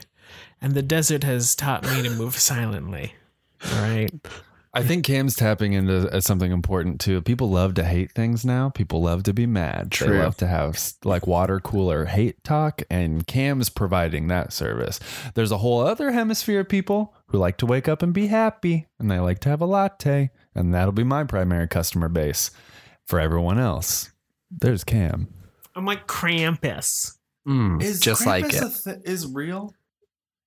and 0.61 0.73
the 0.73 0.81
desert 0.81 1.23
has 1.23 1.55
taught 1.55 1.83
me 1.83 2.01
to 2.03 2.09
move 2.09 2.35
silently. 2.35 3.13
All 3.71 3.81
right. 3.81 4.11
I 4.75 4.83
think 4.83 5.05
Cam's 5.05 5.37
tapping 5.37 5.71
into 5.71 6.13
uh, 6.13 6.19
something 6.19 6.51
important 6.51 6.99
too. 6.99 7.21
People 7.21 7.49
love 7.49 7.75
to 7.75 7.83
hate 7.85 8.11
things 8.11 8.43
now. 8.43 8.69
People 8.69 9.01
love 9.01 9.23
to 9.23 9.33
be 9.33 9.45
mad. 9.45 9.89
True. 9.89 10.07
They 10.07 10.13
True. 10.13 10.23
love 10.23 10.35
to 10.37 10.47
have 10.47 10.77
like 11.05 11.25
water 11.25 11.61
cooler 11.61 12.03
hate 12.03 12.43
talk, 12.43 12.81
and 12.89 13.25
Cam's 13.25 13.69
providing 13.69 14.27
that 14.27 14.51
service. 14.51 14.99
There's 15.33 15.51
a 15.51 15.59
whole 15.59 15.79
other 15.79 16.11
hemisphere 16.11 16.59
of 16.59 16.69
people 16.69 17.15
who 17.27 17.37
like 17.37 17.55
to 17.59 17.65
wake 17.65 17.87
up 17.87 18.01
and 18.01 18.13
be 18.13 18.27
happy, 18.27 18.87
and 18.99 19.09
they 19.09 19.19
like 19.19 19.39
to 19.39 19.49
have 19.49 19.61
a 19.61 19.65
latte, 19.65 20.31
and 20.53 20.73
that'll 20.73 20.91
be 20.91 21.05
my 21.05 21.23
primary 21.23 21.69
customer 21.69 22.09
base. 22.09 22.51
For 23.07 23.19
everyone 23.19 23.59
else, 23.59 24.11
there's 24.49 24.83
Cam. 24.83 25.27
I'm 25.75 25.85
like 25.85 26.07
Krampus. 26.07 27.17
Mm, 27.47 28.01
just 28.01 28.25
like 28.25 28.45
it. 28.51 29.01
is 29.05 29.27
real? 29.27 29.73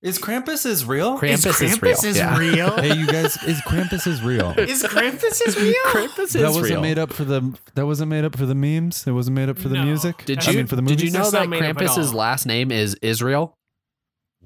Is 0.01 0.17
Krampus 0.17 0.65
is 0.65 0.85
real? 0.85 1.19
Is 1.21 1.43
Krampus 1.45 1.61
is 1.61 1.81
real. 1.81 1.93
Krampus 1.93 2.03
is 2.05 2.17
yeah. 2.17 2.37
real? 2.37 2.75
hey, 2.77 2.95
you 2.95 3.05
guys, 3.05 3.41
is 3.43 3.59
Krampus 3.61 4.07
is 4.07 4.21
real? 4.21 4.51
Is 4.57 4.81
Krampus 4.83 5.41
is 5.45 5.57
real? 5.59 5.73
Krampus 5.87 6.19
is 6.19 6.33
that 6.33 6.43
wasn't 6.47 6.69
real. 6.69 6.81
made 6.81 6.97
up 6.97 7.11
for 7.11 7.25
the 7.25 7.57
that 7.75 7.85
wasn't 7.85 8.09
made 8.09 8.23
up 8.23 8.37
for 8.37 8.45
the 8.45 8.55
memes. 8.55 9.05
It 9.05 9.11
wasn't 9.11 9.35
made 9.35 9.49
up 9.49 9.57
for 9.59 9.67
the 9.67 9.75
No. 9.75 9.83
music. 9.83 10.23
Did 10.25 10.39
I 10.39 10.51
you 10.51 10.57
mean 10.57 10.67
for 10.67 10.77
the 10.77 10.81
did 10.83 11.01
you 11.01 11.11
know 11.11 11.29
that 11.31 11.49
made 11.49 11.61
Krampus's 11.61 12.13
last 12.13 12.45
name 12.45 12.71
is 12.71 12.95
Israel? 13.01 13.57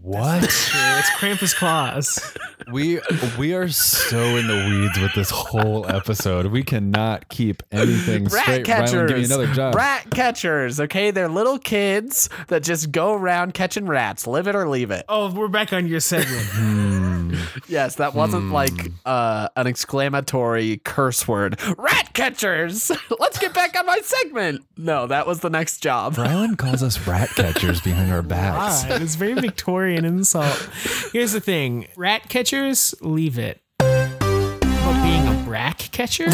What? 0.03 0.43
it's 0.43 1.09
Krampus 1.11 1.55
Claus. 1.55 2.35
we 2.71 2.99
we 3.39 3.53
are 3.53 3.69
so 3.69 4.17
in 4.35 4.47
the 4.47 4.67
weeds 4.69 4.99
with 4.99 5.13
this 5.13 5.29
whole 5.29 5.89
episode. 5.89 6.47
We 6.47 6.61
cannot 6.61 7.29
keep 7.29 7.63
anything 7.71 8.25
Rat 8.25 8.43
straight. 8.43 8.65
catchers. 8.65 8.93
Ryland, 8.93 9.07
give 9.07 9.17
me 9.17 9.23
another 9.23 9.47
job. 9.53 9.75
Rat 9.75 10.09
catchers. 10.11 10.81
Okay, 10.81 11.11
they're 11.11 11.29
little 11.29 11.57
kids 11.57 12.27
that 12.49 12.63
just 12.63 12.91
go 12.91 13.13
around 13.13 13.53
catching 13.53 13.85
rats. 13.85 14.27
Live 14.27 14.45
it 14.49 14.55
or 14.55 14.67
leave 14.67 14.91
it. 14.91 15.05
Oh, 15.07 15.31
we're 15.31 15.47
back 15.47 15.71
on 15.71 15.87
your 15.87 16.01
segment. 16.01 16.43
Hmm. 16.53 17.35
Yes, 17.67 17.95
that 17.95 18.13
wasn't 18.13 18.51
like 18.51 18.73
uh, 19.05 19.49
an 19.55 19.67
exclamatory 19.67 20.77
curse 20.77 21.27
word. 21.27 21.59
Rat 21.77 22.13
catchers. 22.13 22.91
Let's 23.19 23.39
get 23.39 23.53
back 23.53 23.77
on 23.77 23.85
my 23.85 23.99
segment. 24.03 24.63
No, 24.77 25.07
that 25.07 25.25
was 25.27 25.39
the 25.39 25.49
next 25.49 25.79
job. 25.79 26.17
Ryland 26.17 26.57
calls 26.57 26.83
us 26.83 27.05
rat 27.07 27.29
catchers 27.29 27.81
behind 27.81 28.11
our 28.11 28.21
backs. 28.21 28.83
God, 28.83 29.01
it's 29.01 29.15
very 29.15 29.33
Victorian 29.33 29.92
insult. 29.97 30.69
Here's 31.11 31.31
the 31.31 31.39
thing 31.41 31.87
rat 31.95 32.29
catchers, 32.29 32.93
leave 33.01 33.37
it. 33.37 33.61
But 33.79 35.03
being 35.03 35.27
a 35.27 35.41
brack 35.45 35.77
catcher, 35.91 36.27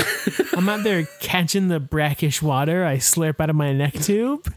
I'm 0.53 0.67
out 0.69 0.83
there 0.83 1.05
catching 1.21 1.67
the 1.67 1.79
brackish 1.79 2.41
water 2.41 2.85
I 2.85 2.97
slurp 2.97 3.39
out 3.39 3.49
of 3.49 3.55
my 3.55 3.73
neck 3.73 3.93
tube. 3.93 4.53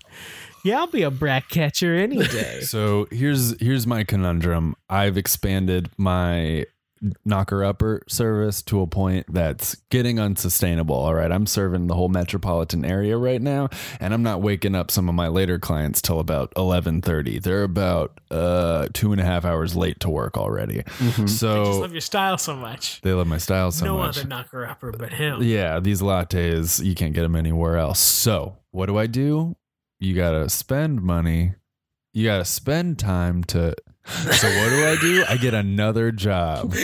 Yeah, 0.64 0.78
I'll 0.78 0.86
be 0.86 1.02
a 1.02 1.10
brack 1.10 1.48
catcher 1.48 1.94
any 1.96 2.18
day. 2.18 2.60
So 2.62 3.08
here's 3.10 3.60
here's 3.60 3.86
my 3.86 4.04
conundrum. 4.04 4.76
I've 4.88 5.16
expanded 5.18 5.90
my 5.98 6.66
knocker 7.24 7.64
upper 7.64 8.02
service 8.08 8.62
to 8.62 8.80
a 8.80 8.86
point 8.86 9.26
that's 9.32 9.74
getting 9.90 10.18
unsustainable. 10.20 10.94
All 10.94 11.14
right. 11.14 11.30
I'm 11.32 11.46
serving 11.46 11.86
the 11.88 11.94
whole 11.94 12.08
metropolitan 12.08 12.84
area 12.84 13.16
right 13.16 13.42
now, 13.42 13.68
and 14.00 14.14
I'm 14.14 14.22
not 14.22 14.40
waking 14.42 14.74
up 14.74 14.90
some 14.90 15.08
of 15.08 15.14
my 15.14 15.28
later 15.28 15.58
clients 15.58 16.00
till 16.00 16.20
about 16.20 16.52
eleven 16.56 17.00
thirty. 17.00 17.38
They're 17.38 17.64
about 17.64 18.20
uh 18.30 18.88
two 18.92 19.12
and 19.12 19.20
a 19.20 19.24
half 19.24 19.44
hours 19.44 19.74
late 19.74 20.00
to 20.00 20.10
work 20.10 20.36
already. 20.38 20.84
So 21.26 21.62
I 21.62 21.64
just 21.66 21.80
love 21.80 21.92
your 21.92 22.00
style 22.00 22.38
so 22.38 22.54
much. 22.56 23.00
they 23.02 23.12
love 23.12 23.26
my 23.26 23.38
style 23.38 23.70
so 23.72 23.84
no 23.86 23.96
much. 23.96 24.16
No 24.16 24.20
other 24.20 24.28
knocker 24.28 24.66
upper 24.66 24.92
but 24.92 25.12
him. 25.12 25.42
Yeah, 25.42 25.80
these 25.80 26.00
lattes, 26.00 26.82
you 26.84 26.94
can't 26.94 27.14
get 27.14 27.22
them 27.22 27.36
anywhere 27.36 27.76
else. 27.76 27.98
So, 28.00 28.58
what 28.70 28.86
do 28.86 28.96
I 28.98 29.06
do? 29.06 29.56
You 29.98 30.14
got 30.14 30.32
to 30.32 30.48
spend 30.48 31.02
money. 31.02 31.54
You 32.12 32.24
got 32.24 32.38
to 32.38 32.44
spend 32.44 32.98
time 32.98 33.44
to. 33.44 33.74
So, 34.04 34.48
what 34.48 34.68
do 34.70 34.86
I 34.86 34.96
do? 35.00 35.24
I 35.28 35.36
get 35.36 35.54
another 35.54 36.10
job. 36.12 36.74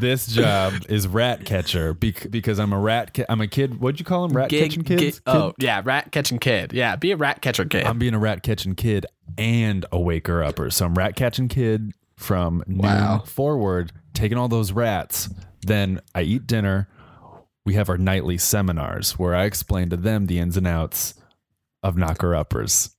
this 0.00 0.26
job 0.26 0.74
is 0.88 1.06
rat 1.08 1.44
catcher 1.44 1.94
bec- 1.94 2.30
because 2.30 2.58
I'm 2.58 2.72
a 2.72 2.78
rat. 2.78 3.14
Ca- 3.14 3.24
I'm 3.28 3.40
a 3.40 3.46
kid. 3.48 3.80
What'd 3.80 3.98
you 3.98 4.04
call 4.04 4.24
him? 4.26 4.32
Rat 4.36 4.50
Gig- 4.50 4.64
catching 4.70 4.82
kids? 4.84 5.00
gig- 5.18 5.22
oh, 5.26 5.52
yeah, 5.58 5.80
rat 5.84 6.12
catching 6.12 6.38
kid. 6.38 6.72
Yeah, 6.72 6.96
be 6.96 7.12
a 7.12 7.16
rat 7.16 7.40
catcher 7.42 7.64
kid. 7.64 7.84
I'm 7.84 7.98
being 7.98 8.14
a 8.14 8.18
rat 8.18 8.42
catching 8.42 8.74
kid 8.74 9.06
and 9.38 9.86
a 9.92 9.98
waker 10.00 10.42
upper. 10.42 10.70
So 10.70 10.86
I'm 10.86 10.94
rat 10.94 11.16
catching 11.16 11.48
kid 11.48 11.92
from 12.16 12.62
Wow. 12.68 13.16
noon 13.18 13.26
forward, 13.26 13.92
taking 14.14 14.36
all 14.38 14.48
those 14.48 14.72
rats. 14.72 15.30
Then 15.62 16.00
I 16.14 16.22
eat 16.22 16.46
dinner. 16.46 16.88
We 17.66 17.74
have 17.74 17.88
our 17.88 17.98
nightly 17.98 18.38
seminars 18.38 19.18
where 19.18 19.34
I 19.34 19.44
explain 19.44 19.90
to 19.90 19.96
them 19.96 20.26
the 20.26 20.38
ins 20.38 20.56
and 20.56 20.66
outs 20.66 21.14
of 21.82 21.96
knocker 21.96 22.34
uppers. 22.34 22.90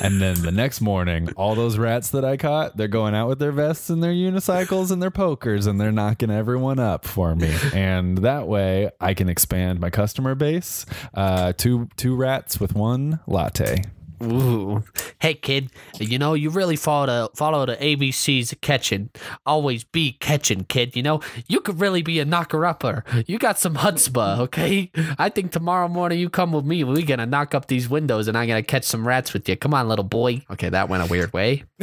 And 0.00 0.20
then 0.20 0.42
the 0.42 0.52
next 0.52 0.80
morning, 0.80 1.30
all 1.36 1.54
those 1.54 1.78
rats 1.78 2.10
that 2.10 2.24
I 2.24 2.36
caught, 2.36 2.76
they're 2.76 2.88
going 2.88 3.14
out 3.14 3.28
with 3.28 3.38
their 3.38 3.52
vests 3.52 3.90
and 3.90 4.02
their 4.02 4.12
unicycles 4.12 4.90
and 4.90 5.02
their 5.02 5.10
pokers 5.10 5.66
and 5.66 5.80
they're 5.80 5.92
knocking 5.92 6.30
everyone 6.30 6.78
up 6.78 7.04
for 7.04 7.34
me. 7.34 7.54
And 7.72 8.18
that 8.18 8.46
way 8.46 8.90
I 9.00 9.14
can 9.14 9.28
expand 9.28 9.80
my 9.80 9.90
customer 9.90 10.34
base. 10.34 10.86
Uh, 11.14 11.52
two 11.52 11.88
two 11.96 12.14
rats 12.14 12.60
with 12.60 12.74
one 12.74 13.20
latte. 13.26 13.84
Ooh. 14.22 14.82
Hey 15.20 15.34
kid, 15.34 15.70
you 15.98 16.18
know 16.18 16.34
you 16.34 16.50
really 16.50 16.76
follow 16.76 17.06
the 17.06 17.30
follow 17.34 17.66
the 17.66 17.76
ABCs 17.76 18.52
of 18.52 18.60
catching. 18.60 19.10
Always 19.46 19.84
be 19.84 20.12
catching, 20.12 20.64
kid. 20.64 20.94
You 20.96 21.02
know 21.02 21.20
you 21.48 21.60
could 21.60 21.80
really 21.80 22.02
be 22.02 22.20
a 22.20 22.24
knocker 22.24 22.64
upper. 22.66 23.04
You 23.26 23.38
got 23.38 23.58
some 23.58 23.74
chutzpah, 23.74 24.38
okay? 24.40 24.90
I 25.18 25.28
think 25.28 25.52
tomorrow 25.52 25.88
morning 25.88 26.18
you 26.18 26.28
come 26.28 26.52
with 26.52 26.64
me. 26.64 26.84
We're 26.84 27.06
gonna 27.06 27.26
knock 27.26 27.54
up 27.54 27.66
these 27.66 27.88
windows 27.88 28.28
and 28.28 28.36
I'm 28.36 28.48
gonna 28.48 28.62
catch 28.62 28.84
some 28.84 29.06
rats 29.06 29.32
with 29.32 29.48
you. 29.48 29.56
Come 29.56 29.74
on, 29.74 29.88
little 29.88 30.04
boy. 30.04 30.42
Okay, 30.50 30.68
that 30.68 30.88
went 30.88 31.02
a 31.02 31.06
weird 31.06 31.32
way. 31.32 31.64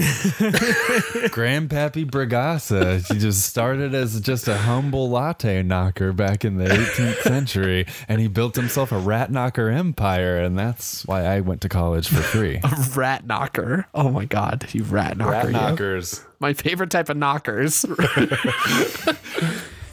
Grandpappy 1.31 2.09
Bragassa. 2.09 3.07
He 3.11 3.19
just 3.19 3.43
started 3.45 3.93
as 3.93 4.19
just 4.21 4.47
a 4.47 4.57
humble 4.57 5.09
latte 5.09 5.63
knocker 5.63 6.13
back 6.13 6.45
in 6.45 6.57
the 6.57 6.65
18th 6.65 7.21
century, 7.21 7.85
and 8.07 8.21
he 8.21 8.27
built 8.27 8.55
himself 8.55 8.91
a 8.91 8.99
rat 8.99 9.31
knocker 9.31 9.69
empire, 9.69 10.37
and 10.37 10.57
that's 10.57 11.05
why 11.05 11.23
I 11.25 11.41
went 11.41 11.61
to 11.61 11.69
college 11.69 12.07
for 12.07 12.20
free. 12.21 12.59
rat 12.95 13.25
knocker. 13.25 13.87
Oh 13.93 14.09
my 14.09 14.25
god, 14.25 14.67
you 14.73 14.83
rat 14.83 15.17
knocker. 15.17 15.47
you. 15.47 15.53
knockers. 15.53 16.23
My 16.39 16.53
favorite 16.53 16.91
type 16.91 17.09
of 17.09 17.17
knockers. 17.17 17.85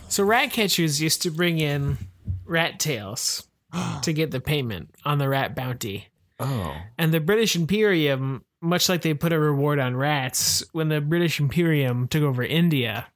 So 0.08 0.24
rat 0.24 0.50
catchers 0.50 1.00
used 1.02 1.22
to 1.22 1.30
bring 1.30 1.58
in 1.58 1.98
rat 2.46 2.80
tails 2.80 3.46
to 4.02 4.12
get 4.12 4.30
the 4.30 4.40
payment 4.40 4.94
on 5.04 5.18
the 5.18 5.28
rat 5.28 5.54
bounty. 5.54 6.08
Oh. 6.40 6.74
And 6.96 7.12
the 7.12 7.20
British 7.20 7.54
Imperium, 7.54 8.44
much 8.60 8.88
like 8.88 9.02
they 9.02 9.14
put 9.14 9.32
a 9.32 9.38
reward 9.38 9.78
on 9.78 9.96
rats, 9.96 10.64
when 10.72 10.88
the 10.88 11.00
British 11.00 11.38
Imperium 11.38 12.08
took 12.08 12.22
over 12.22 12.42
India, 12.42 13.06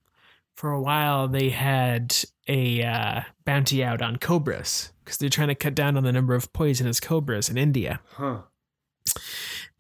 for 0.55 0.71
a 0.71 0.81
while 0.81 1.29
they 1.29 1.49
had 1.49 2.15
a 2.47 2.83
uh, 2.83 3.21
bounty 3.45 3.83
out 3.83 4.03
on 4.03 4.17
cobras 4.17 4.93
because 5.03 5.17
they're 5.17 5.31
trying 5.31 5.49
to 5.49 5.55
cut 5.55 5.75
down 5.75 5.97
on 5.97 6.05
the 6.05 6.13
number 6.13 6.35
of 6.35 6.53
poisonous 6.53 7.01
cobras 7.01 7.49
in 7.49 7.57
India. 7.57 8.01
Huh. 8.17 8.43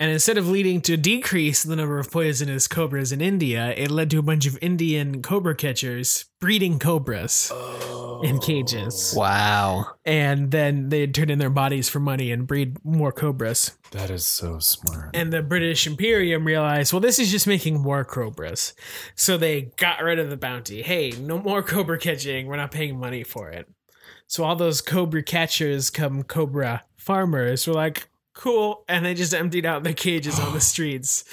And 0.02 0.10
instead 0.10 0.36
of 0.36 0.48
leading 0.48 0.80
to 0.82 0.94
a 0.94 0.96
decrease 0.96 1.64
in 1.64 1.70
the 1.70 1.76
number 1.76 2.00
of 2.00 2.10
poisonous 2.10 2.66
cobras 2.66 3.12
in 3.12 3.20
India, 3.20 3.72
it 3.76 3.88
led 3.88 4.10
to 4.10 4.18
a 4.18 4.22
bunch 4.22 4.46
of 4.46 4.58
Indian 4.60 5.22
cobra 5.22 5.54
catchers 5.54 6.24
breeding 6.40 6.80
cobras 6.80 7.52
in 7.52 8.36
oh. 8.36 8.40
cages. 8.42 9.14
Wow. 9.16 9.92
And 10.04 10.50
then 10.50 10.88
they'd 10.88 11.14
turn 11.14 11.30
in 11.30 11.38
their 11.38 11.50
bodies 11.50 11.88
for 11.88 12.00
money 12.00 12.32
and 12.32 12.48
breed 12.48 12.84
more 12.84 13.12
cobras. 13.12 13.78
That 13.92 14.10
is 14.10 14.24
so 14.24 14.58
smart. 14.58 15.10
And 15.14 15.32
the 15.32 15.42
British 15.42 15.86
Imperium 15.86 16.44
realized, 16.44 16.92
well, 16.92 17.00
this 17.00 17.20
is 17.20 17.30
just 17.30 17.46
making 17.46 17.80
more 17.80 18.04
cobras. 18.04 18.74
So 19.14 19.36
they 19.36 19.72
got 19.76 20.02
rid 20.02 20.18
of 20.18 20.30
the 20.30 20.36
bounty. 20.36 20.82
Hey, 20.82 21.12
no 21.12 21.38
more 21.38 21.62
cobra 21.62 21.98
catching. 21.98 22.48
We're 22.48 22.56
not 22.56 22.72
paying 22.72 22.98
money 22.98 23.22
for 23.22 23.50
it. 23.50 23.68
So 24.26 24.42
all 24.42 24.56
those 24.56 24.80
cobra 24.80 25.22
catchers 25.22 25.90
come 25.90 26.24
cobra 26.24 26.82
farmers 26.96 27.68
were 27.68 27.74
like, 27.74 28.08
cool. 28.34 28.84
And 28.88 29.04
they 29.04 29.14
just 29.14 29.34
emptied 29.34 29.66
out 29.66 29.84
the 29.84 29.94
cages 29.94 30.38
on 30.38 30.52
the 30.52 30.60
streets. 30.72 31.24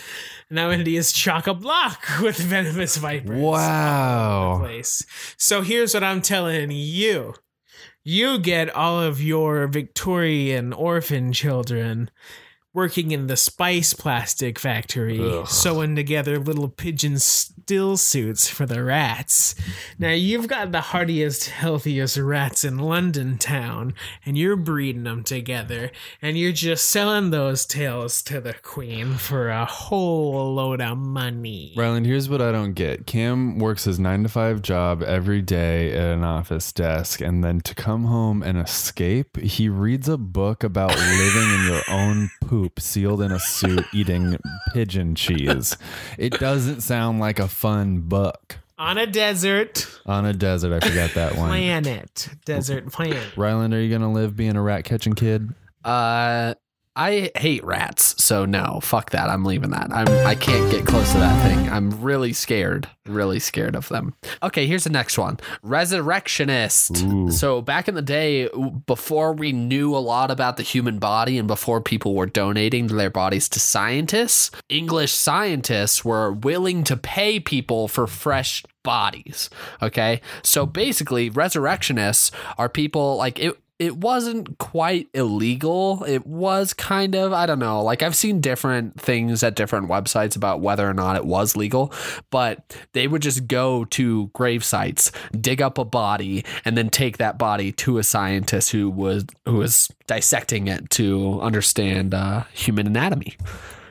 Now 0.50 0.72
India's 0.72 1.12
chock 1.12 1.48
a 1.48 1.54
block 1.54 2.02
with 2.22 2.38
venomous 2.38 2.98
vipers. 2.98 3.40
Wow. 3.40 4.58
Place. 4.60 5.06
So 5.38 5.62
here's 5.62 5.94
what 5.94 6.04
I'm 6.04 6.22
telling 6.22 6.72
you. 6.72 7.34
You 8.04 8.40
get 8.40 8.74
all 8.74 9.00
of 9.00 9.22
your 9.22 9.68
Victorian 9.68 10.74
orphan 10.74 11.34
children 11.34 12.10
working 12.74 13.12
in 13.12 13.28
the 13.28 13.36
spice 13.38 13.94
plastic 13.94 14.60
factory, 14.60 15.44
sewing 15.48 15.96
together 15.96 16.38
little 16.38 16.70
pigeon 16.70 17.18
still 17.18 17.98
suits 17.98 18.48
for 18.48 18.66
the 18.66 18.84
rats. 18.84 19.56
Now 19.98 20.12
you've 20.12 20.48
got 20.48 20.72
the 20.72 20.82
hardiest, 20.82 21.50
healthiest 21.50 22.18
rats 22.18 22.64
in 22.64 22.78
London 22.78 23.38
town, 23.40 23.96
and 24.26 24.38
you're 24.38 24.56
breeding 24.56 25.04
them 25.04 25.24
together, 25.24 25.92
and 26.22 26.38
you're 26.38 26.52
just 26.52 26.90
selling 26.90 27.32
those 27.32 27.66
tails 27.66 28.22
to 28.24 28.40
the 28.40 28.54
queen 28.54 29.16
for 29.16 29.50
a 29.50 29.66
whole 29.66 30.54
load 30.54 30.80
of 30.80 30.98
money. 30.98 31.74
Ryland, 31.76 32.06
here's 32.06 32.30
what 32.30 32.42
I 32.42 32.52
don't 32.52 32.74
get. 32.74 33.08
Cam 33.08 33.58
works 33.58 33.86
his 33.86 34.00
nine 34.00 34.24
to 34.24 34.30
five 34.30 34.62
job 34.62 35.02
every 35.02 35.42
day 35.42 35.92
at 35.94 36.06
an 36.06 36.24
office 36.24 36.72
desk, 36.72 37.20
and 37.20 37.44
then 37.44 37.62
to 37.62 37.74
come 37.74 38.06
home 38.06 38.44
and 38.44 38.60
escape, 38.60 39.38
he 39.38 39.70
reads 39.70 40.08
a 40.08 40.18
book 40.18 40.64
about 40.64 40.96
living 40.96 41.50
in 41.54 41.66
your 41.66 41.82
own 41.90 42.30
poop 42.42 42.59
sealed 42.80 43.22
in 43.22 43.32
a 43.32 43.40
suit 43.40 43.86
eating 43.94 44.38
pigeon 44.74 45.16
cheese. 45.16 45.78
It 46.18 46.34
doesn't 46.40 46.82
sound 46.82 47.20
like 47.20 47.40
a 47.40 47.48
fun 47.48 48.02
book. 48.02 48.58
On 48.78 48.98
a 48.98 49.06
desert 49.06 49.86
On 50.06 50.26
a 50.26 50.32
desert, 50.34 50.72
I 50.82 50.88
forgot 50.88 51.12
that 51.16 51.36
one. 51.36 51.50
planet, 51.50 52.30
desert 52.46 52.92
planet. 52.92 53.36
Ryland, 53.36 53.74
are 53.74 53.82
you 53.82 53.90
gonna 53.92 54.12
live 54.12 54.36
being 54.36 54.56
a 54.56 54.62
rat 54.62 54.86
catching 54.86 55.14
kid? 55.14 55.50
Uh, 55.84 56.54
I 57.00 57.32
hate 57.38 57.64
rats, 57.64 58.22
so 58.22 58.44
no, 58.44 58.82
fuck 58.84 59.12
that. 59.12 59.30
I'm 59.30 59.46
leaving 59.46 59.70
that. 59.70 59.88
I'm 59.90 60.10
I 60.28 60.36
can't 60.36 60.70
get 60.70 60.86
close 60.86 61.14
to 61.14 61.18
that 61.20 61.48
thing. 61.48 61.70
I'm 61.70 61.92
really 62.02 62.34
scared, 62.34 62.90
really 63.06 63.40
scared 63.40 63.74
of 63.74 63.88
them. 63.88 64.16
Okay, 64.44 64.68
here's 64.68 64.84
the 64.84 64.90
next 64.90 65.18
one. 65.18 65.40
Resurrectionist. 65.64 67.02
Ooh. 67.04 67.32
So 67.32 67.62
back 67.62 67.88
in 67.88 67.96
the 67.96 68.02
day, 68.02 68.50
before 68.86 69.32
we 69.32 69.54
knew 69.54 69.96
a 69.96 69.98
lot 69.98 70.30
about 70.30 70.58
the 70.58 70.64
human 70.64 71.00
body 71.00 71.38
and 71.38 71.48
before 71.48 71.80
people 71.80 72.16
were 72.16 72.26
donating 72.26 72.88
their 72.88 73.10
bodies 73.10 73.48
to 73.50 73.62
scientists, 73.62 74.52
English 74.68 75.14
scientists 75.14 76.04
were 76.04 76.34
willing 76.34 76.84
to 76.84 76.98
pay 76.98 77.40
people 77.40 77.88
for 77.88 78.08
fresh 78.08 78.62
bodies. 78.84 79.50
Okay, 79.82 80.20
so 80.44 80.66
basically, 80.66 81.30
resurrectionists 81.30 82.32
are 82.58 82.68
people 82.68 83.16
like 83.16 83.40
it 83.40 83.58
it 83.80 83.96
wasn't 83.96 84.58
quite 84.58 85.08
illegal. 85.14 86.04
It 86.04 86.28
was 86.28 86.74
kind 86.74 87.16
of, 87.16 87.32
I 87.32 87.46
don't 87.46 87.60
know. 87.60 87.82
Like 87.82 88.04
I've 88.04 88.16
seen 88.16 88.42
different 88.42 89.00
things 89.00 89.42
at 89.42 89.56
different 89.56 89.90
websites 89.90 90.36
about 90.36 90.60
whether 90.60 90.88
or 90.88 90.94
not 90.94 91.16
it 91.16 91.26
was 91.26 91.56
legal, 91.56 91.94
but 92.30 92.76
they 92.92 93.08
would 93.08 93.22
just 93.22 93.48
go 93.48 93.86
to 93.86 94.28
grave 94.34 94.66
sites, 94.66 95.14
dig 95.40 95.62
up 95.62 95.78
a 95.78 95.86
body, 95.86 96.44
and 96.66 96.78
then 96.78 96.90
take 96.90 97.18
that 97.18 97.38
body 97.38 97.72
to 97.72 97.98
a 97.98 98.04
scientist 98.04 98.72
who 98.72 98.90
was 98.90 99.26
who 99.46 99.56
was 99.56 99.90
dissecting 100.08 100.68
it 100.68 100.90
to 100.92 101.40
understand 101.42 102.14
uh, 102.14 102.44
human 102.52 102.86
anatomy. 102.86 103.38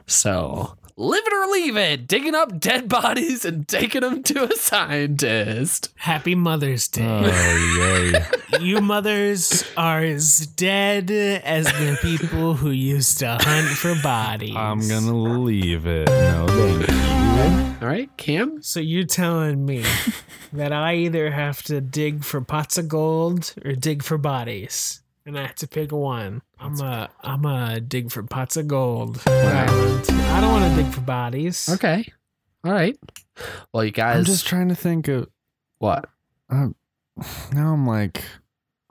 So 0.07 0.78
live 0.99 1.23
it 1.25 1.33
or 1.33 1.47
leave 1.53 1.77
it, 1.77 2.09
digging 2.09 2.35
up 2.35 2.59
dead 2.59 2.89
bodies 2.89 3.45
and 3.45 3.69
taking 3.69 4.01
them 4.01 4.23
to 4.25 4.51
a 4.53 4.57
scientist. 4.57 5.91
Happy 5.95 6.35
Mother's 6.35 6.89
Day. 6.89 7.07
Oh 7.07 8.11
yay! 8.11 8.61
you 8.61 8.81
mothers 8.81 9.65
are 9.77 10.01
as 10.01 10.47
dead 10.47 11.11
as 11.11 11.67
the 11.67 11.97
people 12.03 12.55
who 12.55 12.71
used 12.71 13.19
to 13.21 13.39
hunt 13.41 13.69
for 13.69 13.95
bodies. 14.03 14.57
I'm 14.57 14.87
gonna 14.89 15.17
leave 15.17 15.87
it. 15.87 16.09
No, 16.09 16.47
thank 16.49 16.89
you. 16.89 17.77
All 17.81 17.89
right, 17.89 18.11
Cam. 18.17 18.61
So 18.61 18.81
you're 18.81 19.05
telling 19.05 19.65
me 19.65 19.85
that 20.53 20.73
I 20.73 20.97
either 20.97 21.31
have 21.31 21.63
to 21.65 21.81
dig 21.81 22.25
for 22.25 22.41
pots 22.41 22.77
of 22.77 22.89
gold 22.89 23.55
or 23.65 23.73
dig 23.75 24.03
for 24.03 24.19
bodies, 24.19 25.01
and 25.29 25.39
I 25.39 25.43
have 25.43 25.55
to 25.57 25.69
pick 25.69 25.93
one. 25.93 26.41
I'm 26.59 26.81
a 26.81 27.11
I'm 27.23 27.45
a 27.45 27.81
dig 27.81 28.11
for 28.11 28.23
pots 28.23 28.57
of 28.57 28.67
gold. 28.67 29.21
Ryland. 29.27 30.07
I 30.11 30.41
don't 30.41 30.51
want 30.51 30.75
to 30.75 30.83
dig 30.83 30.91
for 30.93 31.03
bodies. 31.03 31.69
Okay. 31.69 32.11
All 32.65 32.73
right. 32.73 32.99
Well, 33.73 33.85
you 33.85 33.91
guys. 33.91 34.17
I'm 34.17 34.25
just 34.25 34.47
trying 34.47 34.71
to 34.71 34.75
think 34.75 35.07
of. 35.07 35.29
what? 35.79 36.07
Um, 36.49 36.75
now 37.53 37.75
I'm 37.75 37.87
like, 37.87 38.25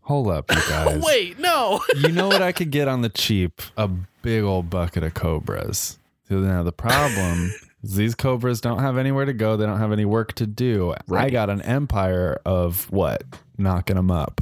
hold 0.04 0.28
up, 0.30 0.52
you 0.54 0.62
guys. 0.70 1.02
Wait, 1.02 1.40
no. 1.40 1.82
you 1.96 2.10
know 2.10 2.28
what 2.28 2.44
I 2.44 2.52
could 2.52 2.70
get 2.70 2.88
on 2.88 3.02
the 3.02 3.10
cheap? 3.10 3.60
A 3.76 3.90
big 4.22 4.44
old 4.44 4.70
bucket 4.70 5.04
of 5.04 5.16
cobras. 5.16 5.98
So 6.30 6.36
now 6.36 6.62
the 6.62 6.72
problem 6.72 7.52
is 7.82 7.96
these 7.96 8.14
cobras 8.14 8.62
don't 8.62 8.80
have 8.80 8.98
anywhere 8.98 9.26
to 9.26 9.34
go. 9.34 9.58
They 9.58 9.66
don't 9.66 9.80
have 9.80 9.92
any 9.92 10.06
work 10.06 10.34
to 10.34 10.46
do. 10.46 10.94
Right. 11.08 11.26
I 11.26 11.30
got 11.32 11.50
an 11.50 11.64
empire 11.64 12.40
of 12.46 12.92
what? 12.92 13.24
Knocking 13.58 13.96
them 13.96 14.12
up. 14.12 14.42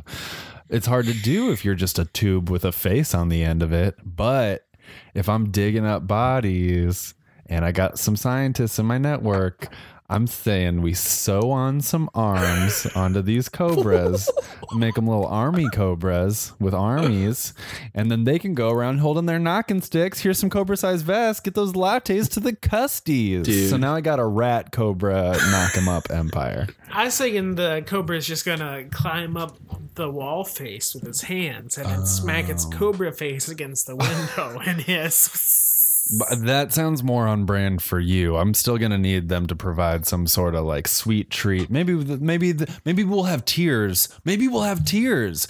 It's 0.69 0.87
hard 0.87 1.05
to 1.05 1.13
do 1.13 1.51
if 1.51 1.63
you're 1.63 1.75
just 1.75 1.99
a 1.99 2.05
tube 2.05 2.49
with 2.49 2.65
a 2.65 2.71
face 2.71 3.13
on 3.13 3.29
the 3.29 3.43
end 3.43 3.61
of 3.61 3.71
it. 3.71 3.95
But 4.03 4.67
if 5.13 5.29
I'm 5.29 5.51
digging 5.51 5.85
up 5.85 6.07
bodies 6.07 7.13
and 7.45 7.63
I 7.63 7.71
got 7.71 7.99
some 7.99 8.15
scientists 8.15 8.79
in 8.79 8.85
my 8.85 8.97
network, 8.97 9.69
I'm 10.07 10.27
saying 10.27 10.81
we 10.81 10.93
sew 10.93 11.49
on 11.49 11.81
some 11.81 12.09
arms 12.13 12.85
onto 12.95 13.23
these 13.23 13.49
cobras, 13.49 14.29
make 14.75 14.93
them 14.95 15.07
little 15.07 15.25
army 15.25 15.67
cobras 15.73 16.53
with 16.59 16.75
armies, 16.75 17.53
and 17.95 18.11
then 18.11 18.23
they 18.23 18.37
can 18.37 18.53
go 18.53 18.69
around 18.69 18.99
holding 18.99 19.25
their 19.25 19.39
knocking 19.39 19.81
sticks. 19.81 20.19
Here's 20.19 20.37
some 20.37 20.51
cobra 20.51 20.77
sized 20.77 21.05
vests. 21.05 21.41
Get 21.41 21.55
those 21.55 21.73
lattes 21.73 22.29
to 22.33 22.39
the 22.39 22.53
custies. 22.53 23.43
Dude. 23.43 23.69
So 23.69 23.77
now 23.77 23.95
I 23.95 24.01
got 24.01 24.19
a 24.19 24.25
rat 24.25 24.71
cobra 24.71 25.31
Knock 25.33 25.75
knock 25.75 25.77
'em 25.77 25.87
up 25.89 26.11
empire. 26.11 26.67
I 26.91 27.05
was 27.05 27.17
thinking 27.17 27.55
the 27.55 27.83
cobra 27.85 28.17
is 28.17 28.27
just 28.27 28.45
gonna 28.45 28.85
climb 28.91 29.35
up 29.35 29.57
the 29.95 30.09
wall 30.09 30.43
face 30.43 30.93
with 30.93 31.05
its 31.05 31.23
hands 31.23 31.77
and 31.77 31.87
then 31.87 32.05
smack 32.05 32.49
its 32.49 32.65
oh. 32.65 32.69
cobra 32.69 33.11
face 33.11 33.49
against 33.49 33.87
the 33.87 33.95
window 33.95 34.59
and 34.65 34.81
hiss. 34.81 35.74
But 36.19 36.43
that 36.45 36.71
sounds 36.73 37.03
more 37.03 37.27
on 37.27 37.45
brand 37.45 37.81
for 37.81 37.99
you. 37.99 38.37
I'm 38.37 38.53
still 38.53 38.77
gonna 38.77 38.97
need 38.97 39.29
them 39.29 39.47
to 39.47 39.55
provide 39.55 40.05
some 40.05 40.27
sort 40.27 40.55
of 40.55 40.65
like 40.65 40.87
sweet 40.87 41.29
treat. 41.31 41.69
Maybe 41.69 41.93
maybe 41.95 42.53
maybe 42.85 43.03
we'll 43.03 43.23
have 43.23 43.45
tears. 43.45 44.09
Maybe 44.23 44.47
we'll 44.47 44.61
have 44.63 44.85
tears. 44.85 45.47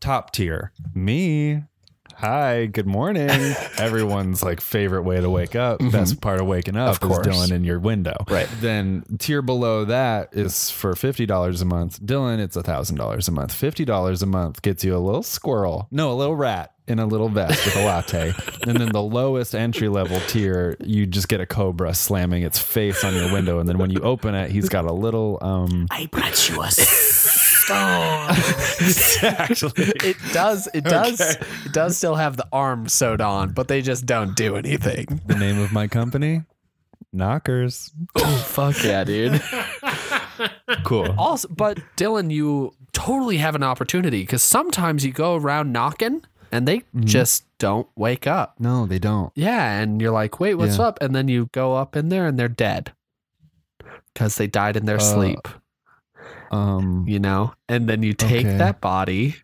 Top 0.00 0.32
tier, 0.32 0.72
me. 0.94 1.62
Hi, 2.16 2.66
good 2.66 2.86
morning. 2.86 3.28
Everyone's 3.78 4.42
like 4.44 4.60
favorite 4.60 5.02
way 5.02 5.20
to 5.20 5.28
wake 5.30 5.56
up. 5.56 5.80
Best 5.90 6.20
part 6.20 6.40
of 6.40 6.46
waking 6.46 6.76
up 6.76 6.96
Mm-hmm. 7.00 7.04
Of 7.04 7.10
is. 7.26 7.26
Dylan 7.26 7.52
in 7.52 7.64
your 7.64 7.80
window. 7.80 8.16
Right. 8.28 8.48
Then 8.60 9.04
tier 9.18 9.42
below 9.42 9.84
that 9.86 10.28
is 10.32 10.70
for 10.70 10.94
fifty 10.94 11.26
dollars 11.26 11.62
a 11.62 11.64
month. 11.64 12.00
Dylan, 12.00 12.38
it's 12.38 12.54
a 12.56 12.62
thousand 12.62 12.96
dollars 12.96 13.28
a 13.28 13.32
month. 13.32 13.52
Fifty 13.52 13.84
dollars 13.84 14.22
a 14.22 14.26
month 14.26 14.62
gets 14.62 14.84
you 14.84 14.96
a 14.96 14.98
little 14.98 15.22
squirrel, 15.22 15.88
no, 15.90 16.12
a 16.12 16.14
little 16.14 16.36
rat 16.36 16.72
in 16.88 16.98
a 16.98 17.06
little 17.06 17.28
vest 17.28 17.64
with 17.64 17.76
a 17.76 17.84
latte. 17.84 18.34
and 18.66 18.76
then 18.76 18.90
the 18.90 19.02
lowest 19.02 19.54
entry 19.54 19.88
level 19.88 20.20
tier, 20.26 20.76
you 20.84 21.06
just 21.06 21.28
get 21.28 21.40
a 21.40 21.46
cobra 21.46 21.94
slamming 21.94 22.42
its 22.42 22.58
face 22.58 23.04
on 23.04 23.14
your 23.14 23.32
window, 23.32 23.58
and 23.60 23.68
then 23.68 23.78
when 23.78 23.90
you 23.90 24.00
open 24.00 24.34
it, 24.34 24.50
he's 24.50 24.68
got 24.68 24.84
a 24.84 24.92
little 24.92 25.38
um. 25.42 25.86
I 25.90 26.06
brought 26.06 26.48
you 26.48 26.62
a 26.62 26.70
Actually, 29.22 29.72
It 30.04 30.16
does. 30.32 30.68
It 30.74 30.84
does. 30.84 31.20
It 31.20 31.72
does 31.72 31.96
still 31.96 32.16
have 32.16 32.36
the 32.36 32.46
arm 32.52 32.88
sewed 32.88 33.20
on, 33.20 33.52
but 33.52 33.68
they 33.68 33.82
just 33.82 34.04
don't 34.04 34.34
do 34.34 34.56
anything. 34.56 35.20
the 35.26 35.36
name 35.36 35.60
of 35.60 35.72
my 35.72 35.86
company, 35.86 36.42
Knockers. 37.12 37.92
Oh 38.16 38.36
fuck 38.46 38.82
yeah, 38.82 39.04
dude. 39.04 39.40
Cool. 40.84 41.14
Also, 41.18 41.46
but 41.48 41.78
Dylan, 41.96 42.32
you 42.32 42.74
totally 42.92 43.36
have 43.36 43.54
an 43.54 43.62
opportunity 43.62 44.22
because 44.22 44.42
sometimes 44.42 45.04
you 45.04 45.12
go 45.12 45.36
around 45.36 45.72
knocking 45.72 46.24
and 46.52 46.68
they 46.68 46.82
just 47.00 47.44
don't 47.58 47.88
wake 47.96 48.26
up. 48.26 48.54
No, 48.60 48.86
they 48.86 48.98
don't. 48.98 49.32
Yeah, 49.34 49.80
and 49.80 50.00
you're 50.00 50.12
like, 50.12 50.38
wait, 50.38 50.54
what's 50.54 50.78
Yeah. 50.78 50.84
up? 50.86 50.98
And 51.00 51.14
then 51.16 51.26
you 51.28 51.48
go 51.52 51.74
up 51.76 51.96
in 51.96 52.08
there 52.10 52.26
and 52.26 52.38
they're 52.38 52.48
dead 52.48 52.92
because 54.14 54.36
they 54.36 54.46
died 54.46 54.76
in 54.76 54.86
their 54.86 54.96
Uh, 54.96 55.00
sleep. 55.00 55.48
Um. 56.50 57.04
You 57.08 57.18
know, 57.18 57.54
and 57.68 57.88
then 57.88 58.02
you 58.02 58.12
take 58.12 58.46
okay. 58.46 58.58
that 58.58 58.80
body 58.80 59.36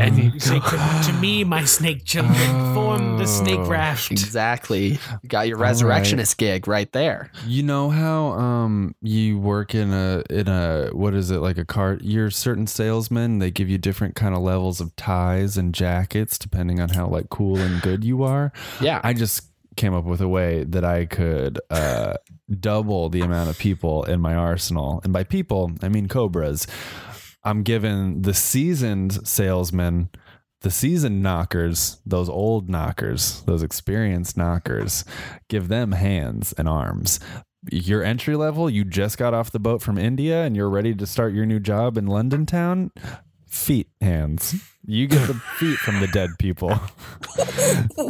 and 0.00 0.16
you 0.18 0.40
Say, 0.40 0.58
to, 0.58 1.02
to 1.06 1.12
me, 1.20 1.44
my 1.44 1.64
snake 1.64 2.04
children, 2.04 2.74
form 2.74 3.18
the 3.18 3.26
snake 3.26 3.58
Oh. 3.60 3.66
raft. 3.68 4.10
exactly 4.10 4.98
you 5.22 5.28
got 5.28 5.46
your 5.48 5.56
All 5.56 5.62
right. 5.62 5.68
resurrectionist 5.68 6.36
gig 6.38 6.66
right 6.68 6.90
there. 6.92 7.30
You 7.46 7.62
know 7.62 7.90
how 7.90 8.26
um 8.32 8.94
you 9.02 9.38
work 9.38 9.74
in 9.74 9.92
a 9.92 10.22
in 10.30 10.48
a 10.48 10.88
what 10.92 11.14
is 11.14 11.30
it 11.30 11.38
like 11.38 11.58
a 11.58 11.64
car 11.64 11.98
you're 12.00 12.30
certain 12.30 12.66
salesmen 12.66 13.38
they 13.38 13.50
give 13.50 13.68
you 13.68 13.78
different 13.78 14.14
kind 14.16 14.34
of 14.34 14.40
levels 14.42 14.80
of 14.80 14.94
ties 14.96 15.56
and 15.56 15.74
jackets 15.74 16.38
depending 16.38 16.80
on 16.80 16.88
how 16.90 17.06
like 17.06 17.28
cool 17.30 17.58
and 17.58 17.80
good 17.82 18.04
you 18.04 18.22
are. 18.22 18.52
Yeah. 18.80 19.00
I 19.04 19.12
just 19.12 19.48
came 19.76 19.92
up 19.92 20.04
with 20.04 20.20
a 20.20 20.28
way 20.28 20.64
that 20.64 20.84
I 20.84 21.04
could 21.06 21.60
uh 21.70 22.14
double 22.60 23.08
the 23.08 23.22
amount 23.22 23.48
of 23.50 23.58
people 23.58 24.04
in 24.04 24.20
my 24.20 24.34
arsenal. 24.34 25.00
And 25.02 25.12
by 25.12 25.24
people, 25.24 25.72
I 25.82 25.88
mean 25.88 26.08
cobras. 26.08 26.66
I'm 27.44 27.62
giving 27.62 28.22
the 28.22 28.34
seasoned 28.34 29.26
salesmen 29.26 30.10
the 30.62 30.70
seasoned 30.70 31.22
knockers, 31.22 32.00
those 32.06 32.30
old 32.30 32.70
knockers, 32.70 33.42
those 33.42 33.62
experienced 33.62 34.34
knockers, 34.38 35.04
give 35.50 35.68
them 35.68 35.92
hands 35.92 36.54
and 36.56 36.66
arms. 36.66 37.20
Your 37.70 38.02
entry 38.02 38.34
level, 38.34 38.70
you 38.70 38.82
just 38.82 39.18
got 39.18 39.34
off 39.34 39.50
the 39.50 39.58
boat 39.58 39.82
from 39.82 39.98
India 39.98 40.42
and 40.42 40.56
you're 40.56 40.70
ready 40.70 40.94
to 40.94 41.06
start 41.06 41.34
your 41.34 41.44
new 41.44 41.60
job 41.60 41.98
in 41.98 42.06
London 42.06 42.46
town. 42.46 42.92
Feet, 43.46 43.90
hands. 44.00 44.54
You 44.86 45.06
get 45.06 45.26
the 45.26 45.34
feet 45.58 45.76
from 45.76 46.00
the 46.00 46.06
dead 46.08 46.30
people, 46.38 46.80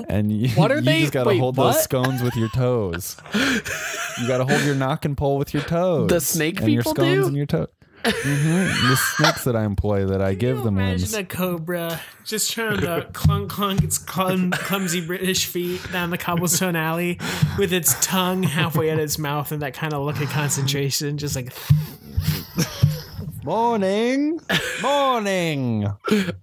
and 0.08 0.32
you, 0.32 0.48
What 0.50 0.70
are 0.70 0.76
you 0.76 0.80
they- 0.82 1.00
just 1.00 1.12
gotta 1.12 1.30
wait, 1.30 1.38
hold 1.40 1.56
what? 1.56 1.72
those 1.72 1.82
scones 1.82 2.22
with 2.22 2.36
your 2.36 2.48
toes. 2.50 3.16
You 3.34 4.28
gotta 4.28 4.44
hold 4.44 4.62
your 4.62 4.74
knock 4.76 5.04
and 5.04 5.16
pole 5.16 5.38
with 5.38 5.52
your 5.52 5.62
toes. 5.64 6.08
The 6.08 6.20
snake 6.20 6.60
and 6.60 6.72
your 6.72 6.82
people 6.82 6.94
scones 6.94 7.20
do? 7.22 7.26
and 7.26 7.36
your 7.36 7.46
toes. 7.46 7.66
Hmm 8.06 8.88
The 8.90 8.96
snakes 8.96 9.44
that 9.44 9.56
I 9.56 9.64
employ, 9.64 10.06
that 10.06 10.20
I 10.20 10.34
give 10.34 10.58
them 10.58 10.76
Imagine 10.78 11.02
ones. 11.02 11.14
a 11.14 11.24
cobra 11.24 12.00
just 12.24 12.52
trying 12.52 12.80
to 12.80 13.08
clunk 13.12 13.50
clunk 13.50 13.82
its 13.82 13.98
clum, 13.98 14.50
clumsy 14.50 15.00
British 15.06 15.46
feet 15.46 15.80
down 15.92 16.10
the 16.10 16.18
cobblestone 16.18 16.76
alley 16.76 17.18
with 17.58 17.72
its 17.72 17.94
tongue 18.04 18.42
halfway 18.42 18.90
at 18.90 18.98
its 18.98 19.18
mouth 19.18 19.52
and 19.52 19.62
that 19.62 19.74
kind 19.74 19.92
of 19.92 20.02
look 20.04 20.20
of 20.20 20.28
concentration, 20.30 21.18
just 21.18 21.36
like 21.36 21.52
Morning, 23.44 24.40
morning. 24.82 25.92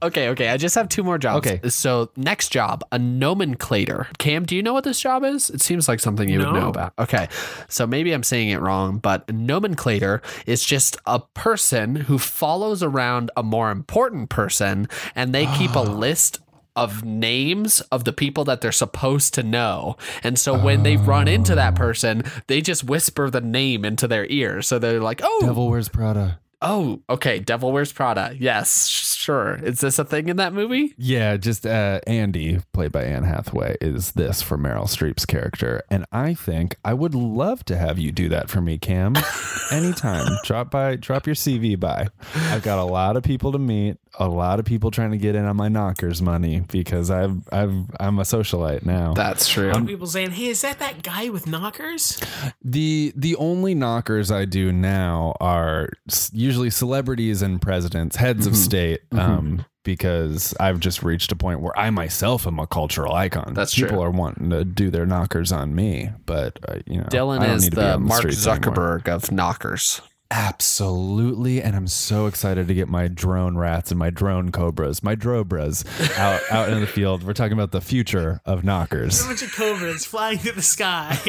Okay, 0.03 0.29
okay. 0.29 0.49
I 0.49 0.57
just 0.57 0.75
have 0.75 0.87
two 0.87 1.03
more 1.03 1.17
jobs. 1.17 1.47
Okay. 1.47 1.67
So 1.67 2.11
next 2.15 2.49
job, 2.49 2.83
a 2.91 2.99
nomenclator. 2.99 4.15
Cam, 4.19 4.45
do 4.45 4.55
you 4.55 4.61
know 4.61 4.71
what 4.73 4.83
this 4.83 4.99
job 4.99 5.23
is? 5.23 5.49
It 5.49 5.61
seems 5.61 5.87
like 5.87 5.99
something 5.99 6.29
you 6.29 6.37
would 6.37 6.53
know 6.53 6.69
about. 6.69 6.93
Okay. 6.99 7.27
So 7.69 7.87
maybe 7.87 8.11
I'm 8.11 8.21
saying 8.21 8.49
it 8.49 8.59
wrong, 8.59 8.99
but 8.99 9.27
a 9.27 9.33
nomenclator 9.33 10.21
is 10.45 10.63
just 10.63 10.95
a 11.07 11.19
person 11.33 11.95
who 11.95 12.19
follows 12.19 12.83
around 12.83 13.31
a 13.35 13.41
more 13.41 13.71
important 13.71 14.29
person 14.29 14.87
and 15.15 15.33
they 15.33 15.47
keep 15.57 15.71
a 15.75 15.79
ah. 15.79 15.81
list 15.81 16.39
of 16.75 17.03
names 17.03 17.81
of 17.91 18.03
the 18.03 18.13
people 18.13 18.43
that 18.43 18.61
they're 18.61 18.71
supposed 18.71 19.33
to 19.33 19.41
know. 19.41 19.97
And 20.21 20.37
so 20.37 20.55
when 20.55 20.83
they 20.83 20.97
run 20.97 21.27
into 21.27 21.55
that 21.55 21.73
ah. 21.73 21.77
person, 21.77 22.21
they 22.45 22.61
just 22.61 22.83
whisper 22.83 23.31
the 23.31 23.41
name 23.41 23.85
into 23.85 24.07
their 24.07 24.27
ear. 24.27 24.61
So 24.61 24.77
they're 24.77 25.01
like, 25.01 25.21
"Oh, 25.23 25.39
Devil 25.41 25.67
wears 25.67 25.89
Prada. 25.89 26.39
Oh, 26.61 27.01
okay, 27.09 27.39
Devil 27.39 27.71
Wears 27.71 27.91
Prada." 27.91 28.35
Yes, 28.37 28.87
sure. 28.87 29.55
Is 29.63 29.79
this 29.79 29.99
a 29.99 30.05
thing 30.05 30.29
in 30.29 30.37
that 30.37 30.53
movie? 30.53 30.93
Yeah, 30.97 31.37
just 31.37 31.65
uh, 31.65 31.99
Andy, 32.07 32.59
played 32.73 32.91
by 32.91 33.03
Anne 33.03 33.23
Hathaway, 33.23 33.77
is 33.81 34.13
this 34.13 34.41
for 34.41 34.57
Meryl 34.57 34.85
Streep's 34.85 35.25
character. 35.25 35.83
And 35.89 36.05
I 36.11 36.33
think 36.33 36.75
I 36.83 36.93
would 36.93 37.15
love 37.15 37.63
to 37.65 37.77
have 37.77 37.99
you 37.99 38.11
do 38.11 38.29
that 38.29 38.49
for 38.49 38.61
me, 38.61 38.77
Cam. 38.77 39.15
Anytime. 39.71 40.37
drop 40.43 40.71
by, 40.71 40.95
drop 40.95 41.25
your 41.25 41.35
CV 41.35 41.79
by. 41.79 42.07
I've 42.35 42.63
got 42.63 42.79
a 42.79 42.83
lot 42.83 43.15
of 43.15 43.23
people 43.23 43.51
to 43.51 43.59
meet, 43.59 43.97
a 44.19 44.27
lot 44.27 44.59
of 44.59 44.65
people 44.65 44.91
trying 44.91 45.11
to 45.11 45.17
get 45.17 45.35
in 45.35 45.45
on 45.45 45.55
my 45.55 45.69
knockers 45.69 46.21
money 46.21 46.61
because 46.71 47.09
I've 47.09 47.37
I've 47.51 47.73
I'm 47.99 48.19
a 48.19 48.23
socialite 48.23 48.85
now. 48.85 49.13
That's 49.13 49.47
true. 49.47 49.71
people 49.85 50.07
saying, 50.07 50.31
"Hey, 50.31 50.47
is 50.47 50.61
that 50.61 50.79
that 50.79 51.03
guy 51.03 51.29
with 51.29 51.47
knockers?" 51.47 52.19
The 52.63 53.13
the 53.15 53.35
only 53.37 53.73
knockers 53.73 54.31
I 54.31 54.45
do 54.45 54.71
now 54.71 55.35
are 55.39 55.89
usually 56.33 56.69
celebrities 56.69 57.41
and 57.41 57.61
presidents, 57.61 58.15
heads 58.15 58.47
of 58.47 58.55
state, 58.55 59.01
um, 59.13 59.65
because 59.83 60.53
I've 60.59 60.79
just 60.79 61.03
reached 61.03 61.31
a 61.31 61.35
point 61.35 61.61
where 61.61 61.77
I 61.77 61.89
myself 61.89 62.45
am 62.45 62.59
a 62.59 62.67
cultural 62.67 63.13
icon. 63.13 63.53
That's 63.53 63.73
people 63.73 63.89
true. 63.91 64.01
are 64.01 64.11
wanting 64.11 64.49
to 64.49 64.65
do 64.65 64.89
their 64.89 65.05
knockers 65.05 65.51
on 65.51 65.73
me, 65.73 66.09
but 66.25 66.59
uh, 66.67 66.79
you 66.85 66.97
know, 66.97 67.05
I 67.05 67.09
Dylan 67.09 67.39
don't 67.39 67.49
is 67.51 67.63
need 67.63 67.71
to 67.71 67.75
be 67.77 67.81
the 67.81 67.99
Mark 67.99 68.19
streets 68.19 68.45
anymore. 68.45 68.73
Zuckerberg 68.73 69.07
of 69.07 69.31
knockers. 69.31 70.01
Absolutely, 70.33 71.61
and 71.61 71.75
I'm 71.75 71.87
so 71.87 72.25
excited 72.25 72.69
to 72.69 72.73
get 72.73 72.87
my 72.87 73.09
drone 73.09 73.57
rats 73.57 73.91
and 73.91 73.99
my 73.99 74.09
drone 74.09 74.49
cobras, 74.53 75.03
my 75.03 75.13
drobras 75.13 75.83
out 76.17 76.39
out 76.51 76.69
in 76.69 76.79
the 76.79 76.87
field. 76.87 77.23
We're 77.23 77.33
talking 77.33 77.51
about 77.51 77.71
the 77.71 77.81
future 77.81 78.39
of 78.45 78.63
knockers. 78.63 79.25
A 79.25 79.27
bunch 79.27 79.41
of 79.41 79.53
cobras 79.53 80.05
flying 80.05 80.37
through 80.37 80.53
the 80.53 80.61
sky. 80.61 81.19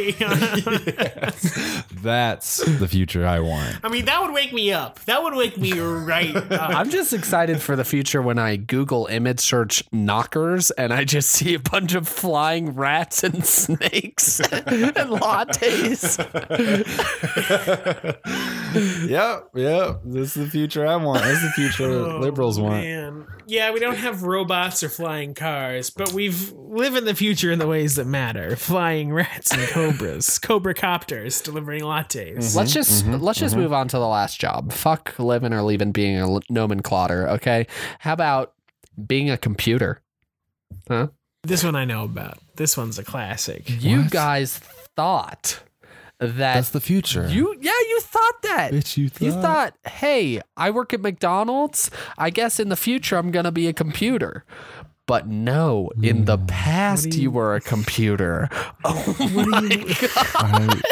That's 2.01 2.59
the 2.79 2.87
future 2.87 3.27
I 3.27 3.41
want. 3.41 3.79
I 3.83 3.89
mean, 3.89 4.05
that 4.05 4.23
would 4.23 4.33
wake 4.33 4.53
me 4.53 4.73
up. 4.73 5.01
That 5.07 5.25
would 5.25 5.35
wake 5.35 5.59
me 5.59 5.81
right 5.81 6.37
up. 6.53 6.71
I'm 6.71 6.89
just 6.89 7.13
excited 7.13 7.61
for 7.61 7.75
the 7.75 7.85
future 7.85 8.23
when 8.23 8.39
I 8.39 8.55
Google 8.55 9.07
image 9.07 9.41
search 9.41 9.83
knockers 9.91 10.71
and 10.71 10.93
I 10.93 11.03
just 11.03 11.31
see 11.31 11.55
a 11.55 11.59
bunch 11.59 11.95
of 11.95 12.07
flying 12.07 12.77
rats 12.77 13.25
and 13.25 13.45
snakes 13.45 14.39
and 14.39 14.95
lattes. 15.11 16.21
Yep, 19.07 19.49
yep. 19.55 20.01
This 20.05 20.37
is 20.37 20.45
the 20.45 20.51
future 20.51 20.87
I 20.87 20.97
want. 20.97 21.23
This 21.23 21.39
is 21.39 21.43
the 21.43 21.51
future 21.51 21.91
Oh, 21.93 22.19
liberals 22.19 22.59
want. 22.61 22.85
Man. 22.85 23.27
Yeah, 23.47 23.73
we 23.73 23.81
don't 23.81 23.97
have 23.97 24.23
robots 24.23 24.83
or 24.83 24.89
flying 24.89 25.35
cars, 25.35 25.91
but 25.91 26.13
we've 26.13 26.53
live 26.53 26.95
in 26.97 27.05
the 27.05 27.15
future 27.15 27.51
in 27.51 27.59
the 27.59 27.67
ways 27.67 27.97
that 27.97 28.07
matter. 28.07 28.57
Flying 28.57 29.13
rats 29.13 29.53
and 29.53 29.69
cobras, 29.69 30.39
cobra 30.43 30.75
copters 30.75 31.43
delivering 31.43 31.83
lattes. 31.83 32.37
Mm-hmm, 32.37 32.59
let's 32.59 32.73
just 32.73 33.05
mm-hmm, 33.05 33.23
let's 33.23 33.39
just 33.39 33.55
mm-hmm. 33.55 33.63
move 33.63 33.73
on 33.73 33.89
to 33.89 33.99
the 33.99 34.07
last 34.07 34.41
job. 34.41 34.73
Fuck 34.73 35.19
living 35.19 35.53
or 35.53 35.63
leaving 35.63 35.93
being 35.93 36.19
a 36.19 36.27
nomenclator, 36.51 37.29
okay? 37.33 37.67
How 37.99 38.13
about 38.13 38.55
being 39.07 39.31
a 39.31 39.37
computer? 39.37 40.01
Huh? 40.89 41.09
This 41.43 41.65
one 41.65 41.75
I 41.77 41.85
know 41.85 42.05
about. 42.05 42.39
This 42.57 42.77
one's 42.77 42.99
a 42.99 43.05
classic. 43.05 43.69
You 43.83 44.03
What? 44.03 44.11
guys 44.11 44.59
thought 44.97 45.61
that 46.23 46.55
That's 46.55 46.71
the 46.71 46.81
future. 46.81 47.29
You 47.29 47.57
yeah, 47.61 47.71
you 47.89 48.01
thought 48.01 48.43
that. 48.43 48.73
Bitch, 48.73 48.97
you 48.97 49.05
You 49.21 49.33
thought. 49.33 49.75
thought, 49.83 49.93
hey, 49.93 50.41
I 50.57 50.71
work 50.71 50.93
at 50.93 51.01
McDonald's. 51.01 51.91
I 52.17 52.31
guess 52.31 52.61
in 52.61 52.69
the 52.69 52.77
future 52.77 53.17
I'm 53.17 53.31
gonna 53.31 53.53
be 53.53 53.69
a 53.69 53.73
computer. 53.73 54.45
But 55.07 55.27
no, 55.27 55.91
in 56.01 56.27
the 56.27 56.39
hmm. 56.39 56.47
past 56.47 57.15
you, 57.15 57.31
were 57.31 57.55
a 57.55 57.61
computer. 57.61 58.49
Oh 58.85 59.17
my 59.47 59.69
god. 59.69 60.11
I 60.15 60.83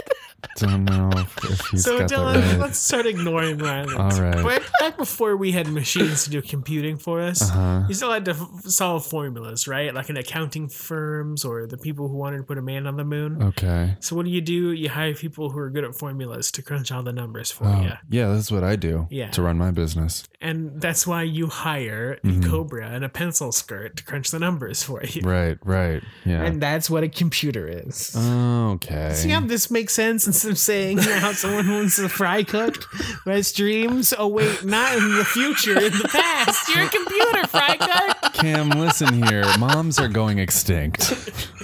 don't 0.57 0.85
know 0.85 1.11
if, 1.17 1.45
if 1.51 1.61
he's 1.69 1.85
So 1.85 1.99
got 1.99 2.11
Dylan, 2.11 2.35
that 2.35 2.51
right. 2.53 2.61
let's 2.61 2.79
start 2.79 3.07
ignoring 3.07 3.59
Ryland. 3.59 3.97
All 3.99 4.11
right. 4.21 4.45
Back, 4.45 4.63
back 4.81 4.97
before 4.97 5.37
we 5.37 5.53
had 5.53 5.69
machines 5.69 6.25
to 6.25 6.31
do 6.31 6.43
computing 6.43 6.97
for 6.97 7.21
us, 7.21 7.43
Uh-huh. 7.43 7.85
you 7.89 7.95
still 7.95 8.13
had 8.13 8.25
to 8.27 8.33
f- 8.33 8.63
solve 8.65 9.07
formulas, 9.07 9.67
right? 9.69 9.95
Like 9.95 10.11
in 10.11 10.17
accounting 10.17 10.69
firms 10.69 11.45
or 11.45 11.67
the 11.67 11.77
people 11.79 12.09
who 12.09 12.17
wanted 12.17 12.39
to 12.39 12.43
put 12.45 12.59
a 12.59 12.63
man 12.63 12.87
on 12.87 12.97
the 12.97 13.05
moon. 13.05 13.43
Okay. 13.43 13.97
So 14.01 14.17
what 14.17 14.25
do 14.25 14.31
you 14.31 14.41
do? 14.41 14.73
You 14.73 14.89
hire 14.89 15.15
people 15.15 15.51
who 15.51 15.59
are 15.59 15.71
good 15.71 15.85
at 15.85 15.95
formulas 15.95 16.51
to 16.53 16.63
crunch 16.63 16.91
all 16.93 17.03
the 17.03 17.13
numbers 17.13 17.51
for 17.51 17.67
Oh, 17.67 17.81
you. 17.83 17.93
yeah, 18.11 18.33
that's 18.33 18.51
what 18.51 18.65
I 18.65 18.77
do 18.77 19.07
Yeah. 19.11 19.31
to 19.31 19.43
run 19.43 19.59
my 19.59 19.71
business. 19.71 20.25
And 20.41 20.81
that's 20.81 21.07
why 21.07 21.23
you 21.25 21.47
hire 21.49 22.19
Mm-hmm. 22.25 22.45
a 22.45 22.49
cobra 22.49 22.89
and 22.89 23.05
a 23.05 23.09
pencil 23.09 23.53
skirt 23.53 23.97
to 23.97 24.05
crunch 24.05 24.31
the 24.31 24.39
numbers 24.39 24.83
for 24.83 25.03
you. 25.05 25.23
Right, 25.23 25.59
right. 25.65 26.03
Yeah. 26.25 26.43
And 26.43 26.61
that's 26.63 26.89
what 26.91 27.03
a 27.03 27.09
computer 27.09 27.67
is. 27.69 28.15
okay. 28.17 29.13
See 29.15 29.29
how 29.31 29.41
this 29.41 29.71
makes 29.71 29.93
sense 29.95 30.27
instead 30.31 30.53
of 30.53 30.59
saying 30.59 30.99
how 30.99 31.33
someone 31.33 31.69
wants 31.69 31.99
a 31.99 32.09
fry 32.09 32.45
cook 32.45 32.85
who 33.25 33.31
has 33.31 33.53
dreams? 33.53 34.15
Oh 34.17 34.29
wait, 34.29 34.65
not 34.65 34.97
in 34.97 35.17
the 35.17 35.25
future, 35.25 35.77
in 35.77 35.93
the 35.93 36.09
past. 36.09 36.69
You're 36.69 36.85
a 36.85 36.89
computer 36.89 37.47
fry 37.49 37.77
cook. 37.77 38.33
Cam, 38.35 38.71
listen 38.71 39.25
here. 39.25 39.45
Moms 39.59 39.99
are 39.99 40.09
going 40.09 40.39
extinct. 40.39 41.13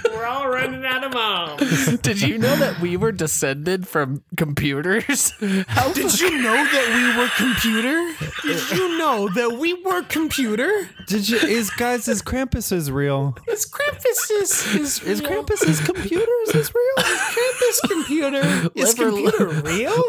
We're 0.26 0.32
all 0.32 0.48
running 0.48 0.84
out 0.84 1.04
of 1.04 1.12
moms. 1.12 1.98
Did 2.02 2.20
you 2.20 2.36
know 2.36 2.56
that 2.56 2.80
we 2.80 2.96
were 2.96 3.12
descended 3.12 3.86
from 3.86 4.24
computers? 4.36 5.30
How 5.68 5.92
Did 5.92 6.18
you 6.18 6.42
know 6.42 6.52
that 6.52 7.14
we 7.14 7.16
were 7.16 7.28
computer? 7.36 8.12
Did 8.42 8.70
you 8.76 8.98
know 8.98 9.28
that 9.36 9.56
we 9.60 9.74
were 9.84 10.02
computer? 10.02 10.88
Did 11.06 11.28
you? 11.28 11.36
Is 11.38 11.70
guys? 11.70 12.08
Is 12.08 12.22
Krampus 12.22 12.72
is 12.72 12.90
real? 12.90 13.36
Is 13.46 13.70
Krampus 13.70 14.30
is 14.32 14.74
is, 14.74 15.02
Is 15.04 15.20
real? 15.22 15.44
Krampus 15.44 15.64
is 15.68 15.78
computers 15.78 16.54
is 16.56 16.72
real? 16.74 17.04
Krampus 17.06 17.88
computer? 17.88 18.70
Is 18.74 18.98
Liver- 18.98 19.10
computer 19.10 19.48
real? 19.62 20.04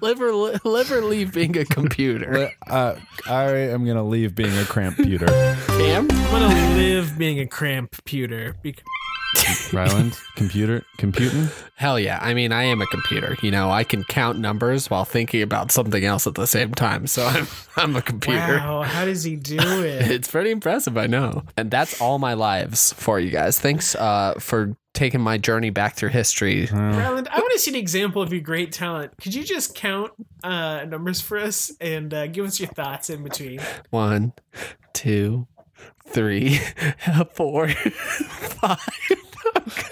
live 0.00 0.20
or 0.20 0.32
li- 0.32 0.58
live 0.64 0.90
or 0.90 1.02
leave 1.02 1.32
being 1.34 1.56
a 1.58 1.64
computer? 1.66 2.50
Uh, 2.66 2.96
I 3.28 3.44
am 3.44 3.84
gonna 3.84 4.04
leave 4.04 4.34
being 4.34 4.56
a 4.56 4.64
cramputer. 4.64 5.26
Cam? 5.66 6.08
I'm 6.10 6.30
gonna 6.30 6.76
live 6.76 7.16
being 7.18 7.40
a 7.40 7.46
cramp 7.46 7.94
pewter. 8.04 8.54
Bec- 8.62 8.82
Ryland, 9.72 10.18
computer, 10.36 10.84
computing. 10.98 11.48
Hell 11.74 11.98
yeah. 11.98 12.18
I 12.22 12.34
mean, 12.34 12.52
I 12.52 12.64
am 12.64 12.80
a 12.80 12.86
computer. 12.86 13.36
You 13.42 13.50
know, 13.50 13.70
I 13.70 13.84
can 13.84 14.04
count 14.04 14.38
numbers 14.38 14.88
while 14.88 15.04
thinking 15.04 15.42
about 15.42 15.70
something 15.70 16.04
else 16.04 16.26
at 16.26 16.34
the 16.34 16.46
same 16.46 16.72
time. 16.74 17.06
So 17.06 17.24
I'm 17.26 17.46
I'm 17.76 17.96
a 17.96 18.02
computer. 18.02 18.56
Wow, 18.56 18.82
how 18.82 19.04
does 19.04 19.24
he 19.24 19.36
do 19.36 19.56
it? 19.60 20.10
It's 20.10 20.28
pretty 20.28 20.50
impressive, 20.50 20.96
I 20.96 21.06
know. 21.06 21.42
And 21.56 21.70
that's 21.70 22.00
all 22.00 22.18
my 22.18 22.34
lives 22.34 22.92
for 22.94 23.20
you 23.20 23.30
guys. 23.30 23.58
Thanks 23.58 23.94
uh, 23.94 24.34
for 24.38 24.76
taking 24.94 25.20
my 25.20 25.36
journey 25.36 25.68
back 25.70 25.94
through 25.94 26.08
history. 26.08 26.66
Ryland, 26.72 27.28
I 27.30 27.38
want 27.38 27.52
to 27.52 27.58
see 27.58 27.70
an 27.70 27.76
example 27.76 28.22
of 28.22 28.32
your 28.32 28.40
great 28.40 28.72
talent. 28.72 29.12
Could 29.20 29.34
you 29.34 29.44
just 29.44 29.74
count 29.74 30.12
uh, 30.42 30.84
numbers 30.86 31.20
for 31.20 31.38
us 31.38 31.70
and 31.80 32.12
uh, 32.14 32.26
give 32.28 32.46
us 32.46 32.58
your 32.58 32.70
thoughts 32.70 33.10
in 33.10 33.22
between? 33.22 33.60
One, 33.90 34.32
two, 34.94 35.46
three, 36.08 36.56
four, 37.34 37.68
five. 37.68 38.78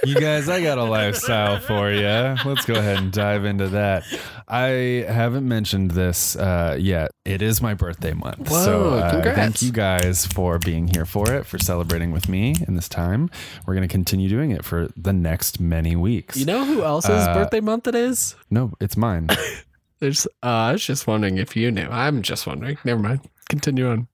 You 0.04 0.14
guys, 0.14 0.48
I 0.48 0.62
got 0.62 0.78
a 0.78 0.84
lifestyle 0.84 1.58
for 1.60 1.90
you. 1.90 2.02
Let's 2.44 2.64
go 2.64 2.74
ahead 2.74 2.98
and 2.98 3.12
dive 3.12 3.44
into 3.44 3.68
that. 3.68 4.04
I 4.46 5.04
haven't 5.08 5.46
mentioned 5.48 5.92
this 5.92 6.36
uh, 6.36 6.76
yet. 6.78 7.10
It 7.24 7.42
is 7.42 7.60
my 7.62 7.74
birthday 7.74 8.12
month. 8.12 8.48
so 8.50 8.90
uh, 8.94 9.10
congrats. 9.10 9.36
thank 9.36 9.62
you 9.62 9.72
guys 9.72 10.26
for 10.26 10.58
being 10.58 10.86
here 10.88 11.04
for 11.06 11.32
it, 11.32 11.46
for 11.46 11.58
celebrating 11.58 12.12
with 12.12 12.28
me 12.28 12.54
in 12.68 12.74
this 12.74 12.88
time. 12.88 13.30
We're 13.66 13.74
going 13.74 13.88
to 13.88 13.92
continue 13.92 14.28
doing 14.28 14.50
it 14.50 14.64
for 14.64 14.88
the 14.96 15.12
next 15.12 15.58
many 15.60 15.96
weeks. 15.96 16.36
You 16.36 16.46
know 16.46 16.64
who 16.64 16.82
else's 16.84 17.10
Uh, 17.26 17.34
birthday 17.34 17.60
month 17.60 17.86
it 17.88 17.94
is? 17.94 18.36
no, 18.50 18.72
it's 18.80 18.96
mine. 18.96 19.28
There's. 20.00 20.26
Uh, 20.42 20.46
I 20.46 20.72
was 20.72 20.84
just 20.84 21.06
wondering 21.06 21.38
if 21.38 21.56
you 21.56 21.70
knew. 21.70 21.88
I'm 21.90 22.22
just 22.22 22.46
wondering. 22.46 22.76
Never 22.84 23.00
mind. 23.00 23.20
Continue 23.48 23.88
on. 23.90 24.08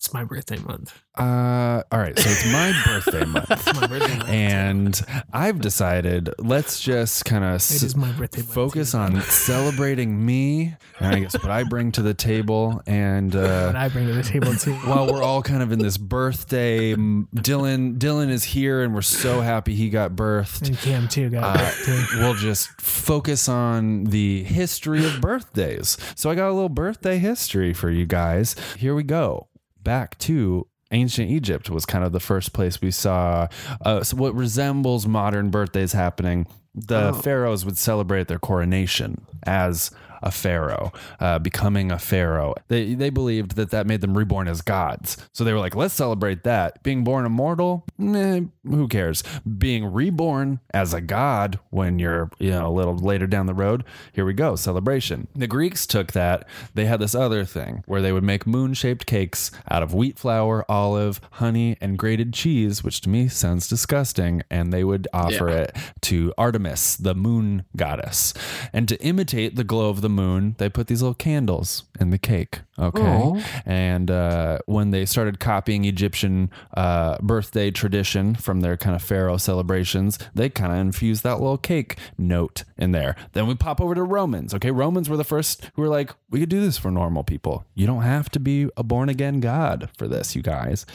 It's 0.00 0.14
my 0.14 0.22
birthday 0.22 0.58
month. 0.58 0.96
Uh, 1.18 1.82
all 1.90 1.98
right, 1.98 2.16
so 2.16 2.30
it's 2.30 2.46
my 2.52 2.72
birthday 2.86 3.24
month. 3.24 3.50
It's 3.50 3.80
my 3.80 3.86
birthday 3.88 4.16
month. 4.18 4.28
And 4.30 5.00
I've 5.32 5.60
decided 5.60 6.30
let's 6.38 6.78
just 6.80 7.24
kind 7.24 7.42
of 7.42 7.60
my 7.96 8.12
birthday 8.12 8.42
month. 8.42 8.54
focus 8.54 8.94
on 8.94 9.20
celebrating 9.22 10.24
me 10.24 10.76
and 11.00 11.16
I 11.16 11.18
guess 11.18 11.32
what 11.34 11.50
I 11.50 11.64
bring 11.64 11.90
to 11.92 12.02
the 12.02 12.14
table. 12.14 12.80
And 12.86 13.34
what 13.34 13.44
uh, 13.44 13.72
I 13.76 13.88
bring 13.88 14.06
to 14.06 14.12
the 14.14 14.22
table 14.22 14.54
too. 14.54 14.72
while 14.74 15.12
we're 15.12 15.20
all 15.22 15.42
kind 15.42 15.64
of 15.64 15.72
in 15.72 15.80
this 15.80 15.98
birthday, 15.98 16.94
Dylan 16.94 17.98
Dylan 17.98 18.30
is 18.30 18.44
here, 18.44 18.84
and 18.84 18.94
we're 18.94 19.02
so 19.02 19.40
happy 19.40 19.74
he 19.74 19.90
got 19.90 20.12
birthed. 20.12 20.68
and 20.68 20.78
Cam 20.78 21.08
too, 21.08 21.28
got 21.28 21.56
Uh, 21.58 21.70
too. 21.84 22.04
we'll 22.20 22.34
just 22.34 22.68
focus 22.80 23.48
on 23.48 24.04
the 24.04 24.44
history 24.44 25.04
of 25.04 25.20
birthdays. 25.20 25.98
So 26.14 26.30
I 26.30 26.36
got 26.36 26.50
a 26.50 26.52
little 26.52 26.68
birthday 26.68 27.18
history 27.18 27.72
for 27.74 27.90
you 27.90 28.06
guys. 28.06 28.54
Here 28.76 28.94
we 28.94 29.02
go. 29.02 29.47
Back 29.82 30.18
to 30.18 30.66
ancient 30.90 31.30
Egypt 31.30 31.68
was 31.70 31.84
kind 31.84 32.04
of 32.04 32.12
the 32.12 32.20
first 32.20 32.52
place 32.52 32.80
we 32.80 32.90
saw 32.90 33.46
uh, 33.84 34.02
so 34.02 34.16
what 34.16 34.34
resembles 34.34 35.06
modern 35.06 35.50
birthdays 35.50 35.92
happening. 35.92 36.46
The 36.74 37.12
pharaohs 37.12 37.64
would 37.64 37.76
celebrate 37.76 38.28
their 38.28 38.38
coronation 38.38 39.26
as 39.44 39.90
a 40.22 40.30
pharaoh, 40.30 40.92
uh, 41.20 41.38
becoming 41.38 41.90
a 41.90 41.98
pharaoh. 41.98 42.54
They 42.68 42.94
they 42.94 43.10
believed 43.10 43.56
that 43.56 43.70
that 43.70 43.86
made 43.86 44.00
them 44.00 44.16
reborn 44.16 44.48
as 44.48 44.62
gods. 44.62 45.16
So 45.32 45.44
they 45.44 45.52
were 45.52 45.58
like, 45.58 45.76
let's 45.76 45.94
celebrate 45.94 46.44
that. 46.44 46.82
Being 46.82 47.04
born 47.04 47.24
immortal, 47.24 47.84
nah, 47.96 48.40
who 48.64 48.88
cares? 48.88 49.22
Being 49.58 49.92
reborn 49.92 50.60
as 50.72 50.92
a 50.94 51.00
god 51.00 51.58
when 51.70 51.98
you're 51.98 52.30
you 52.38 52.50
know 52.50 52.68
a 52.68 52.70
little 52.72 52.96
later 52.96 53.26
down 53.26 53.46
the 53.46 53.54
road, 53.54 53.84
here 54.12 54.24
we 54.24 54.34
go, 54.34 54.56
celebration. 54.56 55.28
The 55.34 55.46
Greeks 55.46 55.86
took 55.86 56.12
that. 56.12 56.46
They 56.74 56.86
had 56.86 57.00
this 57.00 57.14
other 57.14 57.44
thing 57.44 57.82
where 57.86 58.02
they 58.02 58.12
would 58.12 58.24
make 58.24 58.46
moon 58.46 58.74
shaped 58.74 59.06
cakes 59.06 59.50
out 59.70 59.82
of 59.82 59.94
wheat 59.94 60.18
flour, 60.18 60.64
olive, 60.68 61.20
honey, 61.32 61.76
and 61.80 61.98
grated 61.98 62.32
cheese, 62.32 62.82
which 62.82 63.00
to 63.02 63.08
me 63.08 63.28
sounds 63.28 63.68
disgusting. 63.68 64.42
And 64.50 64.72
they 64.72 64.84
would 64.84 65.08
offer 65.12 65.48
it 65.48 65.76
to 66.02 66.32
Artemis, 66.38 66.96
the 66.96 67.14
moon 67.14 67.64
goddess. 67.76 68.34
And 68.72 68.88
to 68.88 69.00
imitate 69.02 69.56
the 69.56 69.64
glow 69.64 69.88
of 69.88 70.00
the 70.00 70.07
moon, 70.08 70.54
they 70.58 70.68
put 70.68 70.86
these 70.86 71.02
little 71.02 71.14
candles 71.14 71.84
in 72.00 72.10
the 72.10 72.18
cake. 72.18 72.60
Okay. 72.78 73.02
Aw. 73.02 73.42
And 73.66 74.10
uh, 74.10 74.58
when 74.66 74.90
they 74.90 75.04
started 75.04 75.40
copying 75.40 75.84
Egyptian 75.84 76.50
uh, 76.76 77.18
birthday 77.20 77.70
tradition 77.70 78.34
from 78.34 78.60
their 78.60 78.76
kind 78.76 78.94
of 78.94 79.02
pharaoh 79.02 79.36
celebrations, 79.36 80.18
they 80.34 80.48
kind 80.48 80.72
of 80.72 80.78
infused 80.78 81.22
that 81.24 81.40
little 81.40 81.58
cake 81.58 81.96
note 82.16 82.64
in 82.76 82.92
there. 82.92 83.16
Then 83.32 83.46
we 83.46 83.54
pop 83.54 83.80
over 83.80 83.94
to 83.94 84.02
Romans. 84.02 84.54
Okay. 84.54 84.70
Romans 84.70 85.08
were 85.08 85.16
the 85.16 85.24
first 85.24 85.70
who 85.74 85.82
were 85.82 85.88
like, 85.88 86.12
we 86.30 86.40
could 86.40 86.48
do 86.48 86.60
this 86.60 86.78
for 86.78 86.90
normal 86.90 87.24
people. 87.24 87.64
You 87.74 87.86
don't 87.86 88.02
have 88.02 88.30
to 88.30 88.40
be 88.40 88.68
a 88.76 88.82
born 88.82 89.08
again 89.08 89.40
God 89.40 89.90
for 89.96 90.06
this, 90.06 90.36
you 90.36 90.42
guys 90.42 90.86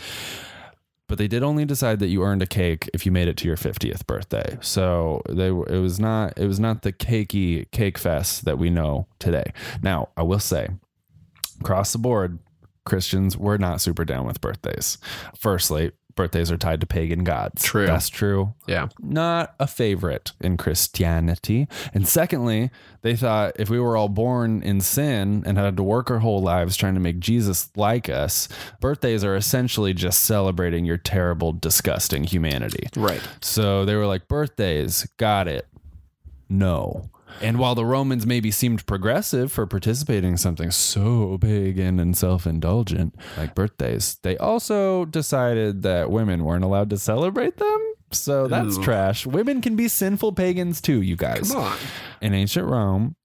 but 1.07 1.17
they 1.17 1.27
did 1.27 1.43
only 1.43 1.65
decide 1.65 1.99
that 1.99 2.07
you 2.07 2.23
earned 2.23 2.41
a 2.41 2.47
cake 2.47 2.89
if 2.93 3.05
you 3.05 3.11
made 3.11 3.27
it 3.27 3.37
to 3.37 3.47
your 3.47 3.57
50th 3.57 4.05
birthday. 4.07 4.57
So 4.61 5.21
they 5.29 5.47
it 5.47 5.81
was 5.81 5.99
not 5.99 6.37
it 6.37 6.47
was 6.47 6.59
not 6.59 6.81
the 6.81 6.93
cakey 6.93 7.69
cake 7.71 7.97
fest 7.97 8.45
that 8.45 8.57
we 8.57 8.69
know 8.69 9.07
today. 9.19 9.53
Now, 9.81 10.09
I 10.17 10.23
will 10.23 10.39
say 10.39 10.69
across 11.59 11.91
the 11.91 11.99
board 11.99 12.39
Christians 12.85 13.37
were 13.37 13.57
not 13.57 13.81
super 13.81 14.03
down 14.03 14.25
with 14.25 14.41
birthdays. 14.41 14.97
Firstly, 15.35 15.91
birthdays 16.15 16.51
are 16.51 16.57
tied 16.57 16.81
to 16.81 16.87
pagan 16.87 17.23
gods. 17.23 17.63
True. 17.63 17.87
That's 17.87 18.09
true. 18.09 18.53
Yeah. 18.67 18.89
Not 18.99 19.55
a 19.59 19.67
favorite 19.67 20.33
in 20.39 20.57
Christianity. 20.57 21.67
And 21.93 22.07
secondly, 22.07 22.71
they 23.01 23.15
thought 23.15 23.53
if 23.59 23.69
we 23.69 23.79
were 23.79 23.97
all 23.97 24.09
born 24.09 24.61
in 24.63 24.81
sin 24.81 25.43
and 25.45 25.57
had 25.57 25.77
to 25.77 25.83
work 25.83 26.11
our 26.11 26.19
whole 26.19 26.41
lives 26.41 26.77
trying 26.77 26.93
to 26.93 26.99
make 26.99 27.19
Jesus 27.19 27.69
like 27.75 28.09
us, 28.09 28.47
birthdays 28.79 29.23
are 29.23 29.35
essentially 29.35 29.93
just 29.93 30.23
celebrating 30.23 30.85
your 30.85 30.97
terrible, 30.97 31.53
disgusting 31.53 32.23
humanity. 32.23 32.87
Right. 32.95 33.21
So 33.41 33.85
they 33.85 33.95
were 33.95 34.07
like, 34.07 34.27
birthdays, 34.27 35.07
got 35.17 35.47
it. 35.47 35.67
No. 36.49 37.09
And 37.41 37.59
while 37.59 37.75
the 37.75 37.85
Romans 37.85 38.25
maybe 38.25 38.51
seemed 38.51 38.85
progressive 38.85 39.51
for 39.51 39.65
participating 39.65 40.31
in 40.31 40.37
something 40.37 40.71
so 40.71 41.37
pagan 41.37 41.99
and 41.99 42.15
self 42.17 42.47
indulgent 42.47 43.15
like 43.37 43.55
birthdays, 43.55 44.15
they 44.23 44.37
also 44.37 45.05
decided 45.05 45.81
that 45.83 46.11
women 46.11 46.43
weren't 46.43 46.63
allowed 46.63 46.89
to 46.91 46.97
celebrate 46.97 47.57
them. 47.57 47.93
So 48.11 48.47
that's 48.47 48.77
Ooh. 48.77 48.83
trash. 48.83 49.25
Women 49.25 49.61
can 49.61 49.75
be 49.75 49.87
sinful 49.87 50.33
pagans 50.33 50.81
too, 50.81 51.01
you 51.01 51.15
guys. 51.15 51.51
Come 51.51 51.63
on. 51.63 51.77
In 52.21 52.33
ancient 52.33 52.67
Rome, 52.67 53.15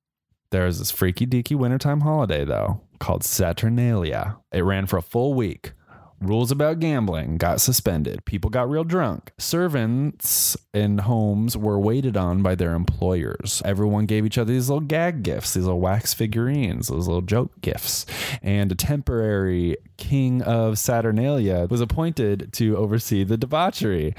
there's 0.50 0.78
this 0.78 0.90
freaky 0.90 1.26
deaky 1.26 1.56
wintertime 1.56 2.00
holiday, 2.00 2.44
though, 2.44 2.80
called 2.98 3.22
Saturnalia. 3.22 4.38
It 4.52 4.62
ran 4.62 4.86
for 4.86 4.96
a 4.96 5.02
full 5.02 5.34
week. 5.34 5.72
Rules 6.20 6.50
about 6.50 6.80
gambling 6.80 7.36
got 7.36 7.60
suspended. 7.60 8.24
People 8.24 8.50
got 8.50 8.68
real 8.68 8.82
drunk. 8.82 9.32
Servants 9.38 10.56
in 10.74 10.98
homes 10.98 11.56
were 11.56 11.78
waited 11.78 12.16
on 12.16 12.42
by 12.42 12.56
their 12.56 12.74
employers. 12.74 13.62
Everyone 13.64 14.04
gave 14.04 14.26
each 14.26 14.36
other 14.36 14.52
these 14.52 14.68
little 14.68 14.80
gag 14.80 15.22
gifts, 15.22 15.54
these 15.54 15.64
little 15.64 15.80
wax 15.80 16.14
figurines, 16.14 16.88
those 16.88 17.06
little 17.06 17.22
joke 17.22 17.60
gifts. 17.60 18.04
And 18.42 18.72
a 18.72 18.74
temporary 18.74 19.76
king 19.96 20.42
of 20.42 20.76
Saturnalia 20.78 21.68
was 21.70 21.80
appointed 21.80 22.52
to 22.54 22.76
oversee 22.76 23.22
the 23.22 23.36
debauchery. 23.36 24.14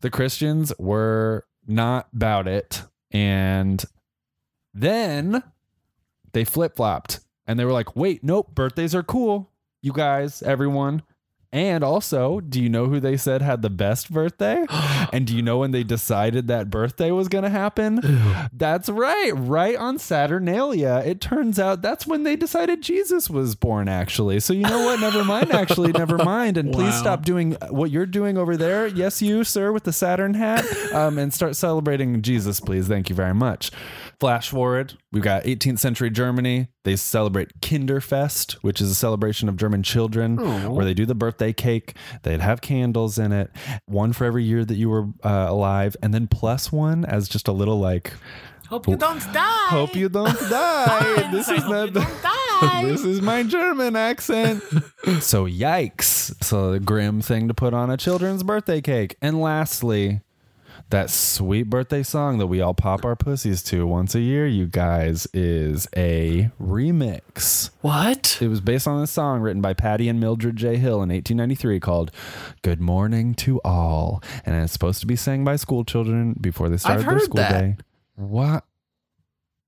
The 0.00 0.10
Christians 0.10 0.72
were 0.78 1.46
not 1.66 2.08
about 2.14 2.46
it. 2.46 2.82
And 3.10 3.82
then 4.74 5.42
they 6.32 6.44
flip 6.44 6.76
flopped 6.76 7.20
and 7.46 7.58
they 7.58 7.64
were 7.64 7.72
like, 7.72 7.96
wait, 7.96 8.22
nope, 8.22 8.54
birthdays 8.54 8.94
are 8.94 9.02
cool. 9.02 9.50
You 9.80 9.92
guys, 9.92 10.42
everyone. 10.42 11.02
And 11.50 11.82
also, 11.82 12.40
do 12.40 12.60
you 12.60 12.68
know 12.68 12.86
who 12.86 13.00
they 13.00 13.16
said 13.16 13.40
had 13.40 13.62
the 13.62 13.70
best 13.70 14.12
birthday? 14.12 14.66
and 15.12 15.26
do 15.26 15.34
you 15.34 15.40
know 15.40 15.58
when 15.58 15.70
they 15.70 15.82
decided 15.82 16.46
that 16.48 16.68
birthday 16.68 17.10
was 17.10 17.28
going 17.28 17.44
to 17.44 17.50
happen? 17.50 18.00
That's 18.52 18.90
right, 18.90 19.32
right 19.34 19.76
on 19.76 19.98
Saturnalia. 19.98 21.02
It 21.06 21.22
turns 21.22 21.58
out 21.58 21.80
that's 21.80 22.06
when 22.06 22.24
they 22.24 22.36
decided 22.36 22.82
Jesus 22.82 23.30
was 23.30 23.54
born, 23.54 23.88
actually. 23.88 24.40
So, 24.40 24.52
you 24.52 24.64
know 24.64 24.84
what? 24.84 25.00
Never 25.00 25.24
mind, 25.24 25.50
actually, 25.50 25.92
never 25.92 26.18
mind. 26.24 26.58
And 26.58 26.70
please 26.70 26.94
stop 26.94 27.24
doing 27.24 27.56
what 27.70 27.90
you're 27.90 28.04
doing 28.04 28.36
over 28.36 28.56
there. 28.56 28.86
Yes, 28.86 29.22
you, 29.22 29.42
sir, 29.42 29.72
with 29.72 29.84
the 29.84 29.92
Saturn 29.92 30.34
hat, 30.34 30.66
um, 30.92 31.18
and 31.18 31.32
start 31.32 31.56
celebrating 31.56 32.20
Jesus, 32.20 32.60
please. 32.60 32.88
Thank 32.88 33.08
you 33.08 33.14
very 33.14 33.34
much. 33.34 33.70
Flash 34.20 34.50
forward, 34.50 34.94
we've 35.12 35.22
got 35.22 35.44
18th 35.44 35.78
century 35.78 36.10
Germany. 36.10 36.68
They 36.82 36.96
celebrate 36.96 37.60
Kinderfest, 37.60 38.54
which 38.54 38.80
is 38.80 38.90
a 38.90 38.94
celebration 38.94 39.48
of 39.48 39.56
German 39.56 39.82
children 39.84 40.36
where 40.74 40.84
they 40.84 40.94
do 40.94 41.06
the 41.06 41.14
birthday 41.14 41.37
cake. 41.52 41.94
They'd 42.22 42.40
have 42.40 42.60
candles 42.60 43.18
in 43.18 43.32
it, 43.32 43.50
one 43.86 44.12
for 44.12 44.24
every 44.24 44.44
year 44.44 44.64
that 44.64 44.76
you 44.76 44.88
were 44.90 45.06
uh, 45.24 45.46
alive, 45.48 45.96
and 46.02 46.12
then 46.12 46.26
plus 46.26 46.70
one 46.72 47.04
as 47.04 47.28
just 47.28 47.48
a 47.48 47.52
little 47.52 47.78
like, 47.78 48.12
Hope 48.68 48.86
you 48.86 48.96
don't 48.96 49.22
die. 49.32 49.66
hope 49.68 49.96
you 49.96 50.10
don't 50.10 50.38
die. 50.50 51.30
this 51.32 51.48
I 51.48 51.54
is 51.54 51.64
not 51.64 51.86
you 51.86 51.90
the. 51.92 52.00
don't 52.00 52.22
die. 52.22 52.34
This 52.84 53.04
is 53.04 53.22
my 53.22 53.44
German 53.44 53.94
accent. 53.96 54.62
so, 55.20 55.46
yikes. 55.46 56.34
So, 56.42 56.72
the 56.72 56.80
grim 56.80 57.22
thing 57.22 57.46
to 57.48 57.54
put 57.54 57.72
on 57.72 57.88
a 57.88 57.96
children's 57.96 58.42
birthday 58.42 58.80
cake. 58.80 59.16
And 59.22 59.40
lastly, 59.40 60.20
That 60.90 61.10
sweet 61.10 61.64
birthday 61.64 62.02
song 62.02 62.38
that 62.38 62.46
we 62.46 62.62
all 62.62 62.72
pop 62.72 63.04
our 63.04 63.14
pussies 63.14 63.62
to 63.64 63.86
once 63.86 64.14
a 64.14 64.20
year, 64.20 64.46
you 64.46 64.66
guys, 64.66 65.28
is 65.34 65.86
a 65.94 66.50
remix. 66.58 67.68
What? 67.82 68.38
It 68.40 68.48
was 68.48 68.62
based 68.62 68.88
on 68.88 69.02
a 69.02 69.06
song 69.06 69.42
written 69.42 69.60
by 69.60 69.74
Patty 69.74 70.08
and 70.08 70.18
Mildred 70.18 70.56
J. 70.56 70.76
Hill 70.78 71.02
in 71.02 71.10
1893 71.10 71.78
called 71.78 72.10
Good 72.62 72.80
Morning 72.80 73.34
to 73.34 73.60
All. 73.66 74.22
And 74.46 74.56
it's 74.56 74.72
supposed 74.72 75.00
to 75.00 75.06
be 75.06 75.14
sang 75.14 75.44
by 75.44 75.56
school 75.56 75.84
children 75.84 76.34
before 76.40 76.70
they 76.70 76.78
started 76.78 77.04
their 77.04 77.12
heard 77.12 77.22
school 77.22 77.36
that. 77.36 77.60
day. 77.60 77.76
What? 78.14 78.64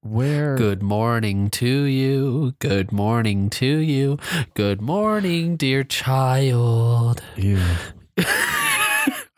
Where? 0.00 0.56
Good 0.56 0.82
morning 0.82 1.50
to 1.50 1.82
you. 1.82 2.54
Good 2.60 2.92
morning 2.92 3.50
to 3.50 3.66
you. 3.66 4.18
Good 4.54 4.80
morning, 4.80 5.56
dear 5.56 5.84
child. 5.84 7.22
Ew. 7.36 7.60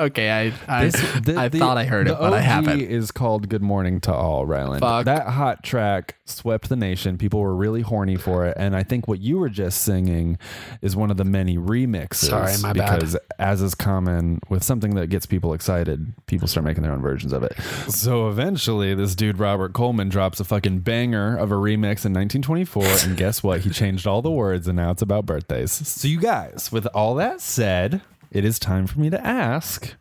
Okay, 0.06 0.30
I 0.30 0.52
I, 0.68 0.84
This- 0.86 1.20
the- 1.22 1.36
I 1.38 1.48
the- 1.48 1.58
thought 1.58 1.76
I 1.78 1.84
heard 1.84 2.08
it, 2.08 2.16
but 2.18 2.32
I 2.32 2.40
haven't. 2.40 2.80
is 2.80 3.10
called 3.10 3.48
Good 3.48 3.62
Morning 3.62 4.00
to 4.02 4.12
All, 4.12 4.44
Ryland. 4.46 4.80
Fuck. 4.80 5.04
That 5.04 5.28
hot 5.28 5.62
track 5.62 6.16
swept 6.24 6.68
the 6.68 6.76
nation. 6.76 7.18
People 7.18 7.40
were 7.40 7.54
really 7.54 7.82
horny 7.82 8.16
for 8.16 8.46
it. 8.46 8.56
And 8.58 8.74
I 8.74 8.82
think 8.82 9.06
what 9.06 9.20
you 9.20 9.38
were 9.38 9.48
just 9.48 9.82
singing 9.82 10.38
is 10.80 10.96
one 10.96 11.10
of 11.10 11.16
the 11.18 11.24
many 11.24 11.56
remixes. 11.58 12.14
Sorry, 12.30 12.52
my 12.62 12.72
bad. 12.72 12.98
Because 13.00 13.16
as 13.38 13.60
is 13.62 13.74
common 13.74 14.40
with 14.48 14.62
something 14.62 14.94
that 14.94 15.08
gets 15.08 15.26
people 15.26 15.52
excited, 15.52 16.12
people 16.26 16.48
start 16.48 16.64
making 16.64 16.82
their 16.82 16.92
own 16.92 17.02
versions 17.02 17.32
of 17.32 17.42
it. 17.42 17.52
So 17.88 18.28
eventually, 18.28 18.94
this 18.94 19.14
dude, 19.14 19.38
Robert 19.38 19.72
Coleman, 19.72 20.08
drops 20.08 20.40
a 20.40 20.44
fucking 20.44 20.80
banger 20.80 21.36
of 21.36 21.50
a 21.52 21.56
remix 21.56 22.04
in 22.06 22.12
1924. 22.14 22.84
And 23.08 23.16
guess 23.16 23.42
what? 23.42 23.60
He 23.60 23.70
changed 23.70 24.06
all 24.06 24.22
the 24.22 24.30
words 24.30 24.66
and 24.66 24.76
now 24.76 24.90
it's 24.90 25.02
about 25.02 25.26
birthdays. 25.26 25.70
So, 25.72 26.08
you 26.08 26.18
guys, 26.20 26.70
with 26.72 26.86
all 26.94 27.14
that 27.16 27.40
said, 27.40 28.00
it 28.32 28.44
is 28.44 28.58
time 28.58 28.86
for 28.86 28.98
me 28.98 29.10
to 29.10 29.24
ask. 29.24 29.94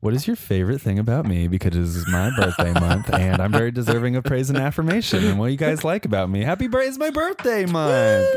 What 0.00 0.14
is 0.14 0.28
your 0.28 0.36
favorite 0.36 0.80
thing 0.80 0.98
about 0.98 1.26
me? 1.26 1.48
Because 1.48 1.74
it 1.74 1.82
is 1.82 2.06
my 2.06 2.30
birthday 2.36 2.72
month 2.74 3.12
and 3.12 3.42
I'm 3.42 3.50
very 3.50 3.72
deserving 3.72 4.14
of 4.14 4.22
praise 4.22 4.48
and 4.48 4.58
affirmation. 4.58 5.24
And 5.24 5.38
what 5.40 5.50
you 5.50 5.56
guys 5.56 5.82
like 5.82 6.04
about 6.04 6.30
me? 6.30 6.42
Happy 6.44 6.68
birthday! 6.68 6.88
It's 6.88 6.98
my 6.98 7.10
birthday 7.10 7.66
month. 7.66 8.28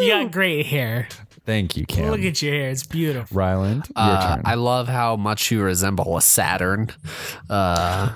You 0.00 0.08
got 0.08 0.32
great 0.32 0.66
hair. 0.66 1.06
Thank 1.44 1.76
you, 1.76 1.86
Cam. 1.86 2.10
Look 2.10 2.22
at 2.22 2.40
your 2.42 2.52
hair. 2.54 2.70
It's 2.70 2.86
beautiful. 2.86 3.36
Ryland, 3.36 3.86
your 3.88 3.92
Uh, 3.96 4.34
turn. 4.36 4.42
I 4.44 4.54
love 4.54 4.88
how 4.88 5.16
much 5.16 5.50
you 5.52 5.62
resemble 5.62 6.16
a 6.16 6.22
Saturn. 6.22 6.88
Uh 7.48 8.14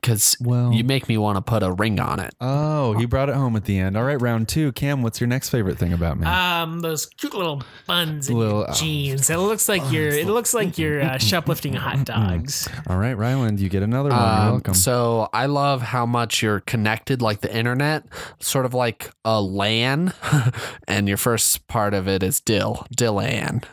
because 0.00 0.36
Well- 0.40 0.72
you 0.72 0.84
make 0.84 1.08
me 1.08 1.18
want 1.18 1.36
to 1.36 1.42
put 1.42 1.62
a 1.62 1.72
ring 1.72 1.98
on 2.00 2.20
it. 2.20 2.34
oh, 2.40 2.94
he 2.98 3.06
brought 3.06 3.28
it 3.28 3.34
home 3.34 3.56
at 3.56 3.64
the 3.64 3.78
end. 3.78 3.96
All 3.96 4.04
right, 4.04 4.20
round 4.20 4.48
two. 4.48 4.72
Cam, 4.72 5.02
what's 5.02 5.20
your 5.20 5.28
next 5.28 5.48
favorite 5.50 5.78
thing 5.78 5.92
about 5.92 6.18
me? 6.18 6.26
Um, 6.26 6.80
those 6.80 7.06
cute 7.06 7.34
little 7.34 7.62
buns 7.86 8.28
in 8.28 8.36
Little- 8.36 8.60
your 8.60 8.72
jeans. 8.72 9.30
It 9.30 9.36
looks 9.38 9.68
like 9.68 9.82
you're. 9.92 10.08
It 10.08 10.26
looks 10.26 10.54
like 10.54 10.78
you're 10.78 11.00
uh, 11.02 11.18
shoplifting 11.18 11.74
hot 11.74 12.04
dogs. 12.04 12.68
All 12.88 12.96
right, 12.98 13.16
Ryland, 13.16 13.60
you 13.60 13.68
get 13.68 13.82
another 13.82 14.10
one. 14.10 14.18
You're 14.18 14.28
Um, 14.28 14.50
welcome. 14.52 14.74
So 14.74 15.28
I 15.32 15.46
love 15.46 15.82
how 15.82 16.06
much 16.06 16.42
you're 16.42 16.60
connected, 16.60 17.20
like 17.22 17.40
the 17.40 17.54
internet, 17.54 18.04
sort 18.40 18.64
of 18.66 18.74
like 18.74 19.10
a 19.24 19.40
LAN, 19.40 20.12
and 20.88 21.08
your 21.08 21.16
first 21.16 21.66
part 21.68 21.94
of 21.94 22.08
it 22.08 22.22
is 22.22 22.40
Dill, 22.40 22.86
Dillan. 22.96 23.64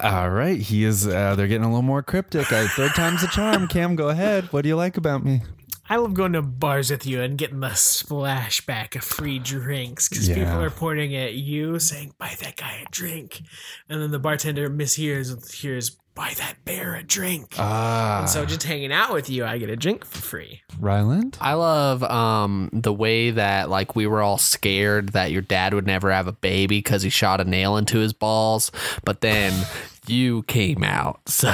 All 0.00 0.30
right, 0.30 0.60
he 0.60 0.84
is. 0.84 1.06
Uh, 1.06 1.34
they're 1.34 1.46
getting 1.48 1.64
a 1.64 1.68
little 1.68 1.82
more 1.82 2.02
cryptic. 2.02 2.52
Uh, 2.52 2.66
third 2.68 2.92
time's 2.94 3.22
a 3.22 3.28
charm. 3.28 3.68
Cam, 3.68 3.96
go 3.96 4.08
ahead. 4.08 4.52
What 4.52 4.62
do 4.62 4.68
you 4.68 4.76
like 4.76 4.96
about 4.96 5.24
me? 5.24 5.42
I 5.90 5.96
love 5.96 6.12
going 6.12 6.34
to 6.34 6.42
bars 6.42 6.90
with 6.90 7.06
you 7.06 7.22
and 7.22 7.38
getting 7.38 7.60
the 7.60 7.68
splashback 7.68 8.94
of 8.94 9.04
free 9.04 9.38
drinks 9.38 10.08
because 10.08 10.28
Yeah. 10.28 10.34
people 10.34 10.62
are 10.62 10.70
pointing 10.70 11.14
at 11.16 11.32
you 11.34 11.78
saying, 11.78 12.12
"Buy 12.18 12.36
that 12.42 12.56
guy 12.56 12.84
a 12.86 12.90
drink," 12.90 13.40
and 13.88 14.02
then 14.02 14.10
the 14.10 14.18
bartender 14.18 14.68
mishears 14.68 15.50
hears, 15.54 15.96
"Buy 16.18 16.34
that 16.36 16.56
bear 16.64 16.96
a 16.96 17.02
drink." 17.04 17.54
Ah, 17.58 18.20
and 18.20 18.28
so 18.28 18.44
just 18.44 18.64
hanging 18.64 18.92
out 18.92 19.12
with 19.12 19.30
you, 19.30 19.44
I 19.44 19.56
get 19.58 19.70
a 19.70 19.76
drink 19.76 20.04
for 20.04 20.18
free. 20.20 20.62
Ryland. 20.80 21.38
I 21.40 21.54
love 21.54 22.02
um, 22.02 22.70
the 22.72 22.92
way 22.92 23.30
that 23.30 23.70
like 23.70 23.94
we 23.94 24.06
were 24.08 24.20
all 24.20 24.36
scared 24.36 25.10
that 25.10 25.30
your 25.30 25.42
dad 25.42 25.74
would 25.74 25.86
never 25.86 26.10
have 26.10 26.26
a 26.26 26.32
baby 26.32 26.78
because 26.78 27.02
he 27.02 27.08
shot 27.08 27.40
a 27.40 27.44
nail 27.44 27.76
into 27.76 27.98
his 27.98 28.12
balls, 28.12 28.72
but 29.04 29.20
then 29.20 29.66
you 30.08 30.42
came 30.42 30.82
out, 30.82 31.20
so 31.28 31.52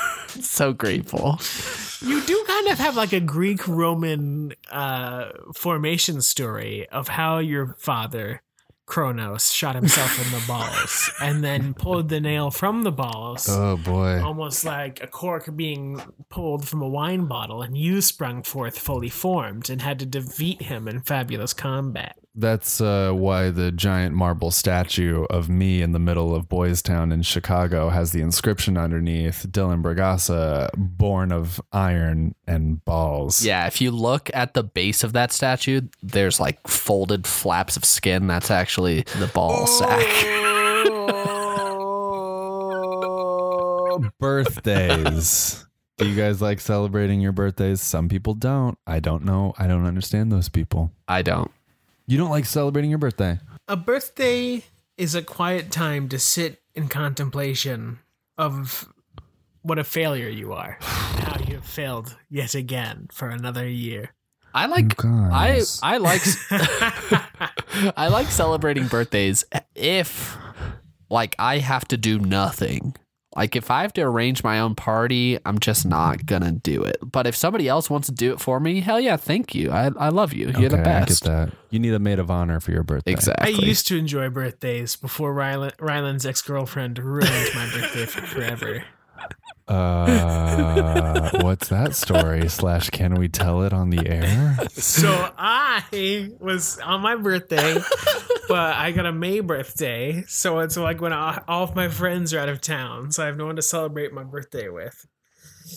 so 0.28 0.72
grateful. 0.74 1.40
You 2.00 2.20
do 2.22 2.44
kind 2.46 2.68
of 2.68 2.78
have 2.78 2.96
like 2.96 3.12
a 3.12 3.20
Greek 3.20 3.66
Roman 3.66 4.52
uh, 4.70 5.30
formation 5.54 6.20
story 6.20 6.88
of 6.88 7.08
how 7.08 7.38
your 7.38 7.76
father, 7.78 8.42
Kronos, 8.86 9.50
shot 9.52 9.74
himself 9.74 10.18
in 10.24 10.32
the 10.32 10.44
balls 10.48 11.10
and 11.20 11.42
then 11.42 11.74
pulled 11.74 12.08
the 12.08 12.20
nail 12.20 12.50
from 12.50 12.82
the 12.82 12.92
balls. 12.92 13.48
Oh 13.48 13.76
boy. 13.76 14.22
Almost 14.22 14.64
like 14.64 15.02
a 15.02 15.06
cork 15.06 15.48
being 15.56 16.00
pulled 16.28 16.68
from 16.68 16.82
a 16.82 16.88
wine 16.88 17.26
bottle, 17.26 17.62
and 17.62 17.76
you 17.76 18.00
sprung 18.00 18.42
forth 18.42 18.78
fully 18.78 19.08
formed 19.08 19.70
and 19.70 19.80
had 19.82 19.98
to 20.00 20.06
defeat 20.06 20.62
him 20.62 20.88
in 20.88 21.00
fabulous 21.00 21.54
combat. 21.54 22.16
That's 22.34 22.80
uh, 22.80 23.12
why 23.12 23.50
the 23.50 23.70
giant 23.70 24.14
marble 24.14 24.50
statue 24.50 25.24
of 25.24 25.50
me 25.50 25.82
in 25.82 25.92
the 25.92 25.98
middle 25.98 26.34
of 26.34 26.48
Boys 26.48 26.80
Town 26.80 27.12
in 27.12 27.20
Chicago 27.22 27.90
has 27.90 28.12
the 28.12 28.22
inscription 28.22 28.78
underneath 28.78 29.46
Dylan 29.50 29.82
Bragasa, 29.82 30.70
born 30.76 31.30
of 31.30 31.60
iron 31.72 32.34
and 32.46 32.82
balls. 32.86 33.44
Yeah, 33.44 33.66
if 33.66 33.82
you 33.82 33.90
look 33.90 34.30
at 34.32 34.54
the 34.54 34.62
base 34.62 35.04
of 35.04 35.12
that 35.12 35.30
statue, 35.30 35.82
there's 36.02 36.40
like 36.40 36.66
folded 36.66 37.26
flaps 37.26 37.76
of 37.76 37.84
skin. 37.84 38.28
That's 38.28 38.50
actually 38.50 39.02
the 39.18 39.30
ball 39.34 39.66
sack. 39.66 40.00
Birthdays. 44.18 45.66
Do 45.98 46.08
you 46.08 46.16
guys 46.16 46.40
like 46.40 46.60
celebrating 46.60 47.20
your 47.20 47.32
birthdays? 47.32 47.82
Some 47.82 48.08
people 48.08 48.34
don't. 48.34 48.78
I 48.86 49.00
don't 49.00 49.24
know. 49.24 49.52
I 49.58 49.66
don't 49.66 49.84
understand 49.84 50.32
those 50.32 50.48
people. 50.48 50.90
I 51.06 51.20
don't. 51.22 51.50
You 52.06 52.18
don't 52.18 52.30
like 52.30 52.46
celebrating 52.46 52.90
your 52.90 52.98
birthday? 52.98 53.38
A 53.68 53.76
birthday 53.76 54.64
is 54.96 55.14
a 55.14 55.22
quiet 55.22 55.70
time 55.70 56.08
to 56.08 56.18
sit 56.18 56.60
in 56.74 56.88
contemplation 56.88 58.00
of 58.36 58.88
what 59.62 59.78
a 59.78 59.84
failure 59.84 60.28
you 60.28 60.52
are, 60.52 60.78
how 60.80 61.38
you 61.46 61.54
have 61.54 61.64
failed 61.64 62.16
yet 62.28 62.54
again 62.54 63.08
for 63.12 63.28
another 63.28 63.68
year. 63.68 64.12
I 64.54 64.66
like 64.66 65.02
I. 65.04 65.62
I 65.82 65.96
like 65.98 66.20
I 67.96 68.08
like 68.08 68.26
celebrating 68.26 68.86
birthdays 68.86 69.44
if 69.74 70.36
like 71.08 71.34
I 71.38 71.58
have 71.58 71.86
to 71.88 71.96
do 71.96 72.18
nothing. 72.18 72.94
Like 73.36 73.56
if 73.56 73.70
I 73.70 73.82
have 73.82 73.92
to 73.94 74.02
arrange 74.02 74.44
my 74.44 74.60
own 74.60 74.74
party, 74.74 75.38
I'm 75.46 75.58
just 75.58 75.86
not 75.86 76.26
gonna 76.26 76.52
do 76.52 76.82
it. 76.82 76.98
But 77.02 77.26
if 77.26 77.34
somebody 77.34 77.68
else 77.68 77.88
wants 77.88 78.08
to 78.08 78.14
do 78.14 78.32
it 78.32 78.40
for 78.40 78.60
me, 78.60 78.80
hell 78.80 79.00
yeah, 79.00 79.16
thank 79.16 79.54
you. 79.54 79.70
I, 79.70 79.90
I 79.98 80.08
love 80.10 80.32
you. 80.32 80.52
You're 80.58 80.68
the 80.68 80.80
Okay, 80.80 80.90
I 80.90 80.98
get 81.00 81.08
best. 81.08 81.24
that. 81.24 81.52
You 81.70 81.78
need 81.78 81.94
a 81.94 81.98
maid 81.98 82.18
of 82.18 82.30
honor 82.30 82.60
for 82.60 82.72
your 82.72 82.82
birthday. 82.82 83.12
Exactly. 83.12 83.54
I 83.54 83.56
used 83.56 83.86
to 83.88 83.96
enjoy 83.96 84.28
birthdays 84.28 84.96
before 84.96 85.34
Rylan, 85.34 85.72
Ryland's 85.80 86.26
ex 86.26 86.42
girlfriend 86.42 86.98
ruined 86.98 87.30
my 87.54 87.68
birthday 87.72 88.04
for 88.06 88.20
forever. 88.26 88.84
Uh, 89.68 91.30
what's 91.40 91.68
that 91.68 91.94
story? 91.94 92.48
Slash, 92.48 92.90
can 92.90 93.14
we 93.14 93.28
tell 93.28 93.62
it 93.62 93.72
on 93.72 93.90
the 93.90 94.06
air? 94.06 94.58
So 94.70 95.30
I 95.38 96.30
was 96.40 96.78
on 96.78 97.00
my 97.00 97.16
birthday, 97.16 97.78
but 98.48 98.74
I 98.76 98.90
got 98.92 99.06
a 99.06 99.12
May 99.12 99.40
birthday. 99.40 100.24
So 100.26 100.58
it's 100.58 100.76
like 100.76 101.00
when 101.00 101.12
all 101.12 101.38
all 101.48 101.64
of 101.64 101.74
my 101.74 101.88
friends 101.88 102.34
are 102.34 102.40
out 102.40 102.48
of 102.48 102.60
town, 102.60 103.12
so 103.12 103.22
I 103.22 103.26
have 103.26 103.36
no 103.36 103.46
one 103.46 103.56
to 103.56 103.62
celebrate 103.62 104.12
my 104.12 104.24
birthday 104.24 104.68
with. 104.68 105.06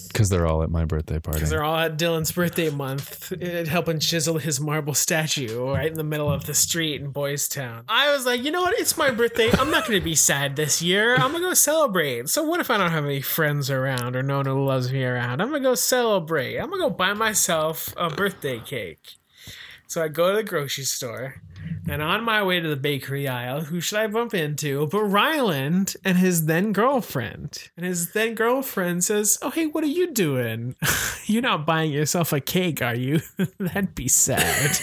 Because 0.07 0.29
they're 0.29 0.45
all 0.45 0.63
at 0.63 0.69
my 0.69 0.85
birthday 0.85 1.19
party. 1.19 1.37
Because 1.37 1.49
they're 1.49 1.63
all 1.63 1.77
at 1.77 1.97
Dylan's 1.97 2.31
birthday 2.31 2.69
month, 2.69 3.31
eh, 3.41 3.65
helping 3.65 3.99
chisel 3.99 4.37
his 4.37 4.59
marble 4.59 4.93
statue 4.93 5.71
right 5.71 5.87
in 5.87 5.97
the 5.97 6.03
middle 6.03 6.31
of 6.31 6.45
the 6.45 6.53
street 6.53 7.01
in 7.01 7.11
Boys 7.11 7.47
Town. 7.47 7.83
I 7.87 8.11
was 8.11 8.25
like, 8.25 8.43
you 8.43 8.51
know 8.51 8.61
what? 8.61 8.79
It's 8.79 8.97
my 8.97 9.11
birthday. 9.11 9.51
I'm 9.51 9.71
not 9.71 9.87
going 9.87 9.99
to 9.99 10.03
be 10.03 10.15
sad 10.15 10.55
this 10.55 10.81
year. 10.81 11.15
I'm 11.15 11.31
going 11.31 11.43
to 11.43 11.49
go 11.49 11.53
celebrate. 11.53 12.29
So, 12.29 12.43
what 12.43 12.59
if 12.59 12.69
I 12.69 12.77
don't 12.77 12.91
have 12.91 13.05
any 13.05 13.21
friends 13.21 13.69
around 13.69 14.15
or 14.15 14.23
no 14.23 14.37
one 14.37 14.45
who 14.45 14.63
loves 14.63 14.91
me 14.91 15.03
around? 15.03 15.41
I'm 15.41 15.49
going 15.49 15.63
to 15.63 15.69
go 15.69 15.75
celebrate. 15.75 16.57
I'm 16.57 16.69
going 16.69 16.81
to 16.81 16.89
go 16.89 16.95
buy 16.95 17.13
myself 17.13 17.93
a 17.97 18.09
birthday 18.09 18.59
cake. 18.59 19.15
So, 19.87 20.03
I 20.03 20.07
go 20.07 20.31
to 20.31 20.37
the 20.37 20.43
grocery 20.43 20.83
store. 20.85 21.41
And 21.87 22.01
on 22.01 22.23
my 22.23 22.43
way 22.43 22.59
to 22.59 22.67
the 22.67 22.75
bakery 22.75 23.27
aisle, 23.27 23.61
who 23.61 23.79
should 23.79 23.99
I 23.99 24.07
bump 24.07 24.33
into 24.33 24.87
but 24.87 25.03
Ryland 25.03 25.95
and 26.03 26.17
his 26.17 26.45
then 26.45 26.73
girlfriend? 26.73 27.69
And 27.77 27.85
his 27.85 28.11
then 28.13 28.33
girlfriend 28.33 29.03
says, 29.03 29.37
Oh, 29.41 29.51
hey, 29.51 29.67
what 29.67 29.83
are 29.83 29.87
you 29.87 30.11
doing? 30.11 30.75
You're 31.25 31.41
not 31.41 31.65
buying 31.65 31.91
yourself 31.91 32.33
a 32.33 32.39
cake, 32.39 32.81
are 32.81 32.95
you? 32.95 33.21
That'd 33.59 33.95
be 33.95 34.07
sad. 34.07 34.77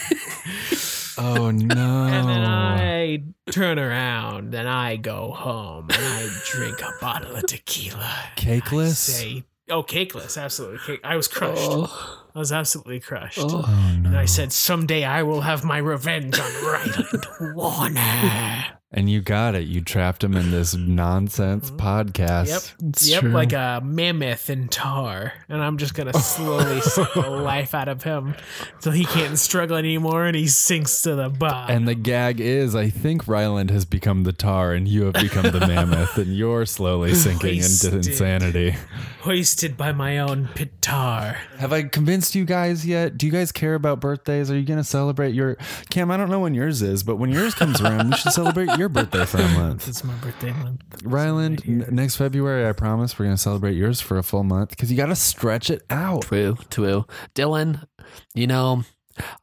oh 1.18 1.51
no! 1.51 2.05
And 2.05 2.28
then 2.28 2.45
I 2.45 3.22
turn 3.51 3.78
around 3.78 4.55
and 4.55 4.68
I 4.68 4.97
go 4.97 5.33
home 5.33 5.89
and 5.91 6.03
I 6.03 6.28
drink 6.47 6.80
a 6.80 6.93
bottle 7.01 7.37
of 7.37 7.47
tequila. 7.47 8.12
Cakeless. 8.37 9.43
Say, 9.72 9.76
Oh, 9.76 9.82
cakeless, 9.82 10.42
absolutely. 10.42 10.78
Cake. 10.86 11.00
I 11.04 11.16
was 11.16 11.28
crushed. 11.28 11.62
Oh. 11.62 12.28
I 12.34 12.38
was 12.38 12.52
absolutely 12.52 13.00
crushed. 13.00 13.38
Oh. 13.40 13.64
Oh, 13.66 14.00
and 14.04 14.16
I 14.16 14.24
said, 14.24 14.52
someday 14.52 15.04
I 15.04 15.22
will 15.22 15.42
have 15.42 15.64
my 15.64 15.78
revenge 15.78 16.38
on 16.38 16.64
Ryland 16.64 17.26
Warner. 17.54 18.78
And 18.95 19.09
you 19.09 19.22
got 19.22 19.55
it. 19.55 19.66
You 19.66 19.80
trapped 19.80 20.22
him 20.22 20.36
in 20.36 20.51
this 20.51 20.74
nonsense 20.76 21.70
mm-hmm. 21.70 21.86
podcast. 21.86 22.49
Yep. 22.80 23.03
yep. 23.03 23.20
true. 23.20 23.30
Like 23.30 23.53
a 23.53 23.80
mammoth 23.82 24.51
in 24.51 24.68
tar. 24.68 25.32
And 25.49 25.62
I'm 25.62 25.78
just 25.78 25.95
going 25.95 26.12
to 26.12 26.18
slowly 26.18 26.80
suck 26.82 27.14
the 27.14 27.20
life 27.30 27.74
out 27.74 27.88
of 27.88 28.03
him 28.03 28.34
until 28.74 28.93
he 28.93 29.05
can't 29.05 29.38
struggle 29.38 29.76
anymore 29.76 30.26
and 30.26 30.36
he 30.36 30.47
sinks 30.47 31.03
to 31.03 31.14
the 31.14 31.28
bottom. 31.28 31.74
And 31.74 31.88
the 31.88 31.95
gag 31.95 32.40
is, 32.40 32.74
I 32.74 32.90
think 32.90 33.26
Ryland 33.26 33.70
has 33.70 33.84
become 33.84 34.24
the 34.24 34.32
tar 34.32 34.72
and 34.72 34.86
you 34.86 35.05
have 35.05 35.14
become 35.14 35.51
the 35.51 35.61
mammoth, 35.61 36.18
and 36.18 36.36
you're 36.36 36.66
slowly 36.66 37.14
sinking 37.14 37.57
into 37.59 37.97
insanity. 37.97 38.76
hoisted 39.20 39.76
by 39.76 39.93
my 39.93 40.18
own 40.18 40.49
pitar. 40.49 41.36
Have 41.59 41.72
I 41.72 41.84
convinced 41.84 42.34
you 42.34 42.45
guys 42.45 42.86
yet? 42.86 43.16
Do 43.16 43.26
you 43.26 43.32
guys 43.32 43.53
care 43.53 43.74
about 43.74 44.01
birthdays? 44.01 44.51
Are 44.51 44.59
you 44.59 44.64
going 44.64 44.78
to 44.78 44.84
celebrate 44.84 45.34
your. 45.34 45.57
Cam, 45.90 46.11
I 46.11 46.16
don't 46.16 46.30
know 46.30 46.40
when 46.40 46.55
yours 46.55 46.82
is, 46.82 47.03
but 47.03 47.16
when 47.16 47.30
yours 47.30 47.55
comes 47.55 47.80
around, 47.80 48.11
we 48.11 48.16
should 48.16 48.32
celebrate 48.32 48.68
your 48.83 48.89
birthday 48.89 49.24
for 49.24 49.39
a 49.39 49.49
month. 49.55 49.87
It's 49.87 50.03
my 50.03 50.14
birthday 50.14 50.53
month. 50.53 50.83
Ryland, 51.05 51.62
n- 51.66 51.87
next 51.91 52.16
February, 52.16 52.68
I 52.68 52.72
promise 52.72 53.16
we're 53.16 53.26
going 53.26 53.37
to 53.37 53.43
celebrate 53.43 53.74
yours 53.76 54.01
for 54.01 54.18
a 54.18 54.24
full 54.24 54.43
month 54.43 54.70
because 54.70 54.91
you 54.91 54.97
got 54.97 55.07
to 55.07 55.14
stretch 55.14 55.70
it 55.70 55.83
out. 55.89 56.22
True, 56.22 56.57
true. 56.68 57.07
Dylan, 57.37 57.87
you 58.35 58.49
know, 58.49 58.83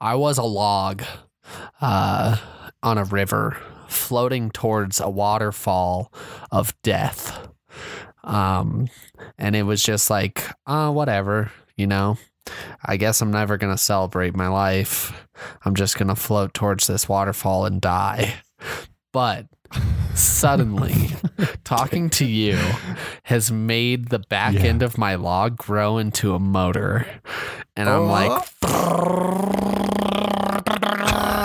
I 0.02 0.16
was 0.16 0.38
a 0.38 0.44
log 0.44 1.04
uh, 1.80 2.36
on 2.84 2.98
a 2.98 3.06
river 3.06 3.58
floating 3.88 4.52
towards 4.52 5.00
a 5.00 5.10
waterfall 5.10 6.12
of 6.52 6.74
death. 6.84 7.48
Um, 8.26 8.90
and 9.38 9.56
it 9.56 9.64
was 9.64 9.82
just 9.82 10.10
like, 10.10 10.44
uh, 10.68 10.92
whatever, 10.92 11.50
you 11.78 11.88
know. 11.88 12.18
I 12.84 12.98
guess 12.98 13.22
I'm 13.22 13.32
never 13.32 13.58
going 13.58 13.74
to 13.74 13.82
celebrate 13.82 14.36
my 14.36 14.48
life. 14.50 15.14
I'm 15.64 15.76
just 15.76 15.98
going 15.98 16.08
to 16.10 16.16
float 16.16 16.54
towards 16.54 16.88
this 16.88 17.08
waterfall 17.08 17.66
and 17.66 17.80
die. 17.80 18.34
But 19.12 19.47
suddenly, 20.14 21.10
talking 21.64 22.10
to 22.12 22.26
you 22.26 22.57
has 23.24 23.51
made 23.51 24.10
the 24.10 24.20
back 24.20 24.53
Yeah. 24.53 24.62
end 24.62 24.84
of 24.84 24.97
my 24.97 25.16
log 25.16 25.57
grow 25.57 25.97
into 25.97 26.36
a 26.36 26.39
motor. 26.39 27.07
And 27.76 27.89
I'm 27.89 28.01
oh. 28.01 28.05
like, 28.05 28.43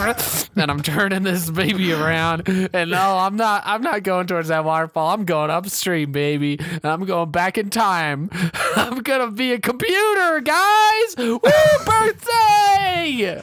and 0.57 0.71
I'm 0.71 0.83
turning 0.83 1.23
this 1.23 1.51
baby 1.51 1.93
around. 1.93 2.49
And 2.49 2.91
no, 2.91 3.19
I'm 3.19 3.37
not. 3.37 3.63
I'm 3.65 3.83
not 3.83 4.03
going 4.03 4.27
towards 4.27 4.49
that 4.49 4.65
waterfall. 4.65 5.15
I'm 5.15 5.25
going 5.25 5.51
upstream, 5.51 6.13
baby. 6.13 6.59
And 6.59 6.85
I'm 6.85 7.05
going 7.05 7.31
back 7.31 7.57
in 7.57 7.71
time. 7.71 8.29
I'm 8.77 8.99
gonna 9.03 9.31
be 9.31 9.53
a 9.53 9.59
computer, 9.59 10.41
guys. 10.41 11.15
Woo, 11.17 11.41
birthday! 11.87 13.43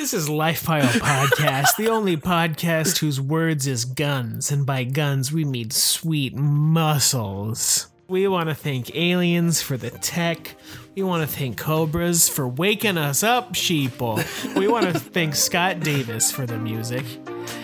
This 0.00 0.14
is 0.14 0.30
Lifepile 0.30 0.80
Podcast, 0.80 1.76
the 1.76 1.90
only 1.90 2.16
podcast 2.16 2.96
whose 3.00 3.20
words 3.20 3.66
is 3.66 3.84
guns, 3.84 4.50
and 4.50 4.64
by 4.64 4.82
guns 4.82 5.30
we 5.30 5.44
mean 5.44 5.68
sweet 5.68 6.34
muscles. 6.34 7.88
We 8.08 8.26
want 8.26 8.48
to 8.48 8.54
thank 8.54 8.96
aliens 8.96 9.60
for 9.60 9.76
the 9.76 9.90
tech. 9.90 10.56
We 10.96 11.02
want 11.02 11.28
to 11.28 11.36
thank 11.36 11.58
Cobras 11.58 12.30
for 12.30 12.48
waking 12.48 12.96
us 12.96 13.22
up, 13.22 13.52
sheeple. 13.52 14.24
We 14.56 14.68
want 14.68 14.86
to 14.86 14.98
thank 14.98 15.34
Scott 15.34 15.80
Davis 15.80 16.32
for 16.32 16.46
the 16.46 16.56
music. 16.56 17.04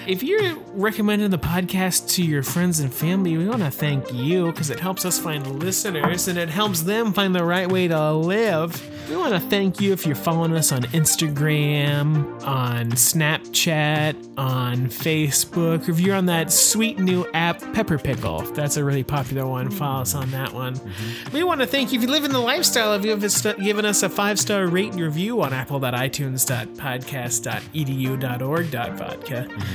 If 0.06 0.22
you're 0.22 0.56
recommending 0.74 1.30
the 1.30 1.38
podcast 1.38 2.10
to 2.10 2.22
your 2.22 2.42
friends 2.42 2.80
and 2.80 2.92
family, 2.92 3.36
we 3.36 3.48
want 3.48 3.62
to 3.62 3.70
thank 3.70 4.12
you 4.12 4.46
because 4.46 4.70
it 4.70 4.78
helps 4.78 5.04
us 5.04 5.18
find 5.18 5.60
listeners 5.60 6.28
and 6.28 6.38
it 6.38 6.48
helps 6.48 6.82
them 6.82 7.12
find 7.12 7.34
the 7.34 7.44
right 7.44 7.70
way 7.70 7.88
to 7.88 8.12
live. 8.12 8.92
We 9.08 9.16
want 9.16 9.34
to 9.34 9.40
thank 9.40 9.80
you 9.80 9.92
if 9.92 10.04
you're 10.04 10.16
following 10.16 10.52
us 10.56 10.72
on 10.72 10.82
Instagram, 10.84 12.42
on 12.42 12.90
Snapchat, 12.90 14.34
on 14.36 14.86
Facebook, 14.88 15.86
or 15.88 15.92
if 15.92 16.00
you're 16.00 16.16
on 16.16 16.26
that 16.26 16.50
sweet 16.52 16.98
new 16.98 17.24
app 17.32 17.60
Pepper 17.72 17.98
Pickle. 17.98 18.40
That's 18.40 18.76
a 18.76 18.84
really 18.84 19.04
popular 19.04 19.46
one. 19.46 19.70
Follow 19.70 20.02
us 20.02 20.14
on 20.16 20.30
that 20.32 20.52
one. 20.52 20.74
Mm-hmm. 20.74 21.32
We 21.32 21.44
want 21.44 21.60
to 21.60 21.68
thank 21.68 21.92
you 21.92 22.00
if 22.00 22.04
you 22.04 22.10
live 22.10 22.24
in 22.24 22.32
the 22.32 22.40
lifestyle 22.40 22.92
of 22.92 23.04
you 23.04 23.12
have 23.12 23.20
given 23.62 23.84
us 23.84 24.02
a 24.02 24.08
five 24.08 24.40
star 24.40 24.66
rate 24.66 24.92
and 24.92 25.00
review 25.00 25.40
on 25.42 25.52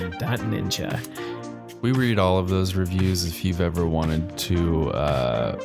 apple.itunes.podcast.edu.org.vodka.ninja. 0.02 1.82
We 1.82 1.92
read 1.94 2.20
all 2.20 2.38
of 2.38 2.50
those 2.50 2.76
reviews 2.76 3.26
if 3.26 3.44
you've 3.44 3.62
ever 3.62 3.88
wanted 3.88 4.38
to 4.38 4.92
uh, 4.92 5.56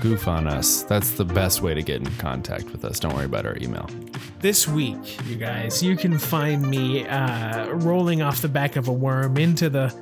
goof 0.00 0.28
on 0.28 0.46
us. 0.46 0.82
That's 0.82 1.12
the 1.12 1.24
best 1.24 1.60
way 1.60 1.74
to 1.74 1.82
get 1.82 1.96
in 2.02 2.10
contact 2.16 2.70
with 2.70 2.84
us. 2.84 3.00
Don't 3.00 3.14
worry 3.14 3.24
about 3.24 3.46
our 3.46 3.56
email. 3.60 3.88
This 4.40 4.68
week, 4.68 5.18
you 5.26 5.36
guys, 5.36 5.82
you 5.82 5.96
can 5.96 6.18
find 6.18 6.62
me 6.68 7.04
uh, 7.06 7.68
rolling 7.70 8.22
off 8.22 8.42
the 8.42 8.48
back 8.48 8.76
of 8.76 8.86
a 8.86 8.92
worm 8.92 9.38
into 9.38 9.68
the 9.68 9.92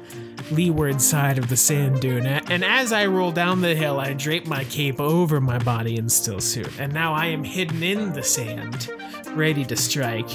leeward 0.50 1.00
side 1.00 1.38
of 1.38 1.48
the 1.48 1.56
sand 1.56 2.00
dune. 2.00 2.26
And 2.26 2.62
as 2.62 2.92
I 2.92 3.06
roll 3.06 3.32
down 3.32 3.62
the 3.62 3.74
hill, 3.74 3.98
I 3.98 4.12
drape 4.12 4.46
my 4.46 4.64
cape 4.64 5.00
over 5.00 5.40
my 5.40 5.56
body 5.58 5.96
in 5.96 6.10
still 6.10 6.40
suit. 6.40 6.78
And 6.78 6.92
now 6.92 7.14
I 7.14 7.26
am 7.26 7.42
hidden 7.42 7.82
in 7.82 8.12
the 8.12 8.22
sand, 8.22 8.90
ready 9.30 9.64
to 9.64 9.76
strike 9.76 10.28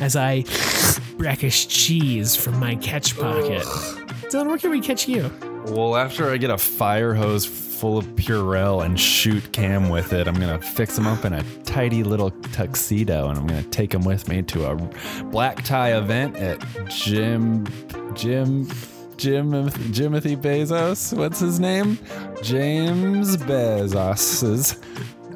as 0.00 0.16
I 0.16 0.42
brackish 1.16 1.66
cheese 1.66 2.36
from 2.36 2.58
my 2.58 2.74
catch 2.76 3.16
pocket. 3.16 3.62
Dylan, 4.30 4.46
where 4.46 4.58
can 4.58 4.70
we 4.70 4.80
catch 4.80 5.08
you? 5.08 5.30
Well, 5.66 5.96
after 5.96 6.30
I 6.30 6.36
get 6.36 6.50
a 6.50 6.58
fire 6.58 7.14
hose 7.14 7.46
full 7.46 7.96
of 7.96 8.06
Purell 8.16 8.84
and 8.84 8.98
shoot 8.98 9.52
Cam 9.52 9.88
with 9.88 10.12
it, 10.12 10.28
I'm 10.28 10.34
gonna 10.34 10.60
fix 10.60 10.98
him 10.98 11.06
up 11.06 11.24
in 11.24 11.32
a 11.32 11.42
tidy 11.64 12.02
little 12.02 12.30
tuxedo, 12.30 13.28
and 13.28 13.38
I'm 13.38 13.46
gonna 13.46 13.62
take 13.64 13.92
him 13.94 14.02
with 14.04 14.28
me 14.28 14.42
to 14.42 14.66
a 14.66 14.76
black 15.24 15.64
tie 15.64 15.96
event 15.96 16.36
at 16.36 16.58
Jim, 16.88 17.66
Jim, 18.14 18.66
Jim, 19.16 19.52
Jimothy 19.92 20.36
Bezos. 20.36 21.16
What's 21.16 21.40
his 21.40 21.58
name? 21.60 21.98
James 22.42 23.36
Bezos's 23.36 24.76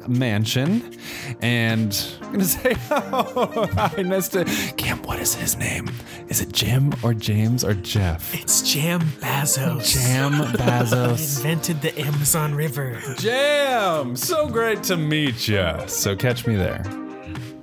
mansion, 0.09 0.97
and 1.41 1.95
I'm 2.21 2.31
gonna 2.31 2.43
say, 2.59 2.75
oh, 2.91 3.69
I 3.95 4.03
missed 4.03 4.35
it. 4.35 4.47
Cam. 4.77 5.01
What 5.03 5.19
is 5.19 5.33
his 5.35 5.55
name? 5.57 5.89
Is 6.27 6.41
it 6.41 6.51
Jim 6.51 6.91
or 7.03 7.13
James 7.13 7.63
or 7.63 7.73
Jeff? 7.73 8.33
It's 8.33 8.61
Jam 8.61 8.99
Bazos. 9.21 9.93
Jam 9.93 10.31
Bezos. 10.53 11.37
Invented 11.37 11.81
the 11.81 11.97
Amazon 11.99 12.53
River. 12.53 12.99
Jam! 13.17 14.15
So 14.15 14.47
great 14.47 14.83
to 14.83 14.97
meet 14.97 15.47
ya. 15.47 15.85
So 15.87 16.15
catch 16.15 16.45
me 16.45 16.55
there. 16.55 16.83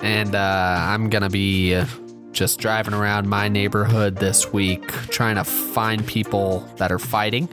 and 0.01 0.35
uh, 0.35 0.77
I'm 0.81 1.09
gonna 1.11 1.31
be 1.31 1.75
uh, 1.75 1.87
just 2.33 2.59
driving 2.61 2.95
around 2.95 3.29
my 3.29 3.49
neighborhood 3.49 4.17
this 4.17 4.53
week, 4.53 4.87
trying 5.09 5.37
to 5.37 5.45
find 5.45 6.07
people 6.07 6.61
that 6.77 6.91
are 6.93 6.99
fighting. 6.99 7.49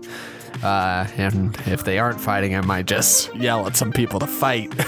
Uh, 0.62 1.08
and 1.18 1.58
if 1.66 1.84
they 1.84 1.99
aren't 1.99 2.20
fighting, 2.20 2.56
I 2.56 2.62
might 2.62 2.86
just 2.86 3.34
yell 3.36 3.66
at 3.68 3.76
some 3.76 3.91
people 3.91 4.20
to 4.20 4.28
fight, 4.28 4.74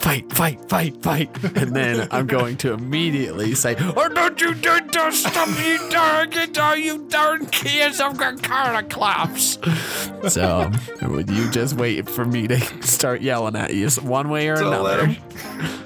fight, 0.00 0.32
fight, 0.32 0.60
fight, 0.68 0.96
fight, 1.02 1.44
and 1.56 1.74
then 1.74 2.08
I'm 2.10 2.26
going 2.26 2.56
to 2.58 2.72
immediately 2.72 3.54
say, 3.54 3.76
"Oh, 3.78 4.08
don't 4.08 4.40
you 4.40 4.54
dare 4.54 4.80
to 4.80 5.12
stop 5.12 5.48
you 5.64 5.90
darn 5.90 6.32
it, 6.32 6.56
you 6.78 7.06
darn 7.08 7.46
kids! 7.46 8.00
I've 8.00 8.16
got 8.16 8.42
car 8.42 8.82
claps." 8.84 9.58
So, 10.28 10.70
would 11.02 11.30
you 11.30 11.50
just 11.50 11.74
wait 11.74 12.08
for 12.08 12.24
me 12.24 12.48
to 12.48 12.58
start 12.82 13.22
yelling 13.22 13.56
at 13.56 13.74
you 13.74 13.88
one 14.02 14.28
way 14.28 14.48
or 14.48 14.54
another? 14.54 15.06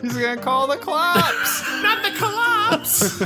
He's 0.01 0.17
gonna 0.17 0.41
call 0.41 0.67
the 0.67 0.77
cops. 0.77 1.63
Not 1.83 2.03
the 2.03 2.19
collapse! 2.19 3.19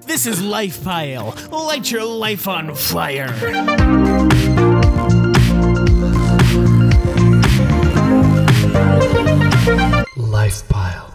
this 0.06 0.26
is 0.26 0.42
Life 0.42 0.82
Pile. 0.84 1.36
Light 1.50 1.90
your 1.90 2.04
life 2.04 2.46
on 2.48 2.74
fire. 2.74 3.28
Life 10.30 10.62
pile. 10.68 11.09